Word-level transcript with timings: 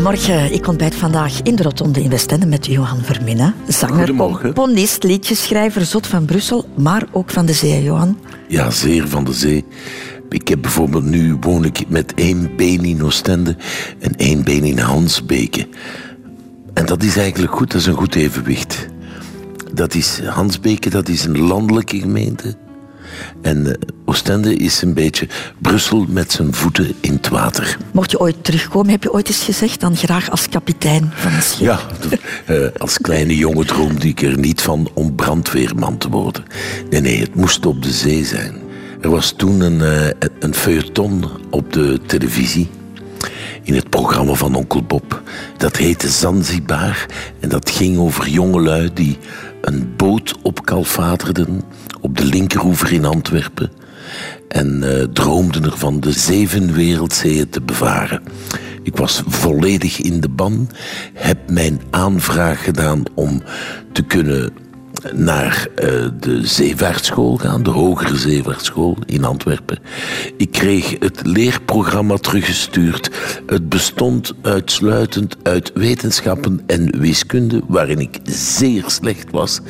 Goedemorgen, 0.00 0.52
ik 0.52 0.66
ontbijt 0.66 0.94
vandaag 0.94 1.42
in 1.42 1.56
de 1.56 1.62
Rotonde 1.62 2.02
in 2.02 2.10
Westende 2.10 2.46
met 2.46 2.66
Johan 2.66 3.02
Verminne. 3.02 3.52
Zanger, 3.68 4.14
componist, 4.14 5.02
liedjeschrijver, 5.02 5.84
zot 5.84 6.06
van 6.06 6.24
Brussel, 6.24 6.68
maar 6.76 7.06
ook 7.12 7.30
van 7.30 7.46
de 7.46 7.52
zee, 7.52 7.82
Johan. 7.82 8.18
Ja, 8.48 8.70
zeer 8.70 9.08
van 9.08 9.24
de 9.24 9.32
zee. 9.32 9.64
Ik 10.28 10.48
heb 10.48 10.62
bijvoorbeeld 10.62 11.04
nu 11.04 11.36
woon 11.40 11.64
ik 11.64 11.88
met 11.88 12.14
één 12.14 12.56
been 12.56 12.84
in 12.84 13.04
Oostende 13.04 13.56
en 13.98 14.16
één 14.16 14.44
been 14.44 14.64
in 14.64 14.78
Hansbeke. 14.78 15.68
En 16.74 16.86
dat 16.86 17.02
is 17.02 17.16
eigenlijk 17.16 17.52
goed, 17.52 17.70
dat 17.70 17.80
is 17.80 17.86
een 17.86 17.94
goed 17.94 18.14
evenwicht. 18.14 18.86
Dat 19.72 19.94
is, 19.94 20.20
Hansbeke, 20.24 20.90
dat 20.90 21.08
is 21.08 21.24
een 21.24 21.40
landelijke 21.40 21.98
gemeente. 21.98 22.56
En 23.42 23.66
uh, 23.66 23.72
Oostende 24.04 24.54
is 24.56 24.82
een 24.82 24.94
beetje 24.94 25.28
Brussel 25.58 26.06
met 26.08 26.32
zijn 26.32 26.54
voeten 26.54 26.94
in 27.00 27.12
het 27.12 27.28
water. 27.28 27.76
Mocht 27.92 28.10
je 28.10 28.20
ooit 28.20 28.44
terugkomen, 28.44 28.90
heb 28.90 29.02
je 29.02 29.12
ooit 29.12 29.28
eens 29.28 29.44
gezegd, 29.44 29.80
dan 29.80 29.96
graag 29.96 30.30
als 30.30 30.48
kapitein 30.48 31.12
van 31.14 31.32
een 31.32 31.42
schip? 31.42 31.60
Ja, 31.60 31.80
uh, 32.46 32.66
als 32.78 32.98
kleine 32.98 33.36
jongen 33.36 33.66
droomde 33.66 34.08
ik 34.08 34.22
er 34.22 34.38
niet 34.38 34.60
van 34.60 34.90
om 34.94 35.14
brandweerman 35.14 35.98
te 35.98 36.08
worden. 36.08 36.44
Nee, 36.90 37.00
nee, 37.00 37.20
het 37.20 37.34
moest 37.34 37.66
op 37.66 37.82
de 37.82 37.90
zee 37.90 38.24
zijn. 38.24 38.54
Er 39.00 39.10
was 39.10 39.34
toen 39.36 39.60
een, 39.60 39.80
uh, 39.80 40.06
een 40.38 40.54
feuilleton 40.54 41.24
op 41.50 41.72
de 41.72 42.00
televisie 42.06 42.70
in 43.62 43.74
het 43.74 43.90
programma 43.90 44.34
van 44.34 44.54
Onkel 44.54 44.82
Bob. 44.82 45.22
Dat 45.56 45.76
heette 45.76 46.08
Zanzibar 46.08 47.06
en 47.40 47.48
dat 47.48 47.70
ging 47.70 47.98
over 47.98 48.28
jongelui 48.28 48.90
die 48.94 49.18
een 49.60 49.92
boot 49.96 50.34
opkalfaterden 50.42 51.62
op 52.00 52.16
de 52.16 52.24
linkeroever 52.24 52.92
in 52.92 53.04
Antwerpen 53.04 53.70
en 54.48 54.82
uh, 54.82 55.02
droomden 55.02 55.64
ervan 55.64 56.00
de 56.00 56.12
zeven 56.12 56.72
wereldzeeën 56.72 57.48
te 57.48 57.60
bevaren. 57.60 58.22
Ik 58.82 58.96
was 58.96 59.22
volledig 59.26 60.00
in 60.00 60.20
de 60.20 60.28
ban, 60.28 60.70
heb 61.14 61.50
mijn 61.50 61.80
aanvraag 61.90 62.64
gedaan 62.64 63.02
om 63.14 63.42
te 63.92 64.02
kunnen 64.02 64.52
naar 65.12 65.66
uh, 65.70 65.86
de 66.20 66.46
zeevaartschool 66.46 67.36
gaan, 67.36 67.62
de 67.62 67.70
hogere 67.70 68.16
zeevaartschool 68.16 68.96
in 69.06 69.24
Antwerpen. 69.24 69.78
Ik 70.36 70.52
kreeg 70.52 70.96
het 70.98 71.20
leerprogramma 71.26 72.16
teruggestuurd. 72.16 73.10
Het 73.46 73.68
bestond 73.68 74.32
uitsluitend 74.42 75.36
uit 75.42 75.70
wetenschappen 75.74 76.60
en 76.66 77.00
wiskunde, 77.00 77.60
waarin 77.66 77.98
ik 77.98 78.18
zeer 78.24 78.84
slecht 78.86 79.30
was. 79.30 79.60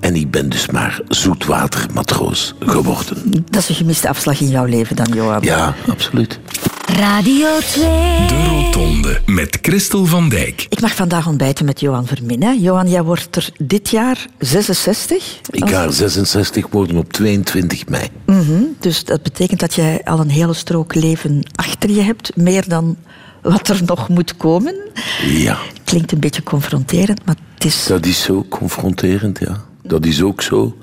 En 0.00 0.14
ik 0.14 0.30
ben 0.30 0.48
dus 0.48 0.70
maar 0.70 1.00
zoetwatermatroos 1.08 2.54
geworden. 2.58 3.44
Dat 3.50 3.62
is 3.62 3.68
een 3.68 3.74
gemiste 3.74 4.08
afslag 4.08 4.40
in 4.40 4.48
jouw 4.48 4.64
leven 4.64 4.96
dan, 4.96 5.06
Johan. 5.14 5.42
Ja, 5.42 5.74
absoluut. 5.88 6.40
Radio 6.86 7.58
2. 7.58 7.84
De 8.26 8.44
Rotonde 8.48 9.20
met 9.26 9.58
Christel 9.62 10.04
van 10.04 10.28
Dijk. 10.28 10.66
Ik 10.68 10.80
mag 10.80 10.94
vandaag 10.94 11.26
ontbijten 11.26 11.64
met 11.64 11.80
Johan 11.80 12.06
Vermin. 12.06 12.60
Johan, 12.60 12.88
jij 12.88 13.02
wordt 13.02 13.36
er 13.36 13.48
dit 13.58 13.88
jaar 13.88 14.26
66? 14.38 15.40
Ik 15.50 15.68
ga 15.68 15.90
66 15.90 16.66
worden 16.70 16.96
op 16.96 17.12
22 17.12 17.88
mei. 17.88 18.08
Mm 18.26 18.40
-hmm. 18.40 18.76
Dus 18.80 19.04
dat 19.04 19.22
betekent 19.22 19.60
dat 19.60 19.74
jij 19.74 20.00
al 20.04 20.20
een 20.20 20.30
hele 20.30 20.54
strook 20.54 20.94
leven 20.94 21.42
achter 21.54 21.90
je 21.90 22.02
hebt. 22.02 22.36
Meer 22.36 22.68
dan 22.68 22.96
wat 23.42 23.68
er 23.68 23.80
nog 23.86 24.08
moet 24.08 24.36
komen. 24.36 24.74
Ja. 25.26 25.58
Klinkt 25.84 26.12
een 26.12 26.20
beetje 26.20 26.42
confronterend, 26.42 27.24
maar 27.24 27.36
het 27.54 27.64
is... 27.64 27.86
Dat 27.86 28.06
is 28.06 28.22
zo 28.22 28.46
confronterend, 28.48 29.38
ja. 29.38 29.64
Dat 29.82 30.06
is 30.06 30.22
ook 30.22 30.42
zo. 30.42 30.76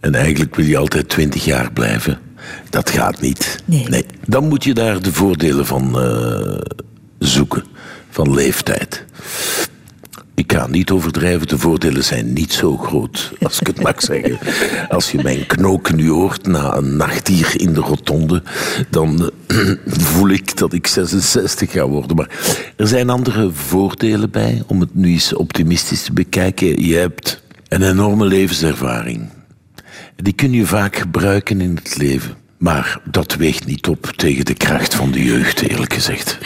En 0.00 0.14
eigenlijk 0.14 0.54
wil 0.54 0.66
je 0.66 0.76
altijd 0.76 1.08
20 1.08 1.44
jaar 1.44 1.72
blijven. 1.72 2.18
Dat 2.70 2.90
gaat 2.90 3.20
niet. 3.20 3.62
Nee. 3.64 3.86
nee. 3.88 4.06
Dan 4.26 4.48
moet 4.48 4.64
je 4.64 4.74
daar 4.74 5.02
de 5.02 5.12
voordelen 5.12 5.66
van 5.66 6.02
uh, 6.02 6.58
zoeken. 7.18 7.64
Van 8.10 8.34
leeftijd. 8.34 9.04
Ik 10.34 10.52
ga 10.52 10.66
niet 10.66 10.90
overdrijven, 10.90 11.46
de 11.46 11.58
voordelen 11.58 12.04
zijn 12.04 12.32
niet 12.32 12.52
zo 12.52 12.76
groot, 12.76 13.32
als 13.42 13.60
ik 13.60 13.66
het 13.66 13.82
mag 13.82 14.02
zeggen. 14.12 14.38
Als 14.88 15.10
je 15.10 15.22
mijn 15.22 15.46
knoken 15.46 15.96
nu 15.96 16.10
hoort 16.10 16.46
na 16.46 16.76
een 16.76 16.96
nacht 16.96 17.28
hier 17.28 17.60
in 17.60 17.72
de 17.72 17.80
rotonde, 17.80 18.42
dan 18.90 19.30
uh, 19.48 19.74
voel 20.12 20.28
ik 20.28 20.56
dat 20.56 20.72
ik 20.72 20.86
66 20.86 21.70
ga 21.70 21.88
worden. 21.88 22.16
Maar 22.16 22.28
er 22.76 22.86
zijn 22.86 23.10
andere 23.10 23.50
voordelen 23.52 24.30
bij, 24.30 24.62
om 24.66 24.80
het 24.80 24.94
nu 24.94 25.10
eens 25.10 25.34
optimistisch 25.34 26.02
te 26.02 26.12
bekijken. 26.12 26.84
Je 26.86 26.94
hebt 26.94 27.42
een 27.68 27.82
enorme 27.82 28.26
levenservaring. 28.26 29.28
Die 30.16 30.32
kun 30.32 30.52
je 30.52 30.66
vaak 30.66 30.96
gebruiken 30.96 31.60
in 31.60 31.74
het 31.74 31.96
leven. 31.96 32.34
Maar 32.62 32.98
dat 33.04 33.34
weegt 33.34 33.66
niet 33.66 33.88
op 33.88 34.06
tegen 34.16 34.44
de 34.44 34.54
kracht 34.54 34.94
van 34.94 35.10
de 35.10 35.24
jeugd, 35.24 35.60
eerlijk 35.60 35.92
gezegd. 35.92 36.38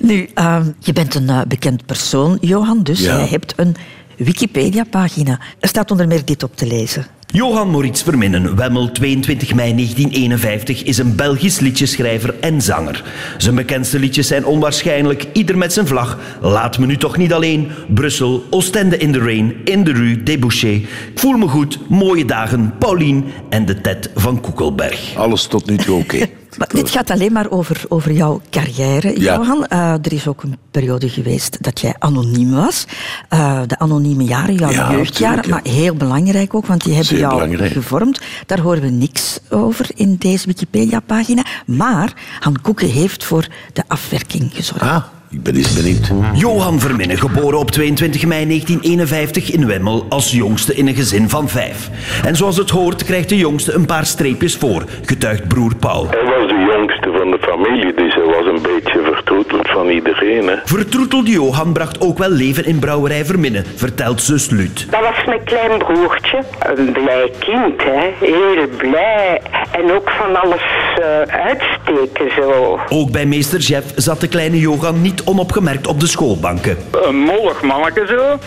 Nu, 0.00 0.28
uh, 0.34 0.60
je 0.78 0.92
bent 0.92 1.14
een 1.14 1.28
uh, 1.28 1.40
bekend 1.48 1.86
persoon, 1.86 2.38
Johan, 2.40 2.82
dus 2.82 3.00
ja. 3.00 3.18
je 3.18 3.26
hebt 3.26 3.52
een 3.56 3.76
Wikipedia-pagina. 4.16 5.40
Er 5.60 5.68
staat 5.68 5.90
onder 5.90 6.06
meer 6.06 6.24
dit 6.24 6.42
op 6.42 6.56
te 6.56 6.66
lezen. 6.66 7.06
Johan 7.34 7.70
Moritz 7.70 8.02
Verminnen, 8.02 8.56
Wemmel 8.56 8.92
22 8.92 9.54
mei 9.54 9.74
1951, 9.74 10.82
is 10.82 10.98
een 10.98 11.16
Belgisch 11.16 11.60
liedjeschrijver 11.60 12.34
en 12.40 12.62
zanger. 12.62 13.04
Zijn 13.38 13.54
bekendste 13.54 13.98
liedjes 13.98 14.26
zijn 14.26 14.44
onwaarschijnlijk 14.44 15.26
Ieder 15.32 15.58
met 15.58 15.72
zijn 15.72 15.86
vlag, 15.86 16.18
Laat 16.40 16.78
me 16.78 16.86
nu 16.86 16.96
toch 16.96 17.16
niet 17.16 17.32
alleen, 17.32 17.70
Brussel, 17.88 18.44
Oostende 18.50 18.96
in 18.96 19.12
the 19.12 19.18
Rain, 19.18 19.54
In 19.64 19.84
de 19.84 19.92
Rue, 19.92 20.22
Débouché, 20.22 20.68
Ik 20.68 20.88
voel 21.14 21.36
me 21.36 21.48
goed, 21.48 21.78
Mooie 21.88 22.24
dagen, 22.24 22.74
Pauline 22.78 23.22
en 23.48 23.64
de 23.64 23.80
Ted 23.80 24.10
van 24.14 24.40
Koekelberg. 24.40 25.14
Alles 25.16 25.46
tot 25.46 25.66
nu 25.66 25.76
toe 25.76 25.98
oké. 25.98 26.14
Okay. 26.14 26.32
Maar 26.58 26.68
dit 26.68 26.90
gaat 26.90 27.10
alleen 27.10 27.32
maar 27.32 27.50
over, 27.50 27.82
over 27.88 28.12
jouw 28.12 28.40
carrière, 28.50 29.20
Ja. 29.20 29.34
Johan. 29.34 29.66
Uh, 29.72 29.92
er 29.92 30.12
is 30.12 30.28
ook 30.28 30.42
een 30.42 30.56
periode 30.70 31.08
geweest 31.08 31.62
dat 31.62 31.80
jij 31.80 31.94
anoniem 31.98 32.50
was. 32.54 32.84
Uh, 33.30 33.60
de 33.66 33.78
anonieme 33.78 34.24
jaren, 34.24 34.54
jouw 34.54 34.70
Ja, 34.70 34.90
jeugdjaren. 34.90 35.42
ja. 35.44 35.50
Maar 35.50 35.60
heel 35.72 35.94
belangrijk 35.94 36.54
ook, 36.54 36.66
want 36.66 36.80
die 36.84 36.90
hebben 36.94 37.08
Zeer 37.10 37.18
jou 37.18 37.32
belangrijk. 37.34 37.72
gevormd. 37.72 38.20
Daar 38.46 38.60
horen 38.60 38.82
we 38.82 38.88
niks 38.90 39.38
over 39.50 39.86
in 39.94 40.16
deze 40.16 40.46
Wikipedia-pagina. 40.46 41.42
Maar 41.66 42.12
Han 42.40 42.60
Koeken 42.62 42.88
heeft 42.88 43.24
voor 43.24 43.46
de 43.72 43.82
afwerking 43.88 44.50
gezorgd. 44.54 44.82
Ah, 44.84 45.04
ik 45.34 45.42
ben 45.42 45.56
eens 45.56 45.74
benieuwd. 45.74 46.12
Johan 46.34 46.80
Verminnen, 46.80 47.18
geboren 47.18 47.58
op 47.58 47.70
22 47.70 48.26
mei 48.26 48.46
1951 48.46 49.52
in 49.52 49.66
Wemmel 49.66 50.06
als 50.08 50.32
jongste 50.32 50.74
in 50.74 50.86
een 50.86 50.94
gezin 50.94 51.28
van 51.28 51.48
vijf. 51.48 51.90
En 52.24 52.36
zoals 52.36 52.56
het 52.56 52.70
hoort 52.70 53.04
krijgt 53.04 53.28
de 53.28 53.36
jongste 53.36 53.72
een 53.72 53.86
paar 53.86 54.06
streepjes 54.06 54.56
voor, 54.56 54.84
getuigt 55.04 55.48
broer 55.48 55.76
Paul. 55.76 56.06
Hij 56.10 56.24
was 56.24 56.48
de 56.48 56.72
jongste 56.76 57.10
van 57.18 57.30
de 57.30 57.38
familie, 57.40 57.94
dus 57.94 58.14
hij 58.14 58.24
was 58.24 58.46
een 58.46 58.62
beetje 58.62 59.00
vertroeteld 59.12 59.68
van 59.68 59.88
iedereen. 59.88 60.46
Hè. 60.46 60.56
Vertroetelde 60.64 61.30
Johan 61.30 61.72
bracht 61.72 62.00
ook 62.00 62.18
wel 62.18 62.30
leven 62.30 62.64
in 62.64 62.78
brouwerij 62.78 63.24
Verminnen, 63.24 63.64
vertelt 63.76 64.22
zus 64.22 64.50
Lut. 64.50 64.86
Dat 64.90 65.00
was 65.00 65.24
mijn 65.26 65.44
klein 65.44 65.78
broertje. 65.78 66.42
Een 66.74 66.92
blij 66.92 67.30
kind, 67.38 67.82
hè. 67.82 68.26
Heel 68.26 68.68
blij. 68.76 69.40
En 69.72 69.92
ook 69.92 70.10
van 70.10 70.42
alles 70.42 70.62
uh, 70.98 71.20
uitsteken, 71.20 72.30
zo. 72.36 72.78
Ook 72.88 73.10
bij 73.10 73.26
meester 73.26 73.58
Jeff 73.58 73.92
zat 73.96 74.20
de 74.20 74.28
kleine 74.28 74.58
Johan 74.58 75.02
niet 75.02 75.23
onopgemerkt 75.24 75.86
op 75.86 76.00
de 76.00 76.06
schoolbanken. 76.06 76.76
Een 77.02 77.16
mollig 77.16 77.62
manneke 77.62 78.06
zo. 78.06 78.38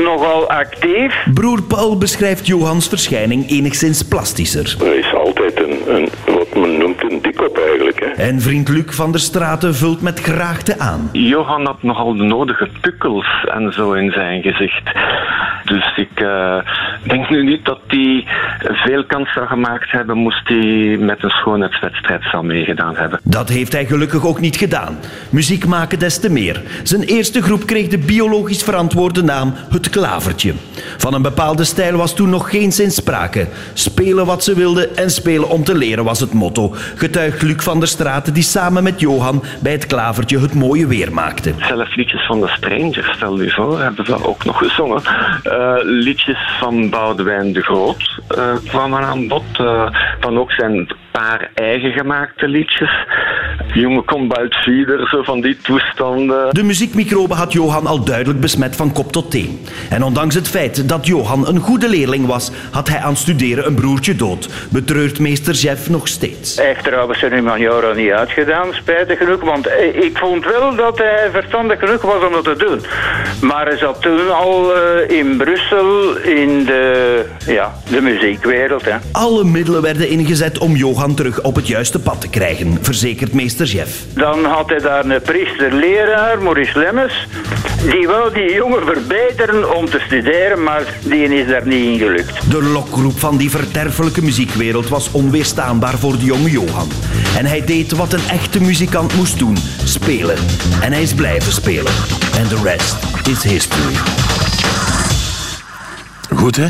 Nogal 0.00 0.48
actief. 0.48 1.14
Broer 1.34 1.62
Paul 1.62 1.96
beschrijft 1.98 2.46
Johans 2.46 2.88
verschijning 2.88 3.50
enigszins 3.50 4.02
plastischer. 4.02 4.76
Er 4.80 4.98
is 4.98 5.14
altijd 5.14 5.60
een, 5.60 5.94
een 5.94 6.08
Hè. 8.00 8.06
En 8.06 8.40
vriend 8.40 8.68
Luc 8.68 8.84
van 8.86 9.10
der 9.10 9.20
Straten 9.20 9.74
vult 9.74 10.02
met 10.02 10.20
graagte 10.20 10.78
aan. 10.78 11.08
Johan 11.12 11.66
had 11.66 11.82
nogal 11.82 12.16
de 12.16 12.22
nodige 12.22 12.68
pukkels 12.80 13.44
en 13.54 13.72
zo 13.72 13.92
in 13.92 14.10
zijn 14.10 14.42
gezicht. 14.42 14.90
Dus 15.64 15.96
ik 15.96 16.20
uh, 16.20 16.56
denk 17.02 17.30
nu 17.30 17.44
niet 17.44 17.64
dat 17.64 17.80
hij 17.86 18.26
veel 18.60 19.04
kans 19.04 19.32
zou 19.32 19.46
gemaakt 19.46 19.90
hebben 19.90 20.16
moest 20.16 20.48
hij 20.48 20.96
met 21.00 21.22
een 21.22 21.30
schoonheidswedstrijd 21.30 22.22
zou 22.30 22.44
meegedaan 22.44 22.96
hebben. 22.96 23.20
Dat 23.22 23.48
heeft 23.48 23.72
hij 23.72 23.86
gelukkig 23.86 24.26
ook 24.26 24.40
niet 24.40 24.56
gedaan. 24.56 24.98
Muziek 25.30 25.66
maken 25.66 25.98
des 25.98 26.18
te 26.18 26.30
meer. 26.30 26.62
Zijn 26.82 27.02
eerste 27.02 27.42
groep 27.42 27.66
kreeg 27.66 27.88
de 27.88 27.98
biologisch 27.98 28.62
verantwoorde 28.62 29.22
naam 29.22 29.54
Het 29.70 29.90
Klavertje. 29.90 30.54
Van 30.96 31.14
een 31.14 31.22
bepaalde 31.22 31.64
stijl 31.64 31.96
was 31.96 32.14
toen 32.14 32.30
nog 32.30 32.50
geen 32.50 32.72
zin 32.72 32.90
sprake. 32.90 33.48
Spelen 33.72 34.26
wat 34.26 34.44
ze 34.44 34.54
wilden 34.54 34.96
en 34.96 35.10
spelen 35.10 35.48
om 35.48 35.64
te 35.64 35.76
leren 35.76 36.04
was 36.04 36.20
het 36.20 36.32
motto. 36.32 36.74
Getuigt 36.94 37.42
Luc 37.42 37.62
van 37.62 37.78
der 37.78 37.87
Straten 37.88 38.34
die 38.34 38.42
samen 38.42 38.82
met 38.82 39.00
Johan 39.00 39.44
bij 39.62 39.72
Het 39.72 39.86
Klavertje 39.86 40.40
het 40.40 40.54
mooie 40.54 40.86
weer 40.86 41.12
maakte. 41.12 41.52
Zelf 41.58 41.96
liedjes 41.96 42.26
van 42.26 42.40
de 42.40 42.48
Stranger, 42.48 43.12
stel 43.16 43.40
je 43.40 43.50
voor, 43.50 43.80
hebben 43.80 44.04
we 44.04 44.26
ook 44.26 44.44
nog 44.44 44.58
gezongen. 44.58 45.02
Uh, 45.44 45.74
liedjes 45.82 46.38
van 46.58 46.90
Boudewijn 46.90 47.52
de 47.52 47.62
Groot 47.62 48.20
uh, 48.38 48.52
kwamen 48.68 49.02
aan 49.02 49.28
bod. 49.28 49.44
Uh, 49.60 49.86
van 50.20 50.38
ook 50.38 50.52
zijn 50.52 50.88
paar 51.18 51.50
eigen 51.54 51.92
gemaakte 51.92 52.48
liedjes. 52.48 52.90
jongen 53.74 54.04
komt 54.04 54.28
bij 54.28 54.42
het 54.42 54.54
fieder, 54.54 55.08
zo 55.08 55.22
van 55.22 55.40
die 55.40 55.56
toestanden. 55.56 56.54
De 56.54 56.62
muziekmicrobe 56.62 57.34
had 57.34 57.52
Johan 57.52 57.86
al 57.86 58.04
duidelijk 58.04 58.40
besmet 58.40 58.76
van 58.76 58.92
kop 58.92 59.12
tot 59.12 59.30
teen. 59.30 59.66
En 59.90 60.02
ondanks 60.02 60.34
het 60.34 60.48
feit 60.48 60.88
dat 60.88 61.06
Johan 61.06 61.48
een 61.48 61.58
goede 61.58 61.88
leerling 61.88 62.26
was, 62.26 62.50
had 62.70 62.88
hij 62.88 62.98
aan 62.98 63.16
studeren 63.16 63.66
een 63.66 63.74
broertje 63.74 64.16
dood. 64.16 64.48
Betreurt 64.70 65.18
meester 65.18 65.54
Jeff 65.54 65.90
nog 65.90 66.08
steeds. 66.08 66.56
Hij 66.56 66.66
heeft 66.66 66.84
trouwens 66.84 67.18
zijn 67.18 67.32
humaniora 67.68 67.92
niet 67.94 68.10
uitgedaan, 68.10 68.74
spijtig 68.74 69.18
genoeg. 69.18 69.40
Want 69.40 69.68
ik 69.92 70.18
vond 70.18 70.44
wel 70.44 70.74
dat 70.76 70.98
hij 70.98 71.28
verstandig 71.32 71.78
genoeg 71.78 72.02
was 72.02 72.26
om 72.26 72.32
dat 72.32 72.44
te 72.44 72.56
doen. 72.56 72.80
Maar 73.40 73.66
hij 73.66 73.76
zat 73.76 74.02
toen 74.02 74.34
al 74.34 74.76
eh, 74.76 75.16
in 75.18 75.36
Brussel 75.36 76.16
in 76.16 76.64
de, 76.64 77.24
ja, 77.46 77.72
de 77.90 78.00
muziekwereld. 78.00 78.84
Hè. 78.84 78.96
Alle 79.12 79.44
middelen 79.44 79.82
werden 79.82 80.08
ingezet 80.08 80.58
om 80.58 80.76
Johan 80.76 81.14
terug 81.14 81.42
op 81.42 81.54
het 81.54 81.66
juiste 81.66 82.00
pad 82.00 82.20
te 82.20 82.30
krijgen, 82.30 82.78
verzekert 82.80 83.32
meester 83.32 83.66
Jeff. 83.66 84.04
Dan 84.14 84.44
had 84.44 84.68
hij 84.68 84.78
daar 84.78 85.04
een 85.04 85.22
priester-leraar, 85.22 86.42
Maurice 86.42 86.78
Lemmens. 86.78 87.26
Die 87.82 88.06
wou 88.06 88.34
die 88.34 88.54
jongen 88.54 88.84
verbeteren 88.84 89.76
om 89.76 89.90
te 89.90 89.98
studeren, 90.06 90.62
maar 90.62 90.94
die 91.02 91.24
is 91.24 91.48
daar 91.48 91.66
niet 91.66 91.84
in 91.84 91.98
gelukt. 91.98 92.50
De 92.50 92.62
lokroep 92.62 93.18
van 93.18 93.36
die 93.36 93.50
verderfelijke 93.50 94.22
muziekwereld 94.22 94.88
was 94.88 95.10
onweerstaanbaar 95.10 95.98
voor 95.98 96.18
de 96.18 96.24
jonge 96.24 96.50
Johan. 96.50 96.88
En 97.36 97.46
hij 97.46 97.64
deed 97.64 97.92
wat 97.92 98.12
een 98.12 98.28
echte 98.30 98.60
muzikant 98.60 99.14
moest 99.14 99.38
doen: 99.38 99.56
spelen. 99.84 100.36
En 100.82 100.92
hij 100.92 101.02
is 101.02 101.14
blijven 101.14 101.52
spelen. 101.52 101.92
En 102.36 102.48
the 102.48 102.60
rest 102.62 102.96
is 103.28 103.42
history. 103.42 103.94
Goed, 106.34 106.56
hè? 106.56 106.66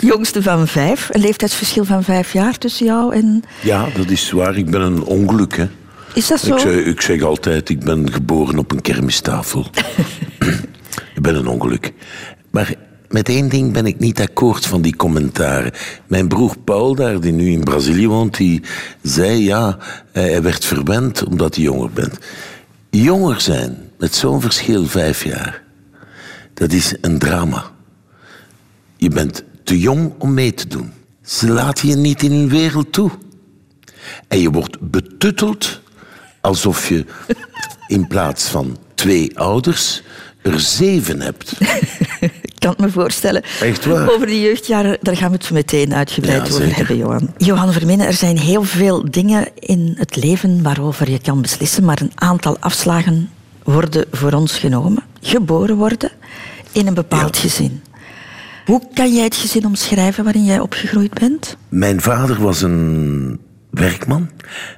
Jongste 0.00 0.42
van 0.42 0.68
vijf, 0.68 1.08
een 1.10 1.20
leeftijdsverschil 1.20 1.84
van 1.84 2.04
vijf 2.04 2.32
jaar 2.32 2.58
tussen 2.58 2.86
jou 2.86 3.14
en... 3.14 3.42
Ja, 3.62 3.86
dat 3.96 4.10
is 4.10 4.30
waar. 4.30 4.56
Ik 4.56 4.70
ben 4.70 4.80
een 4.80 5.02
ongeluk, 5.02 5.56
hè. 5.56 5.66
Is 6.14 6.26
dat 6.26 6.40
zo? 6.40 6.54
Ik 6.54 6.60
zeg, 6.60 6.84
ik 6.84 7.00
zeg 7.00 7.22
altijd, 7.22 7.68
ik 7.68 7.84
ben 7.84 8.12
geboren 8.12 8.58
op 8.58 8.72
een 8.72 8.80
kermistafel. 8.82 9.66
ik 11.16 11.22
ben 11.22 11.34
een 11.34 11.46
ongeluk. 11.46 11.92
Maar 12.50 12.74
met 13.08 13.28
één 13.28 13.48
ding 13.48 13.72
ben 13.72 13.86
ik 13.86 13.98
niet 13.98 14.20
akkoord 14.20 14.66
van 14.66 14.82
die 14.82 14.96
commentaren. 14.96 15.72
Mijn 16.06 16.28
broer 16.28 16.58
Paul, 16.64 16.94
daar, 16.94 17.20
die 17.20 17.32
nu 17.32 17.50
in 17.50 17.64
Brazilië 17.64 18.08
woont, 18.08 18.36
die 18.36 18.62
zei 19.02 19.44
ja, 19.44 19.78
hij 20.12 20.42
werd 20.42 20.64
verwend 20.64 21.24
omdat 21.24 21.54
hij 21.54 21.64
jonger 21.64 21.90
bent. 21.90 22.18
Jonger 22.90 23.40
zijn, 23.40 23.76
met 23.98 24.14
zo'n 24.14 24.40
verschil 24.40 24.86
vijf 24.86 25.24
jaar, 25.24 25.62
dat 26.54 26.72
is 26.72 26.94
een 27.00 27.18
drama. 27.18 27.64
Je 28.96 29.08
bent 29.08 29.44
te 29.64 29.78
jong 29.78 30.12
om 30.18 30.34
mee 30.34 30.54
te 30.54 30.68
doen. 30.68 30.92
Ze 31.22 31.48
laten 31.48 31.88
je 31.88 31.96
niet 31.96 32.22
in 32.22 32.32
hun 32.32 32.48
wereld 32.48 32.92
toe. 32.92 33.10
En 34.28 34.40
je 34.40 34.50
wordt 34.50 34.80
betutteld 34.80 35.80
alsof 36.40 36.88
je 36.88 37.04
in 37.86 38.06
plaats 38.06 38.44
van 38.44 38.78
twee 38.94 39.38
ouders 39.38 40.02
er 40.46 40.60
zeven 40.60 41.20
hebt. 41.20 41.52
Ik 42.20 42.62
kan 42.62 42.70
het 42.70 42.78
me 42.80 42.90
voorstellen. 42.90 43.42
Echt 43.60 43.84
waar? 43.84 44.10
Over 44.10 44.26
die 44.26 44.40
jeugdjaren, 44.40 44.98
daar 45.00 45.16
gaan 45.16 45.30
we 45.30 45.36
het 45.36 45.50
meteen 45.50 45.94
uitgebreid 45.94 46.36
Ja, 46.46 46.52
over 46.52 46.62
zeker. 46.64 46.76
hebben, 46.76 46.96
Johan. 46.96 47.34
Johan 47.36 47.72
Verminnen, 47.72 48.06
er 48.06 48.12
zijn 48.12 48.38
heel 48.38 48.62
veel 48.62 49.10
dingen 49.10 49.48
in 49.58 49.94
het 49.98 50.16
leven 50.16 50.62
waarover 50.62 51.10
je 51.10 51.20
kan 51.20 51.42
beslissen, 51.42 51.84
maar 51.84 52.00
een 52.00 52.12
aantal 52.14 52.56
afslagen 52.60 53.30
worden 53.62 54.04
voor 54.10 54.32
ons 54.32 54.58
genomen. 54.58 55.02
Geboren 55.20 55.76
worden 55.76 56.10
in 56.72 56.86
een 56.86 56.94
bepaald 56.94 57.36
gezin. 57.36 57.82
Hoe 58.66 58.82
kan 58.94 59.14
jij 59.14 59.24
het 59.24 59.36
gezin 59.36 59.66
omschrijven 59.66 60.24
waarin 60.24 60.44
jij 60.44 60.58
opgegroeid 60.60 61.14
bent? 61.14 61.56
Mijn 61.68 62.00
vader 62.00 62.42
was 62.42 62.62
een 62.62 63.40
werkman, 63.70 64.30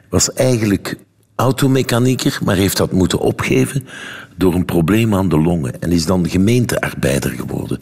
was 0.08 0.32
eigenlijk 0.32 0.96
automechanieker, 1.38 2.38
maar 2.44 2.56
heeft 2.56 2.76
dat 2.76 2.92
moeten 2.92 3.18
opgeven 3.18 3.86
door 4.36 4.54
een 4.54 4.64
probleem 4.64 5.14
aan 5.14 5.28
de 5.28 5.38
longen 5.38 5.80
en 5.80 5.92
is 5.92 6.06
dan 6.06 6.28
gemeentearbeider 6.28 7.30
geworden. 7.30 7.80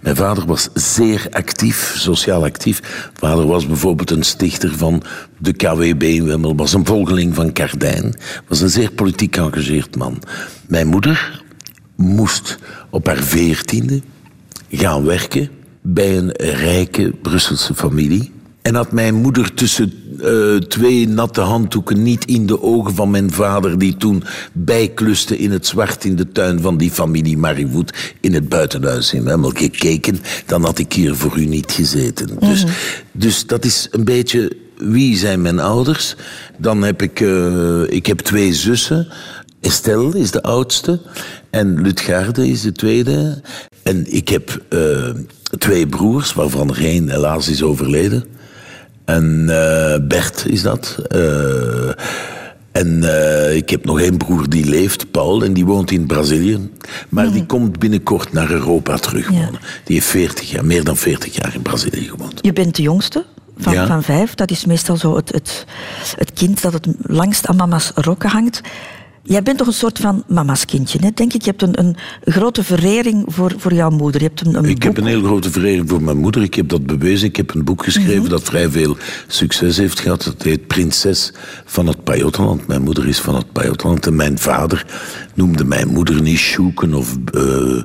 Mijn 0.00 0.16
vader 0.16 0.46
was 0.46 0.68
zeer 0.74 1.26
actief, 1.30 1.94
sociaal 1.96 2.44
actief. 2.44 3.10
Vader 3.14 3.46
was 3.46 3.66
bijvoorbeeld 3.66 4.10
een 4.10 4.22
stichter 4.22 4.76
van 4.76 5.02
de 5.38 5.52
KWB, 5.52 6.20
was 6.56 6.72
een 6.72 6.86
volgeling 6.86 7.34
van 7.34 7.52
Cardijn, 7.52 8.14
was 8.48 8.60
een 8.60 8.70
zeer 8.70 8.90
politiek 8.90 9.36
geëngageerd 9.36 9.96
man. 9.96 10.22
Mijn 10.66 10.86
moeder 10.86 11.42
moest 11.96 12.58
op 12.90 13.06
haar 13.06 13.22
veertiende 13.22 14.00
gaan 14.70 15.04
werken 15.04 15.50
bij 15.80 16.16
een 16.16 16.32
rijke 16.36 17.14
Brusselse 17.22 17.74
familie. 17.74 18.32
En 18.68 18.74
had 18.74 18.92
mijn 18.92 19.14
moeder 19.14 19.54
tussen 19.54 19.92
eh, 20.20 20.56
twee 20.56 21.08
natte 21.08 21.40
handdoeken 21.40 22.02
niet 22.02 22.24
in 22.24 22.46
de 22.46 22.62
ogen 22.62 22.94
van 22.94 23.10
mijn 23.10 23.32
vader, 23.32 23.78
die 23.78 23.96
toen 23.96 24.24
bijkluste 24.52 25.38
in 25.38 25.50
het 25.50 25.66
zwart 25.66 26.04
in 26.04 26.16
de 26.16 26.32
tuin 26.32 26.60
van 26.60 26.76
die 26.76 26.90
familie 26.90 27.36
Marivoet, 27.36 28.14
in 28.20 28.34
het 28.34 28.48
buitenhuis 28.48 29.12
in 29.12 29.24
Wemmel 29.24 29.50
gekeken, 29.50 30.18
dan 30.46 30.64
had 30.64 30.78
ik 30.78 30.92
hier 30.92 31.14
voor 31.14 31.38
u 31.38 31.44
niet 31.44 31.72
gezeten. 31.72 32.28
Dus, 32.38 32.64
dus 33.12 33.46
dat 33.46 33.64
is 33.64 33.88
een 33.90 34.04
beetje 34.04 34.56
wie 34.76 35.16
zijn 35.16 35.42
mijn 35.42 35.58
ouders. 35.58 36.16
Dan 36.58 36.82
heb 36.82 37.02
ik, 37.02 37.20
eh, 37.20 37.82
ik 37.88 38.06
heb 38.06 38.18
twee 38.18 38.54
zussen. 38.54 39.08
Estelle 39.60 40.18
is 40.18 40.30
de 40.30 40.42
oudste 40.42 41.00
en 41.50 41.82
Lutgarde 41.82 42.48
is 42.48 42.62
de 42.62 42.72
tweede. 42.72 43.42
En 43.82 44.14
ik 44.14 44.28
heb 44.28 44.62
eh, 44.68 45.10
twee 45.58 45.86
broers, 45.86 46.32
waarvan 46.32 46.70
er 46.70 46.84
één 46.84 47.08
helaas 47.08 47.48
is 47.48 47.62
overleden. 47.62 48.36
En 49.08 49.46
eh, 49.48 49.98
Bert 50.06 50.44
is 50.48 50.62
dat. 50.62 50.96
Eh, 51.08 51.88
en 52.72 53.02
eh, 53.02 53.56
ik 53.56 53.70
heb 53.70 53.84
nog 53.84 54.00
één 54.00 54.16
broer 54.16 54.48
die 54.48 54.64
leeft, 54.64 55.10
Paul, 55.10 55.42
en 55.44 55.52
die 55.52 55.64
woont 55.64 55.90
in 55.90 56.06
Brazilië. 56.06 56.70
Maar 57.08 57.32
die 57.32 57.46
komt 57.46 57.78
binnenkort 57.78 58.32
naar 58.32 58.50
Europa 58.50 58.96
terug 58.96 59.30
Ja. 59.30 59.34
wonen. 59.44 59.60
Die 59.84 59.94
heeft 59.94 60.06
40 60.06 60.50
jaar, 60.50 60.64
meer 60.64 60.84
dan 60.84 60.96
40 60.96 61.34
jaar 61.34 61.54
in 61.54 61.62
Brazilië 61.62 62.08
gewoond. 62.08 62.38
Je 62.40 62.52
bent 62.52 62.74
de 62.76 62.82
jongste 62.82 63.24
van, 63.58 63.72
Ja. 63.72 63.86
van 63.86 64.02
vijf. 64.02 64.34
Dat 64.34 64.50
is 64.50 64.64
meestal 64.64 64.96
zo 64.96 65.16
het, 65.16 65.32
het, 65.32 65.64
het 66.16 66.32
kind 66.32 66.62
dat 66.62 66.72
het 66.72 66.86
langst 67.02 67.46
aan 67.46 67.56
mama's 67.56 67.92
rokken 67.94 68.30
hangt. 68.30 68.60
Jij 69.28 69.42
bent 69.42 69.58
toch 69.58 69.66
een 69.66 69.72
soort 69.72 69.98
van 69.98 70.24
mama's 70.28 70.64
kindje, 70.64 70.98
hè? 71.00 71.10
denk 71.14 71.32
ik. 71.32 71.42
Je 71.42 71.50
hebt 71.50 71.62
een, 71.62 71.78
een 71.78 71.96
grote 72.24 72.64
verering 72.64 73.24
voor, 73.26 73.54
voor 73.56 73.74
jouw 73.74 73.90
moeder. 73.90 74.20
Je 74.20 74.26
hebt 74.26 74.46
een, 74.46 74.54
een 74.54 74.64
Ik 74.64 74.82
heb 74.82 74.96
een 74.96 75.06
heel 75.06 75.22
grote 75.22 75.50
verering 75.50 75.88
voor 75.88 76.02
mijn 76.02 76.16
moeder. 76.16 76.42
Ik 76.42 76.54
heb 76.54 76.68
dat 76.68 76.86
bewezen. 76.86 77.28
Ik 77.28 77.36
heb 77.36 77.54
een 77.54 77.64
boek 77.64 77.84
geschreven 77.84 78.20
Mhm. 78.20 78.28
dat 78.30 78.42
vrij 78.42 78.70
veel 78.70 78.96
succes 79.26 79.76
heeft 79.76 80.00
gehad. 80.00 80.24
Het 80.24 80.42
heet 80.42 80.66
Prinses 80.66 81.32
van 81.64 81.86
het 81.86 82.04
Pajottenland. 82.04 82.66
Mijn 82.66 82.82
moeder 82.82 83.08
is 83.08 83.18
van 83.18 83.34
het 83.34 83.52
Pajottenland. 83.52 84.06
En 84.06 84.16
mijn 84.16 84.38
vader 84.38 84.86
noemde 85.34 85.64
mijn 85.64 85.88
moeder 85.88 86.22
niet 86.22 86.38
Sjoeken 86.38 86.94
of 86.94 87.16
eh 87.34 87.82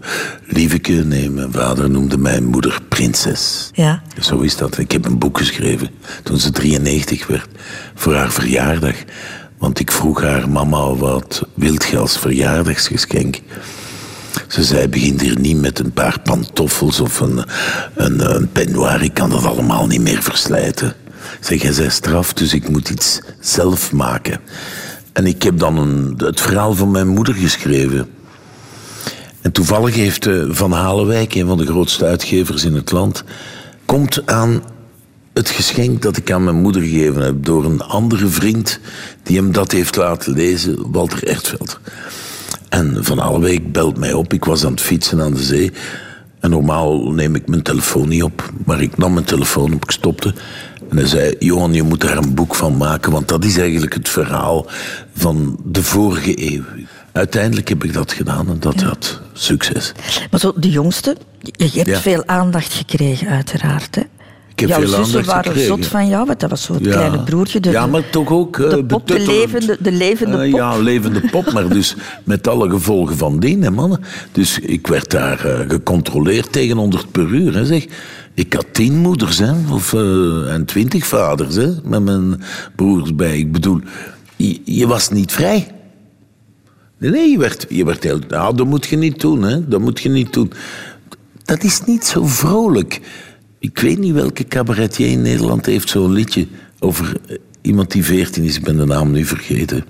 Lieveke. 0.47 0.93
Nee, 0.93 1.29
mijn 1.29 1.51
vader 1.51 1.89
noemde 1.89 2.17
mijn 2.17 2.45
moeder 2.45 2.79
Prinses. 2.89 3.69
Ja. 3.73 4.01
Zo 4.21 4.39
is 4.39 4.57
dat. 4.57 4.77
Ik 4.77 4.91
heb 4.91 5.05
een 5.05 5.17
boek 5.19 5.37
geschreven 5.37 5.89
toen 6.23 6.37
ze 6.39 6.51
93 6.51 7.27
werd. 7.27 7.47
Voor 7.95 8.13
haar 8.15 8.31
verjaardag. 8.31 8.95
Want 9.63 9.79
ik 9.79 9.91
vroeg 9.91 10.21
haar, 10.21 10.49
mama, 10.49 10.95
wat 10.95 11.47
wilt 11.53 11.85
je 11.85 11.97
als 11.97 12.17
verjaardagsgeschenk? 12.17 13.39
Ze 14.47 14.63
zei, 14.63 14.87
begin 14.87 15.19
hier 15.19 15.39
niet 15.39 15.61
met 15.61 15.79
een 15.79 15.91
paar 15.91 16.19
pantoffels 16.19 16.99
of 16.99 17.19
een, 17.19 17.43
een, 17.95 18.35
een 18.35 18.51
peignoir. 18.51 19.03
Ik 19.03 19.13
kan 19.13 19.29
dat 19.29 19.45
allemaal 19.45 19.87
niet 19.87 20.01
meer 20.01 20.23
verslijten. 20.23 20.93
Zeg, 21.39 21.61
jij 21.61 21.71
zei 21.71 21.89
straf, 21.89 22.33
dus 22.33 22.53
ik 22.53 22.69
moet 22.69 22.89
iets 22.89 23.21
zelf 23.39 23.91
maken. 23.91 24.39
En 25.13 25.25
ik 25.25 25.43
heb 25.43 25.59
dan 25.59 25.77
een, 25.77 26.13
het 26.17 26.41
verhaal 26.41 26.73
van 26.73 26.91
mijn 26.91 27.07
moeder 27.07 27.33
geschreven. 27.33 28.09
En 29.41 29.51
toevallig 29.51 29.95
heeft 29.95 30.25
eh, 30.25 30.43
Van 30.49 30.71
Halenwijk, 30.71 31.35
een 31.35 31.47
van 31.47 31.57
de 31.57 31.65
grootste 31.65 32.05
uitgevers 32.05 32.63
in 32.63 32.75
het 32.75 32.91
land, 32.91 33.23
komt 33.85 34.25
aan 34.25 34.63
het 35.33 35.49
geschenk 35.49 36.01
dat 36.01 36.17
ik 36.17 36.31
aan 36.31 36.43
mijn 36.43 36.61
moeder 36.61 36.81
gegeven 36.81 37.21
heb 37.21 37.45
door 37.45 37.65
een 37.65 37.81
andere 37.81 38.27
vriend 38.27 38.79
die 39.23 39.37
hem 39.37 39.51
dat 39.51 39.71
heeft 39.71 39.95
laten 39.95 40.33
lezen, 40.33 40.91
Walter 40.91 41.27
Ertveld. 41.27 41.79
En 42.69 42.97
Van 43.05 43.17
Halenwijk 43.17 43.71
belt 43.71 43.97
mij 43.97 44.13
op. 44.13 44.33
Ik 44.33 44.45
was 44.45 44.65
aan 44.65 44.71
het 44.71 44.81
fietsen 44.81 45.21
aan 45.21 45.33
de 45.33 45.43
zee. 45.43 45.71
En 46.39 46.49
normaal 46.49 47.11
neem 47.11 47.35
ik 47.35 47.47
mijn 47.47 47.61
telefoon 47.61 48.07
niet 48.07 48.23
op. 48.23 48.51
Maar 48.65 48.81
ik 48.81 48.97
nam 48.97 49.13
mijn 49.13 49.25
telefoon 49.25 49.73
op, 49.73 49.83
ik 49.83 49.91
stopte. 49.91 50.33
En 50.89 50.97
hij 50.97 51.07
zei, 51.07 51.35
Johan, 51.39 51.73
je 51.73 51.83
moet 51.83 52.01
daar 52.01 52.17
een 52.17 52.33
boek 52.33 52.55
van 52.55 52.77
maken. 52.77 53.11
Want 53.11 53.27
dat 53.27 53.45
is 53.45 53.57
eigenlijk 53.57 53.93
het 53.93 54.09
verhaal 54.09 54.65
van 55.15 55.59
de 55.65 55.83
vorige 55.83 56.51
eeuw. 56.53 56.63
Uiteindelijk 57.11 57.67
heb 57.67 57.83
ik 57.83 57.93
dat 57.93 58.11
gedaan 58.13 58.47
en 58.49 58.59
dat 58.59 58.81
had 58.81 59.21
succes. 59.33 59.91
Maar 60.31 60.39
zo 60.39 60.53
de 60.55 60.69
jongste, 60.69 61.17
je, 61.39 61.53
je 61.71 61.77
hebt 61.77 61.87
Ja. 61.89 61.99
veel 61.99 62.23
aandacht 62.27 62.73
gekregen, 62.73 63.27
uiteraard. 63.27 63.95
Hè? 63.95 64.01
Ik 64.53 64.59
heb 64.59 64.69
Jouw 64.69 64.79
veel 64.79 64.87
zussen 65.03 65.25
waren 65.25 65.43
gekregen. 65.43 65.67
zot 65.67 65.85
van 65.85 66.07
jou, 66.07 66.25
want 66.25 66.39
dat 66.39 66.49
was 66.49 66.63
zo 66.63 66.73
het 66.73 66.87
kleine 66.87 67.23
broertje. 67.23 67.59
De, 67.59 67.69
ja, 67.71 67.87
maar 67.87 68.09
toch 68.09 68.29
ook 68.31 68.59
eh, 68.59 68.69
de 68.69 68.85
pop, 68.85 69.07
de 69.07 69.19
levende, 69.19 69.77
de 69.79 69.91
levende 69.91 70.37
Eh, 70.37 70.49
pop. 70.49 70.59
ja, 70.59 70.77
levende 70.77 71.19
pop, 71.31 71.51
maar 71.53 71.69
dus 71.69 71.95
met 72.23 72.47
alle 72.47 72.69
gevolgen 72.69 73.17
van 73.17 73.39
dien, 73.39 73.61
hè, 73.63 73.71
mannen. 73.71 73.99
Dus 74.31 74.59
ik 74.59 74.87
werd 74.87 75.11
daar 75.11 75.45
eh, 75.45 75.69
gecontroleerd 75.69 76.51
tegen 76.51 76.77
100 76.77 77.11
per 77.11 77.27
uur, 77.27 77.53
hè, 77.55 77.65
zeg. 77.65 77.85
Ik 78.33 78.53
had 78.53 78.65
tien 78.71 78.97
moeders, 78.97 79.37
hè, 79.37 79.51
of, 79.71 79.93
eh, 79.93 80.53
en 80.53 80.65
twintig 80.65 81.05
vaders, 81.07 81.55
hè, 81.55 81.69
met 81.83 82.03
mijn 82.03 82.41
broers 82.75 83.15
bij. 83.15 83.37
Ik 83.37 83.51
bedoel, 83.51 83.79
je, 84.35 84.61
je 84.65 84.87
was 84.87 85.09
niet 85.09 85.31
vrij. 85.31 85.67
Nee, 86.97 87.11
nee, 87.11 87.29
je 87.31 87.37
werd, 87.37 87.65
je 87.69 87.85
werd 87.85 88.03
heel... 88.03 88.19
Nou, 88.27 88.55
dat 88.55 88.67
moet 88.67 88.85
je 88.85 88.97
niet 88.97 89.21
doen, 89.21 89.41
hè. 89.41 89.67
Dat 89.67 89.79
moet 89.81 89.99
je 89.99 90.09
niet 90.09 90.33
doen. 90.33 90.51
Dat 91.45 91.63
is 91.63 91.81
niet 91.85 92.05
zo 92.05 92.25
vrolijk. 92.25 93.01
Ik 93.63 93.79
weet 93.79 93.99
niet 93.99 94.13
welke 94.13 94.47
cabaretier 94.47 95.07
in 95.07 95.21
Nederland 95.21 95.65
heeft 95.65 95.89
zo'n 95.89 96.11
liedje 96.11 96.47
over 96.79 97.15
eh, 97.27 97.37
iemand 97.61 97.91
die 97.91 98.03
veertien 98.05 98.43
is. 98.43 98.55
Ik 98.55 98.63
ben 98.63 98.77
de 98.77 98.85
naam 98.85 99.11
nu 99.11 99.25
vergeten. 99.25 99.85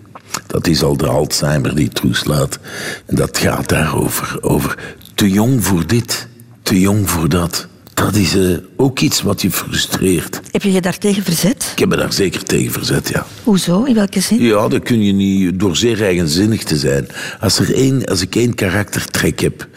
Dat 0.48 0.68
is 0.68 0.84
al 0.84 0.98
de 0.98 1.08
Alzheimer 1.08 1.76
die 1.76 1.90
toeslaat. 1.90 2.60
En 3.06 3.16
dat 3.16 3.38
gaat 3.38 3.70
daarover. 3.70 4.38
Over 4.42 4.96
te 5.16 5.30
jong 5.30 5.64
voor 5.66 5.88
dit, 5.88 6.28
te 6.62 6.80
jong 6.80 7.10
voor 7.10 7.30
dat. 7.30 7.68
Dat 7.94 8.16
is 8.16 8.36
eh, 8.36 8.58
ook 8.76 9.00
iets 9.00 9.22
wat 9.22 9.42
je 9.42 9.52
frustreert. 9.52 10.42
Heb 10.52 10.62
je 10.62 10.72
je 10.72 10.82
daartegen 10.82 11.24
verzet? 11.24 11.70
Ik 11.72 11.80
heb 11.80 11.90
me 11.90 11.96
daar 11.96 12.14
zeker 12.14 12.44
tegen 12.44 12.72
verzet, 12.72 13.10
ja. 13.10 13.26
Hoezo? 13.44 13.84
In 13.84 13.96
welke 13.96 14.20
zin? 14.20 14.42
Ja, 14.42 14.68
dat 14.68 14.84
kun 14.84 15.04
je 15.04 15.14
niet 15.14 15.60
door 15.60 15.76
zeer 15.76 16.04
eigenzinnig 16.04 16.64
te 16.64 16.78
zijn. 16.78 17.08
Als, 17.40 17.60
er 17.60 17.76
één, 17.76 18.06
als 18.06 18.22
ik 18.22 18.36
één 18.36 18.54
karaktertrek 18.54 19.40
heb, 19.40 19.68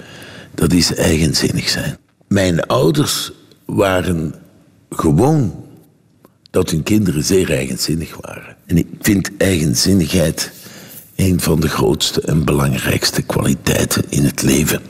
dat 0.55 0.73
is 0.73 0.95
eigenzinnig 0.95 1.69
zijn. 1.69 1.97
Mijn 2.29 2.67
ouders 2.67 3.33
waren 3.67 4.35
gewoon 4.91 5.65
dat 6.51 6.71
hun 6.71 6.83
kinderen 6.83 7.25
zeer 7.25 7.51
eigenzinnig 7.51 8.17
waren. 8.21 8.57
En 8.67 8.77
ik 8.77 8.87
vind 9.01 9.31
eigenzinnigheid 9.39 10.53
een 11.17 11.41
van 11.41 11.61
de 11.61 11.69
grootste 11.69 12.21
en 12.21 12.45
belangrijkste 12.45 13.23
kwaliteiten 13.23 14.05
in 14.09 14.25
het 14.25 14.43
leven. 14.43 14.81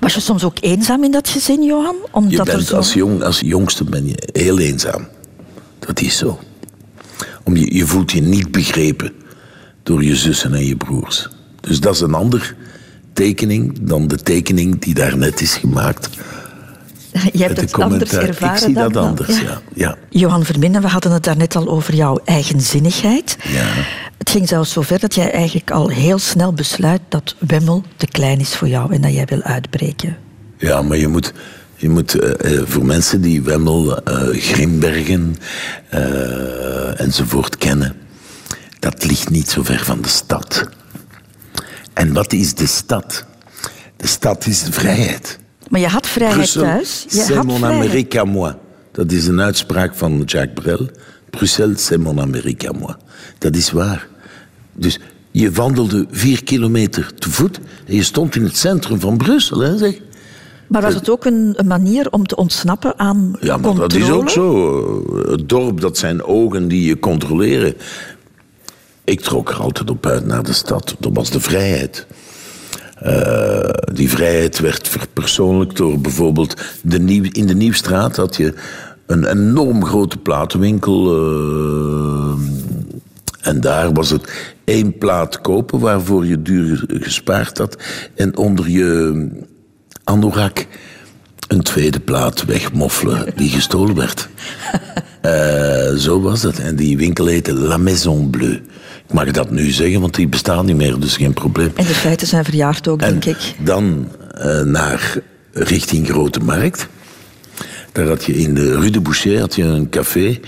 Was 0.00 0.14
je 0.14 0.20
soms 0.20 0.44
ook 0.44 0.58
eenzaam 0.60 1.04
in 1.04 1.10
dat 1.10 1.28
gezin, 1.28 1.62
Johan? 1.62 1.96
Je 2.02 2.08
Omdat 2.10 2.48
er 2.48 2.54
bent 2.54 2.66
zo... 2.66 2.76
als, 2.76 2.92
jong, 2.92 3.22
als 3.22 3.40
jongste 3.40 3.84
ben 3.84 4.06
je 4.06 4.28
heel 4.32 4.58
eenzaam. 4.58 5.08
Dat 5.78 6.00
is 6.00 6.16
zo. 6.16 6.38
Om 7.44 7.56
je, 7.56 7.74
je 7.74 7.86
voelt 7.86 8.12
je 8.12 8.20
niet 8.20 8.50
begrepen 8.50 9.12
door 9.82 10.04
je 10.04 10.16
zussen 10.16 10.54
en 10.54 10.66
je 10.66 10.76
broers. 10.76 11.28
Dus 11.60 11.80
dat 11.80 11.94
is 11.94 12.00
een 12.00 12.14
ander 12.14 12.56
tekening 13.12 13.78
dan 13.80 14.08
de 14.08 14.16
tekening 14.16 14.80
die 14.80 14.94
daarnet 14.94 15.40
is 15.40 15.54
gemaakt. 15.54 16.08
Je 17.32 17.42
hebt 17.42 17.60
het 17.60 17.72
anders 17.72 18.12
ervaren 18.12 18.56
Ik 18.56 18.62
zie 18.62 18.74
dan 18.74 18.92
dat 18.92 19.04
anders, 19.04 19.40
ja. 19.40 19.60
ja. 19.74 19.96
Johan 20.08 20.44
Verminnen, 20.44 20.82
we 20.82 20.88
hadden 20.88 21.12
het 21.12 21.24
daarnet 21.24 21.56
al 21.56 21.68
over 21.68 21.94
jouw 21.94 22.20
eigenzinnigheid. 22.24 23.36
Ja. 23.48 23.66
Het 24.18 24.30
ging 24.30 24.48
zelfs 24.48 24.72
zover 24.72 24.98
dat 24.98 25.14
jij 25.14 25.30
eigenlijk 25.32 25.70
al 25.70 25.88
heel 25.88 26.18
snel 26.18 26.52
besluit 26.52 27.00
dat 27.08 27.34
Wemmel 27.38 27.82
te 27.96 28.06
klein 28.06 28.40
is 28.40 28.54
voor 28.54 28.68
jou 28.68 28.94
en 28.94 29.00
dat 29.00 29.12
jij 29.12 29.24
wil 29.24 29.42
uitbreken. 29.42 30.16
Ja, 30.58 30.82
maar 30.82 30.96
je 30.96 31.08
moet, 31.08 31.32
je 31.76 31.88
moet 31.88 32.14
eh, 32.14 32.58
eh, 32.58 32.62
voor 32.66 32.84
mensen 32.84 33.20
die 33.20 33.42
Wemmel, 33.42 34.02
eh, 34.02 34.28
Grimbergen 34.32 35.36
enzovoort 36.96 37.56
kennen, 37.56 37.94
dat 38.78 39.04
ligt 39.04 39.30
niet 39.30 39.50
zo 39.50 39.62
ver 39.62 39.84
van 39.84 40.02
de 40.02 40.08
stad. 40.08 40.68
En 41.92 42.12
wat 42.12 42.32
is 42.32 42.54
de 42.54 42.66
stad? 42.66 43.26
De 43.96 44.06
stad 44.06 44.46
is 44.46 44.62
de 44.62 44.72
vrijheid. 44.72 45.38
Maar 45.68 45.80
je 45.80 45.86
had 45.86 46.06
vrijheid 46.06 46.38
Brussel, 46.38 46.62
thuis. 46.62 47.04
Je 47.08 47.16
c'est 47.16 47.34
had 47.36 47.44
mon. 47.44 47.62
Amérique 47.64 48.18
à 48.18 48.24
moi. 48.24 48.56
Dat 48.92 49.12
is 49.12 49.26
een 49.26 49.40
uitspraak 49.40 49.94
van 49.94 50.22
Jacques 50.24 50.54
Brel. 50.54 50.88
Brussel, 51.30 51.72
c'est 51.76 51.98
mon 51.98 52.18
Amérique 52.18 52.68
à 52.68 52.72
moi. 52.72 52.96
Dat 53.38 53.56
is 53.56 53.70
waar. 53.70 54.06
Dus 54.72 54.98
je 55.30 55.50
wandelde 55.52 56.06
vier 56.10 56.44
kilometer 56.44 57.14
te 57.14 57.30
voet 57.30 57.60
en 57.86 57.94
je 57.94 58.02
stond 58.02 58.36
in 58.36 58.44
het 58.44 58.56
centrum 58.56 59.00
van 59.00 59.16
Brussel. 59.16 59.60
Hè, 59.60 59.78
zeg. 59.78 60.00
Maar 60.68 60.82
was 60.82 60.94
het 60.94 61.10
ook 61.10 61.24
een, 61.24 61.52
een 61.56 61.66
manier 61.66 62.10
om 62.10 62.26
te 62.26 62.36
ontsnappen 62.36 62.98
aan 62.98 63.36
Ja, 63.40 63.56
maar 63.56 63.60
controle? 63.60 63.88
dat 63.88 63.98
is 63.98 64.10
ook 64.10 64.30
zo. 64.30 65.28
Het 65.30 65.48
dorp, 65.48 65.80
dat 65.80 65.98
zijn 65.98 66.22
ogen 66.22 66.68
die 66.68 66.86
je 66.86 66.98
controleren. 66.98 67.74
Ik 69.04 69.20
trok 69.20 69.50
er 69.50 69.56
altijd 69.60 69.90
op 69.90 70.06
uit 70.06 70.26
naar 70.26 70.42
de 70.42 70.52
stad. 70.52 70.96
Dat 70.98 71.12
was 71.14 71.30
de 71.30 71.40
vrijheid. 71.40 72.06
Eh, 72.96 73.70
die 73.92 74.10
vrijheid 74.10 74.58
werd 74.58 74.88
verpersoonlijkt 74.88 75.76
door 75.76 76.00
bijvoorbeeld... 76.00 76.62
De 76.82 76.98
nieuw, 76.98 77.24
in 77.32 77.46
de 77.46 77.54
Nieuwstraat 77.54 78.16
had 78.16 78.36
je 78.36 78.54
een 79.06 79.24
enorm 79.24 79.84
grote 79.84 80.18
platenwinkel. 80.18 81.16
eh, 81.16 82.38
en 83.40 83.60
daar 83.60 83.92
was 83.92 84.10
het 84.10 84.54
één 84.64 84.98
plaat 84.98 85.40
kopen 85.40 85.78
waarvoor 85.78 86.26
je 86.26 86.42
duur 86.42 86.84
gespaard 86.88 87.58
had. 87.58 87.76
En 88.14 88.36
onder 88.36 88.68
je 88.70 89.28
anorak 90.04 90.66
een 91.48 91.62
tweede 91.62 92.00
plaat 92.00 92.44
wegmoffelen 92.44 93.26
die 93.36 93.48
gestolen 93.48 93.94
werd. 93.94 94.28
Eh, 95.30 95.94
zo 95.96 96.20
was 96.20 96.42
het. 96.42 96.58
En 96.58 96.76
die 96.76 96.96
winkel 96.96 97.26
heette 97.26 97.54
La 97.54 97.76
Maison 97.76 98.30
Bleue. 98.30 98.62
Ik 99.06 99.12
mag 99.12 99.30
dat 99.30 99.50
nu 99.50 99.70
zeggen, 99.70 100.00
want 100.00 100.14
die 100.14 100.28
bestaat 100.28 100.64
niet 100.64 100.76
meer, 100.76 101.00
dus 101.00 101.16
geen 101.16 101.32
probleem. 101.32 101.70
En 101.74 101.84
de 101.86 101.94
feiten 101.94 102.26
zijn 102.26 102.44
verjaard 102.44 102.88
ook, 102.88 103.00
En 103.02 103.10
denk 103.18 103.24
ik. 103.24 103.54
dan 103.64 104.08
eh, 104.38 104.60
naar 104.60 105.18
richting 105.52 106.08
Grote 106.08 106.40
Markt. 106.40 106.88
Daar 107.92 108.06
had 108.06 108.24
je 108.24 108.34
in 108.38 108.54
de 108.54 108.78
Rue 108.78 108.90
de 108.90 109.00
Boucher 109.00 109.40
had 109.40 109.54
je 109.54 109.62
een 109.62 109.88
café. 109.88 110.38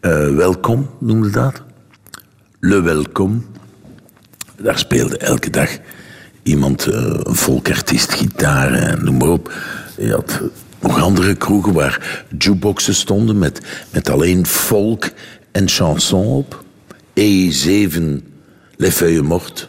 eh, 0.00 0.34
Welkom 0.34 0.90
noemde 1.00 1.30
dat. 1.30 1.62
Le 2.60 2.80
Welkom. 2.82 3.44
Daar 4.62 4.78
speelde 4.78 5.16
elke 5.18 5.50
dag 5.50 5.70
iemand, 6.42 6.84
een 6.86 7.34
volkartiest, 7.34 8.12
gitaar 8.12 8.72
en 8.72 9.04
noem 9.04 9.16
maar 9.16 9.28
op. 9.28 9.52
Je 9.98 10.12
had 10.12 10.40
nog 10.82 11.00
andere 11.00 11.34
kroegen 11.34 11.72
waar 11.72 12.24
jukeboxen 12.38 12.94
stonden 12.94 13.38
met, 13.38 13.60
met 13.90 14.10
alleen 14.10 14.46
folk 14.46 15.12
en 15.52 15.68
chanson 15.68 16.26
op. 16.26 16.64
E7, 17.20 18.02
Les 18.76 18.94
Feuilles 18.94 19.22
Mortes. 19.22 19.68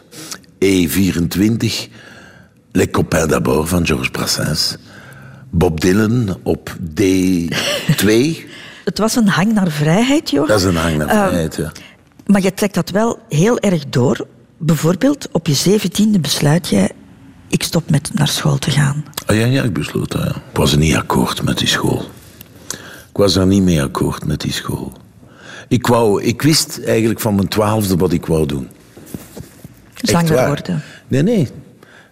E24, 0.64 1.90
Les 2.72 2.90
Copains 2.90 3.28
d'Abord 3.28 3.68
van 3.68 3.86
Georges 3.86 4.10
Brassens. 4.10 4.76
Bob 5.50 5.80
Dylan 5.80 6.38
op 6.42 6.76
D2. 7.00 8.06
Het 8.84 8.98
was 8.98 9.16
een 9.16 9.28
hang 9.28 9.52
naar 9.52 9.70
vrijheid, 9.70 10.30
Johan. 10.30 10.48
Dat 10.48 10.58
is 10.58 10.64
een 10.64 10.76
hang 10.76 10.96
naar 10.96 11.08
Eh, 11.08 11.26
vrijheid, 11.26 11.56
ja. 11.56 11.72
Maar 12.26 12.42
je 12.42 12.54
trekt 12.54 12.74
dat 12.74 12.90
wel 12.90 13.18
heel 13.28 13.58
erg 13.58 13.84
door. 13.88 14.26
Bijvoorbeeld, 14.58 15.28
op 15.32 15.46
je 15.46 15.54
zeventiende 15.54 16.20
besluit 16.20 16.68
jij... 16.68 16.90
ik 17.54 17.62
stop 17.62 17.90
met 17.90 18.10
naar 18.14 18.28
school 18.28 18.58
te 18.58 18.70
gaan. 18.70 19.04
Ah, 19.26 19.36
ja, 19.36 19.46
ja, 19.46 19.62
ik 19.62 19.72
besloot 19.72 20.12
dat, 20.12 20.22
ja. 20.22 20.28
Ik 20.28 20.56
was 20.56 20.72
er 20.72 20.78
niet 20.78 20.94
akkoord 20.94 21.42
met 21.42 21.58
die 21.58 21.68
school. 21.68 22.04
Ik 23.10 23.16
was 23.20 23.36
er 23.36 23.46
niet 23.46 23.62
mee 23.62 23.82
akkoord 23.82 24.26
met 24.26 24.40
die 24.40 24.52
school. 24.52 24.92
Ik, 25.68 25.86
wou, 25.86 26.22
ik 26.22 26.42
wist 26.42 26.80
eigenlijk 26.84 27.20
van 27.20 27.34
mijn 27.34 27.48
twaalfde 27.48 27.96
wat 27.96 28.12
ik 28.12 28.26
wou 28.26 28.46
doen. 28.46 28.68
Zanger 29.94 30.46
worden. 30.46 30.82
Nee, 31.08 31.22
nee. 31.22 31.48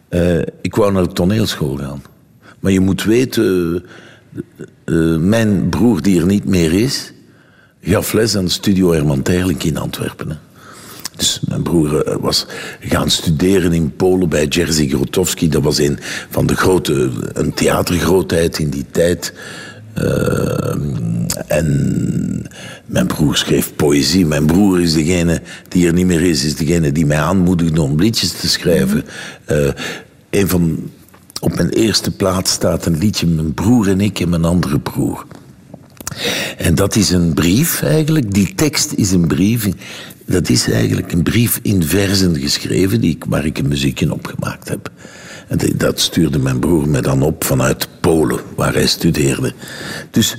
Eh, 0.08 0.38
ik 0.60 0.74
wou 0.74 0.92
naar 0.92 1.02
de 1.02 1.12
toneelschool 1.12 1.76
gaan. 1.76 2.02
Maar 2.60 2.72
je 2.72 2.80
moet 2.80 3.04
weten, 3.04 3.84
eh, 4.34 4.42
eh, 4.84 5.20
mijn 5.20 5.68
broer 5.68 6.02
die 6.02 6.20
er 6.20 6.26
niet 6.26 6.44
meer 6.44 6.72
is, 6.72 7.12
gaf 7.80 8.12
les 8.12 8.36
aan 8.36 8.44
de 8.44 8.50
studio 8.50 8.92
Herman 8.92 9.22
Terlink 9.22 9.62
in 9.62 9.76
Antwerpen. 9.76 10.28
Hè. 10.28 10.36
Mijn 11.48 11.62
broer 11.62 12.04
eh, 12.04 12.16
was 12.20 12.46
gaan 12.80 13.10
studeren 13.10 13.72
in 13.72 13.96
Polen 13.96 14.28
bij 14.28 14.46
Jerzy 14.46 14.88
Grotowski. 14.88 15.48
Dat 15.48 15.62
was 15.62 15.78
een 15.78 15.98
van 16.30 16.46
de 16.46 16.56
grote, 16.56 17.10
een 17.32 17.54
theatergrootheid 17.54 18.58
in 18.58 18.70
die 18.70 18.86
tijd. 18.90 19.32
Eh, 19.92 20.74
en 21.46 22.46
mijn 22.86 23.06
broer 23.06 23.36
schreef 23.36 23.74
poëzie. 23.76 24.26
Mijn 24.26 24.46
broer 24.46 24.80
is 24.80 24.92
degene 24.92 25.42
die 25.68 25.86
er 25.86 25.92
niet 25.92 26.06
meer 26.06 26.22
is, 26.22 26.44
is 26.44 26.56
degene 26.56 26.92
die 26.92 27.06
mij 27.06 27.18
aanmoedigde 27.18 27.82
om 27.82 28.00
liedjes 28.00 28.32
te 28.32 28.48
schrijven. 28.48 29.04
Een 30.30 30.48
van, 30.48 30.90
op 31.40 31.54
mijn 31.54 31.68
eerste 31.68 32.10
plaats 32.10 32.52
staat 32.52 32.86
een 32.86 32.98
liedje, 32.98 33.26
mijn 33.26 33.54
broer 33.54 33.88
en 33.88 34.00
ik 34.00 34.20
en 34.20 34.28
mijn 34.28 34.44
andere 34.44 34.80
broer. 34.80 35.26
En 36.56 36.74
dat 36.74 36.96
is 36.96 37.10
een 37.10 37.34
brief 37.34 37.82
eigenlijk. 37.82 38.34
Die 38.34 38.54
tekst 38.54 38.92
is 38.92 39.10
een 39.10 39.26
brief. 39.26 39.68
Dat 40.32 40.48
is 40.48 40.70
eigenlijk 40.70 41.12
een 41.12 41.22
brief 41.22 41.58
in 41.62 41.82
verzen 41.82 42.36
geschreven 42.36 43.00
die 43.00 43.14
ik, 43.14 43.24
waar 43.28 43.44
ik 43.44 43.58
een 43.58 43.68
muziek 43.68 44.00
in 44.00 44.12
opgemaakt 44.12 44.68
heb. 44.68 44.90
En 45.48 45.58
dat 45.76 46.00
stuurde 46.00 46.38
mijn 46.38 46.58
broer 46.58 46.88
me 46.88 47.00
dan 47.00 47.22
op 47.22 47.44
vanuit 47.44 47.88
Polen, 48.00 48.40
waar 48.56 48.72
hij 48.72 48.86
studeerde. 48.86 49.52
Dus 50.10 50.36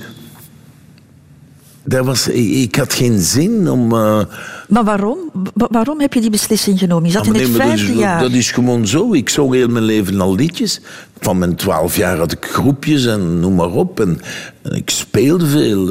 daar 1.84 2.04
was, 2.04 2.28
ik, 2.28 2.50
ik 2.50 2.74
had 2.74 2.92
geen 2.92 3.18
zin 3.18 3.70
om. 3.70 3.92
eh, 3.92 4.20
Maar 4.68 4.84
waarom? 4.84 5.18
Wa- 5.54 5.68
waarom 5.70 6.00
heb 6.00 6.12
je 6.14 6.20
die 6.20 6.30
beslissing 6.30 6.78
genomen? 6.78 7.04
Je 7.06 7.10
zat 7.12 7.20
Ah, 7.20 7.26
in 7.26 7.32
maar 7.32 7.40
het 7.42 7.50
nee, 7.50 7.58
maar 7.58 7.66
dat, 7.68 7.76
vijfde 7.78 7.94
is, 7.94 8.04
jaar. 8.04 8.20
dat 8.20 8.30
is 8.32 8.50
gewoon 8.50 8.86
zo. 8.86 9.12
Ik 9.12 9.28
zong 9.28 9.52
heel 9.54 9.68
mijn 9.68 9.84
leven 9.84 10.20
al 10.20 10.34
liedjes. 10.34 10.80
Van 11.20 11.38
mijn 11.38 11.56
twaalf 11.56 11.96
jaar 11.96 12.16
had 12.18 12.32
ik 12.32 12.44
groepjes 12.44 13.06
en 13.06 13.40
noem 13.40 13.54
maar 13.54 13.70
op. 13.72 14.00
En, 14.00 14.20
en 14.62 14.72
ik 14.72 14.90
speelde 14.90 15.46
veel. 15.46 15.88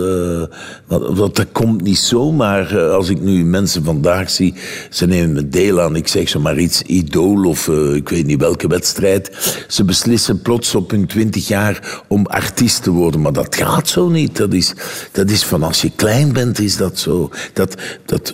want 1.16 1.36
dat 1.36 1.46
komt 1.52 1.82
niet 1.82 1.98
zomaar. 1.98 2.78
eh, 2.78 2.92
als 2.94 3.10
ik 3.10 3.22
nu 3.22 3.44
mensen 3.46 3.84
vandaag 3.84 4.30
zie, 4.30 4.54
ze 4.90 5.06
nemen 5.06 5.34
me 5.34 5.50
deel 5.50 5.82
aan. 5.82 5.96
Ik 5.96 6.08
zeg 6.08 6.30
zomaar 6.30 6.58
iets, 6.60 6.82
idool 6.82 7.44
of 7.44 7.68
eh, 7.68 7.96
ik 7.96 8.10
weet 8.10 8.26
niet 8.26 8.40
welke 8.40 8.68
wedstrijd. 8.68 9.32
Ze 9.68 9.84
beslissen 9.84 10.42
plots 10.42 10.76
op 10.76 10.92
hun 10.92 11.06
twintig 11.08 11.48
jaar 11.48 12.02
om 12.08 12.26
artiest 12.26 12.84
te 12.84 12.92
worden. 12.92 13.22
Maar 13.22 13.34
dat 13.34 13.56
gaat 13.56 13.88
zo 13.88 14.10
niet. 14.10 14.38
Dat 14.38 14.54
is, 14.54 14.74
dat 15.12 15.30
is 15.30 15.44
van 15.44 15.64
als 15.64 15.82
je 15.82 15.92
klein 15.96 16.34
bent, 16.34 16.60
is 16.60 16.78
dat 16.78 17.00
zo. 17.00 17.30
Dat, 17.54 17.76
dat, 18.06 18.34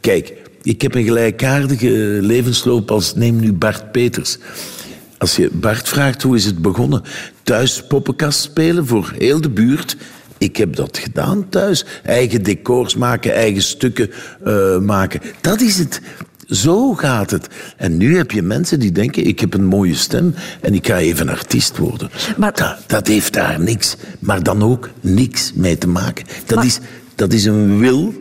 kijk, 0.00 0.32
ik 0.62 0.82
heb 0.82 0.94
een 0.94 1.04
gelijkaardige 1.04 2.18
levensloop 2.20 2.90
als 2.90 3.14
neem 3.14 3.40
nu 3.40 3.52
Bart 3.52 3.92
Peters. 3.92 4.38
Als 5.18 5.36
je 5.36 5.50
Bart 5.52 5.88
vraagt 5.88 6.22
hoe 6.22 6.36
is 6.36 6.44
het 6.44 6.62
begonnen, 6.62 7.02
thuis 7.42 7.82
poppenkast 7.86 8.40
spelen 8.40 8.86
voor 8.86 9.12
heel 9.18 9.40
de 9.40 9.50
buurt. 9.50 9.96
Ik 10.38 10.56
heb 10.56 10.76
dat 10.76 10.98
gedaan 10.98 11.48
thuis. 11.48 11.84
Eigen 12.02 12.42
decors 12.42 12.96
maken, 12.96 13.34
eigen 13.34 13.62
stukken 13.62 14.10
eh, 14.44 14.78
maken. 14.78 15.20
Dat 15.40 15.60
is 15.60 15.78
het. 15.78 16.00
Zo 16.46 16.94
gaat 16.94 17.30
het. 17.30 17.46
En 17.76 17.96
nu 17.96 18.16
heb 18.16 18.30
je 18.30 18.42
mensen 18.42 18.80
die 18.80 18.92
denken, 18.92 19.24
ik 19.26 19.40
heb 19.40 19.54
een 19.54 19.64
mooie 19.64 19.94
stem 19.94 20.34
en 20.60 20.74
ik 20.74 20.86
ga 20.86 20.98
even 20.98 21.28
artiest 21.28 21.76
worden. 21.78 22.10
Maar- 22.36 22.54
dat, 22.54 22.76
dat 22.86 23.06
heeft 23.06 23.32
daar 23.32 23.60
niks, 23.60 23.96
maar 24.18 24.42
dan 24.42 24.62
ook 24.62 24.90
niks 25.00 25.52
mee 25.54 25.78
te 25.78 25.88
maken. 25.88 26.24
Dat, 26.46 26.56
Maar- 26.56 26.66
is, 26.66 26.78
dat 27.14 27.32
is 27.32 27.44
een 27.44 27.78
wil 27.78 28.14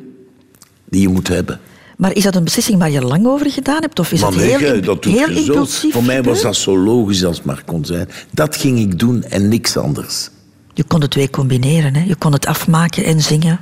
die 0.89 1.01
je 1.01 1.08
moet 1.10 1.27
hebben. 1.27 1.60
Maar 1.98 2.15
is 2.15 2.24
dat 2.24 2.36
een 2.36 2.43
beslissing 2.43 2.79
waar 2.79 2.91
je 2.91 3.01
lang 3.01 3.25
over 3.25 3.51
gedaan 3.51 3.81
hebt? 3.81 4.00
Of 4.00 4.12
is 4.12 4.22
Maar 4.22 4.29
het 4.31 4.39
nee, 4.39 4.58
heel, 4.58 4.81
dat 4.81 5.03
doet 5.03 5.13
heel 5.13 5.29
impulsief? 5.29 5.93
Voor 5.93 6.03
mij 6.03 6.24
was 6.24 6.41
dat 6.41 6.55
zo 6.55 6.77
logisch 6.77 7.25
als 7.25 7.38
het 7.38 7.46
maar 7.46 7.63
kon 7.65 7.86
zijn. 7.86 8.10
Dat 8.31 8.55
ging 8.55 8.79
ik 8.79 9.00
doen 9.00 9.24
en 9.24 9.48
niks 9.48 9.77
anders. 9.77 10.29
Je 10.74 10.84
kon 10.84 11.00
de 11.00 11.08
twee 11.08 11.29
combineren. 11.29 11.96
Hè? 11.96 12.03
Je 12.03 12.15
kon 12.15 12.34
het 12.34 12.46
afmaken 12.46 13.03
en 13.03 13.22
zingen. 13.22 13.60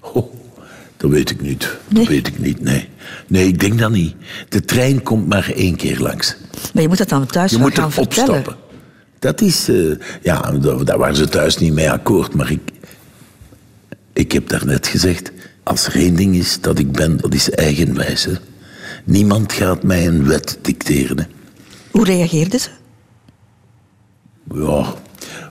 Oh, 0.00 0.32
dat 0.96 1.10
weet 1.10 1.30
ik 1.30 1.40
niet. 1.40 1.76
Nee? 1.88 2.02
Dat 2.04 2.12
weet 2.12 2.26
ik 2.26 2.38
niet, 2.38 2.60
nee. 2.60 2.88
Nee, 3.26 3.46
ik 3.46 3.60
denk 3.60 3.78
dat 3.78 3.90
niet. 3.90 4.14
De 4.48 4.60
trein 4.64 5.02
komt 5.02 5.28
maar 5.28 5.50
één 5.54 5.76
keer 5.76 5.98
langs. 6.00 6.36
Maar 6.72 6.82
je 6.82 6.88
moet 6.88 6.98
het 6.98 7.08
dan 7.08 7.26
thuis 7.26 7.50
Je 7.50 7.58
moet 7.58 7.74
gaan 7.74 7.92
vertellen. 7.92 8.28
stappen. 8.42 8.56
Dat 9.18 9.40
is... 9.40 9.68
eh, 9.68 9.76
ja, 10.22 10.50
daar, 10.52 10.84
daar 10.84 10.98
waren 10.98 11.16
ze 11.16 11.28
thuis 11.28 11.56
niet 11.58 11.72
mee 11.72 11.90
akkoord. 11.90 12.34
Maar 12.34 12.50
ik... 12.50 12.60
Ik 14.12 14.32
heb 14.32 14.48
daarnet 14.48 14.86
gezegd... 14.86 15.32
Als 15.64 15.86
er 15.86 15.94
één 15.96 16.14
ding 16.16 16.34
is 16.36 16.60
dat 16.60 16.78
ik 16.78 16.92
ben, 16.92 17.16
dat 17.16 17.34
is 17.34 17.50
eigenwijs. 17.50 18.24
hè. 18.24 18.32
Niemand 19.04 19.52
gaat 19.52 19.82
mij 19.82 20.06
een 20.06 20.26
wet 20.26 20.58
dicteren. 20.62 21.18
hè. 21.18 21.24
Hoe 21.90 22.04
reageerden 22.04 22.60
ze? 22.60 22.68
Ja, 24.54 24.94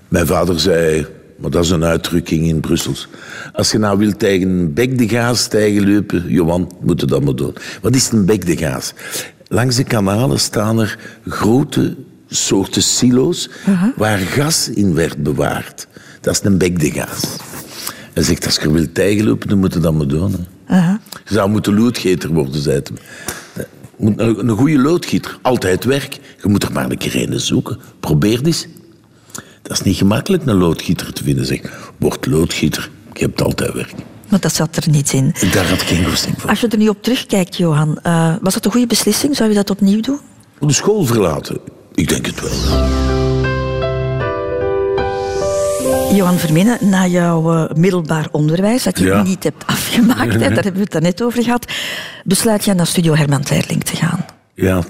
mijn 0.08 0.27
vader 0.27 0.60
zei, 0.60 1.08
maar 1.38 1.50
dat 1.51 1.63
is 1.63 1.70
een 1.70 1.84
uitdrukking 1.84 2.48
in 2.48 2.60
Brussels. 2.60 3.08
Als 3.53 3.72
je 3.72 3.77
nou 3.77 3.98
wilt 3.98 4.20
tegen 4.20 4.50
een 4.50 4.74
bek 4.74 4.98
de 4.98 5.08
gaas 5.10 5.48
tegen 5.48 5.93
lopen, 5.93 6.24
Johan, 6.27 6.72
moet 6.82 7.00
je 7.01 7.05
dat 7.08 7.24
maar 7.24 7.36
doen. 7.36 7.55
Wat 7.82 7.96
is 7.96 8.12
een 8.12 8.25
bek 8.25 8.46
de 8.46 8.58
gaas? 8.58 8.93
Langs 9.48 9.75
de 9.75 9.84
kanalen 9.84 10.39
staan 10.39 10.79
er 10.79 11.00
grote 11.27 11.96
soorten 12.27 12.84
silo's 12.84 13.50
waar 13.96 14.17
gas 14.17 14.70
in 14.70 14.93
werd 14.93 15.24
bewaard. 15.24 15.88
Dat 16.22 16.34
is 16.34 16.41
een 16.43 16.58
bek 16.58 16.79
de 16.79 16.91
gaas. 16.91 17.22
Hij 18.13 18.24
zegt, 18.24 18.46
als 18.46 18.55
je 18.55 18.72
wilt 18.72 18.93
tegenlopen, 18.93 19.50
dan 19.50 19.58
moet 19.58 19.74
je 19.74 19.79
dat 19.79 19.93
maar 19.93 20.08
doen. 20.08 20.48
hè. 20.65 20.91
Je 20.91 21.34
zou 21.34 21.50
moeten 21.50 21.79
loodgieter 21.79 22.29
worden, 22.34 22.62
zei 22.62 22.82
hij. 22.84 23.65
Moet 23.98 24.20
Een, 24.20 24.39
een 24.50 24.58
goede 24.58 24.79
loodgieter, 24.79 25.38
altijd 25.41 25.84
werk. 25.84 26.13
Je 26.41 26.48
moet 26.50 26.63
er 26.63 26.72
maar 26.72 26.91
een 26.91 26.98
keer 26.98 27.32
een 27.32 27.39
zoeken. 27.39 27.77
Probeer 28.00 28.39
eens. 28.46 28.67
Dat 29.62 29.72
is 29.72 29.82
niet 29.82 29.96
gemakkelijk, 29.98 30.46
een 30.46 30.55
loodgieter 30.55 31.13
te 31.13 31.24
vinden. 31.24 31.46
Zeg, 31.46 31.91
word 31.98 32.25
loodgieter, 32.25 32.89
je 33.13 33.20
hebt 33.25 33.41
altijd 33.41 33.74
werk. 33.74 33.93
Maar 34.29 34.39
dat 34.39 34.53
zat 34.53 34.75
er 34.75 34.89
niet 34.89 35.13
in. 35.13 35.34
Daar 35.53 35.70
had 35.70 35.82
ik 35.82 35.88
geen 35.88 36.05
goesting 36.05 36.36
voor. 36.41 36.50
Als 36.50 36.60
je 36.62 36.67
er 36.67 36.77
nu 36.77 36.88
op 36.88 37.03
terugkijkt, 37.03 37.55
Johan, 37.58 38.00
eh, 38.01 38.36
was 38.41 38.53
dat 38.53 38.65
een 38.65 38.72
goede 38.72 38.88
beslissing? 38.88 39.36
Zou 39.36 39.50
je 39.50 39.55
dat 39.55 39.70
opnieuw 39.70 40.01
doen? 40.01 40.20
De 40.60 40.74
school 40.74 41.03
verlaten, 41.05 41.58
ik 41.93 42.08
denk 42.10 42.25
het 42.25 42.41
wel. 42.41 43.22
Johan 46.15 46.38
Vermenen, 46.38 46.77
na 46.89 47.08
jouw 47.08 47.53
eh, 47.53 47.75
middelbaar 47.75 48.27
onderwijs, 48.32 48.84
dat 48.84 49.00
je 49.00 49.05
Ja. 49.05 49.24
niet 49.24 49.43
hebt 49.43 49.63
afgemaakt, 49.65 50.39
daar 50.39 50.51
hebben 50.53 50.74
we 50.74 50.79
het 50.79 50.91
daarnet 50.91 51.22
over 51.24 51.43
gehad, 51.43 51.72
besluit 52.24 52.65
je 52.65 52.74
naar 52.74 52.88
Studio 52.88 53.15
Herman 53.15 53.41
Terling 53.41 53.84
te 53.84 53.96
gaan. 53.96 54.25
Ja, 54.53 54.84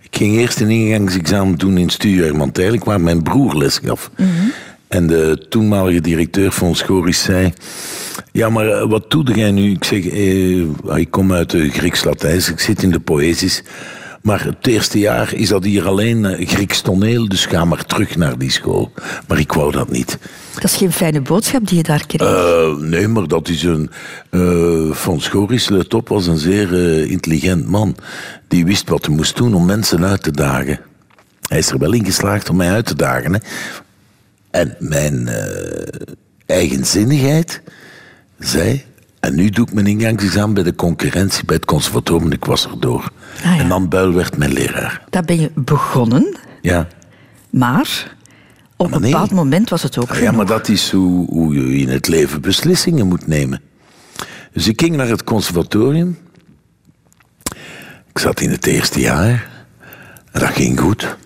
ik 0.00 0.16
ging 0.16 0.36
eerst 0.36 0.60
een 0.60 0.70
ingangsexamen 0.70 1.58
doen 1.58 1.78
in 1.78 1.90
Studio 1.90 2.24
Herman 2.24 2.52
Tijlijk, 2.52 2.84
waar 2.84 3.00
mijn 3.00 3.22
broer 3.22 3.56
les 3.56 3.78
gaf. 3.84 4.10
En 4.88 5.06
de 5.06 5.46
toenmalige 5.48 6.00
directeur 6.00 6.52
van 6.52 6.74
Schoris 6.74 7.22
zei... 7.22 7.52
Ja, 8.32 8.48
maar 8.50 8.68
eh, 8.68 8.88
wat 8.88 9.10
doe 9.10 9.24
jij 9.34 9.50
nu? 9.50 9.70
Ik 9.70 9.84
zeg, 9.84 10.06
eh, 10.06 10.96
ik 10.96 11.10
kom 11.10 11.32
uit 11.32 11.50
de 11.50 11.68
Grieks-Latijns, 11.70 12.50
ik 12.50 12.60
zit 12.60 12.82
in 12.82 12.90
de 12.90 13.00
poëzies. 13.00 13.62
Maar 14.26 14.44
het 14.44 14.66
eerste 14.66 14.98
jaar 14.98 15.34
is 15.34 15.48
dat 15.48 15.64
hier 15.64 15.86
alleen 15.86 16.24
eh, 16.24 16.48
Grieks 16.48 16.80
toneel, 16.80 17.28
dus 17.28 17.46
ga 17.46 17.64
maar 17.64 17.84
terug 17.84 18.16
naar 18.16 18.38
die 18.38 18.50
school. 18.50 18.92
Maar 19.28 19.38
ik 19.38 19.52
wou 19.52 19.72
dat 19.72 19.90
niet. 19.90 20.18
Dat 20.54 20.64
is 20.64 20.76
geen 20.76 20.92
fijne 20.92 21.20
boodschap 21.20 21.66
die 21.68 21.76
je 21.76 21.82
daar 21.82 22.06
kreeg. 22.06 22.20
Eh, 22.20 22.76
nee, 22.76 23.08
maar 23.08 23.26
dat 23.26 23.48
is 23.48 23.62
een. 23.62 23.90
eh 24.30 24.90
Van 24.90 25.20
Schoris, 25.20 25.68
let 25.68 25.94
op, 25.94 26.08
was 26.08 26.26
een 26.26 26.38
zeer 26.38 26.72
intelligent 27.10 27.66
man. 27.66 27.96
Die 28.48 28.64
wist 28.64 28.88
wat 28.88 29.06
hij 29.06 29.14
moest 29.14 29.36
doen 29.36 29.54
om 29.54 29.64
mensen 29.64 30.04
uit 30.04 30.22
te 30.22 30.30
dagen. 30.30 30.80
Hij 31.48 31.58
is 31.58 31.70
er 31.70 31.78
wel 31.78 31.92
in 31.92 32.04
geslaagd 32.04 32.50
om 32.50 32.56
mij 32.56 32.70
uit 32.70 32.86
te 32.86 32.96
dagen. 32.96 33.32
Hè. 33.32 33.38
En 34.50 34.76
mijn 34.78 35.28
eigenzinnigheid 36.46 37.62
zei. 38.38 38.84
En 39.26 39.34
nu 39.34 39.50
doe 39.50 39.66
ik 39.66 39.72
mijn 39.72 39.86
ingangsexamen 39.86 40.54
bij 40.54 40.62
de 40.62 40.74
concurrentie 40.74 41.44
bij 41.44 41.56
het 41.56 41.64
conservatorium. 41.64 42.32
Ik 42.32 42.44
was 42.44 42.64
er 42.64 42.80
door. 42.80 43.10
Ah, 43.36 43.44
ja. 43.44 43.58
En 43.58 43.68
dan 43.68 43.88
Buil 43.88 44.12
werd 44.12 44.36
mijn 44.36 44.52
leraar. 44.52 45.02
Daar 45.10 45.22
ben 45.24 45.40
je 45.40 45.50
begonnen, 45.54 46.36
Ja. 46.62 46.88
maar 47.50 48.14
op 48.76 48.90
Maar 48.90 48.96
een 49.02 49.10
bepaald 49.10 49.30
moment 49.30 49.68
was 49.70 49.82
het 49.82 49.98
ook 49.98 50.10
Ah, 50.10 50.20
Ja, 50.20 50.32
maar 50.32 50.46
dat 50.46 50.68
is 50.68 50.90
hoe, 50.90 51.26
hoe 51.30 51.54
je 51.54 51.78
in 51.78 51.88
het 51.88 52.08
leven 52.08 52.40
beslissingen 52.40 53.06
moet 53.06 53.26
nemen. 53.26 53.60
Dus 54.52 54.68
ik 54.68 54.80
ging 54.80 54.96
naar 54.96 55.08
het 55.08 55.24
conservatorium. 55.24 56.18
Ik 58.10 58.18
zat 58.18 58.40
in 58.40 58.50
het 58.50 58.66
eerste 58.66 59.00
jaar. 59.00 59.48
En 60.32 60.40
dat 60.40 60.50
ging 60.50 60.80
goed. 60.80 61.16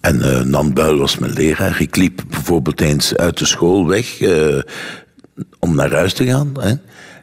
En 0.00 0.22
eh 0.22 0.42
Nan 0.44 0.72
Buil 0.74 0.98
was 0.98 1.18
mijn 1.18 1.32
leraar. 1.32 1.80
Ik 1.80 1.96
liep 1.96 2.22
bijvoorbeeld 2.28 2.80
eens 2.80 3.16
uit 3.16 3.38
de 3.38 3.46
school 3.46 3.86
weg 3.86 4.20
eh, 4.20 4.58
om 5.58 5.74
naar 5.74 5.92
huis 5.92 6.14
te 6.14 6.26
gaan. 6.26 6.52
Hè. 6.60 6.74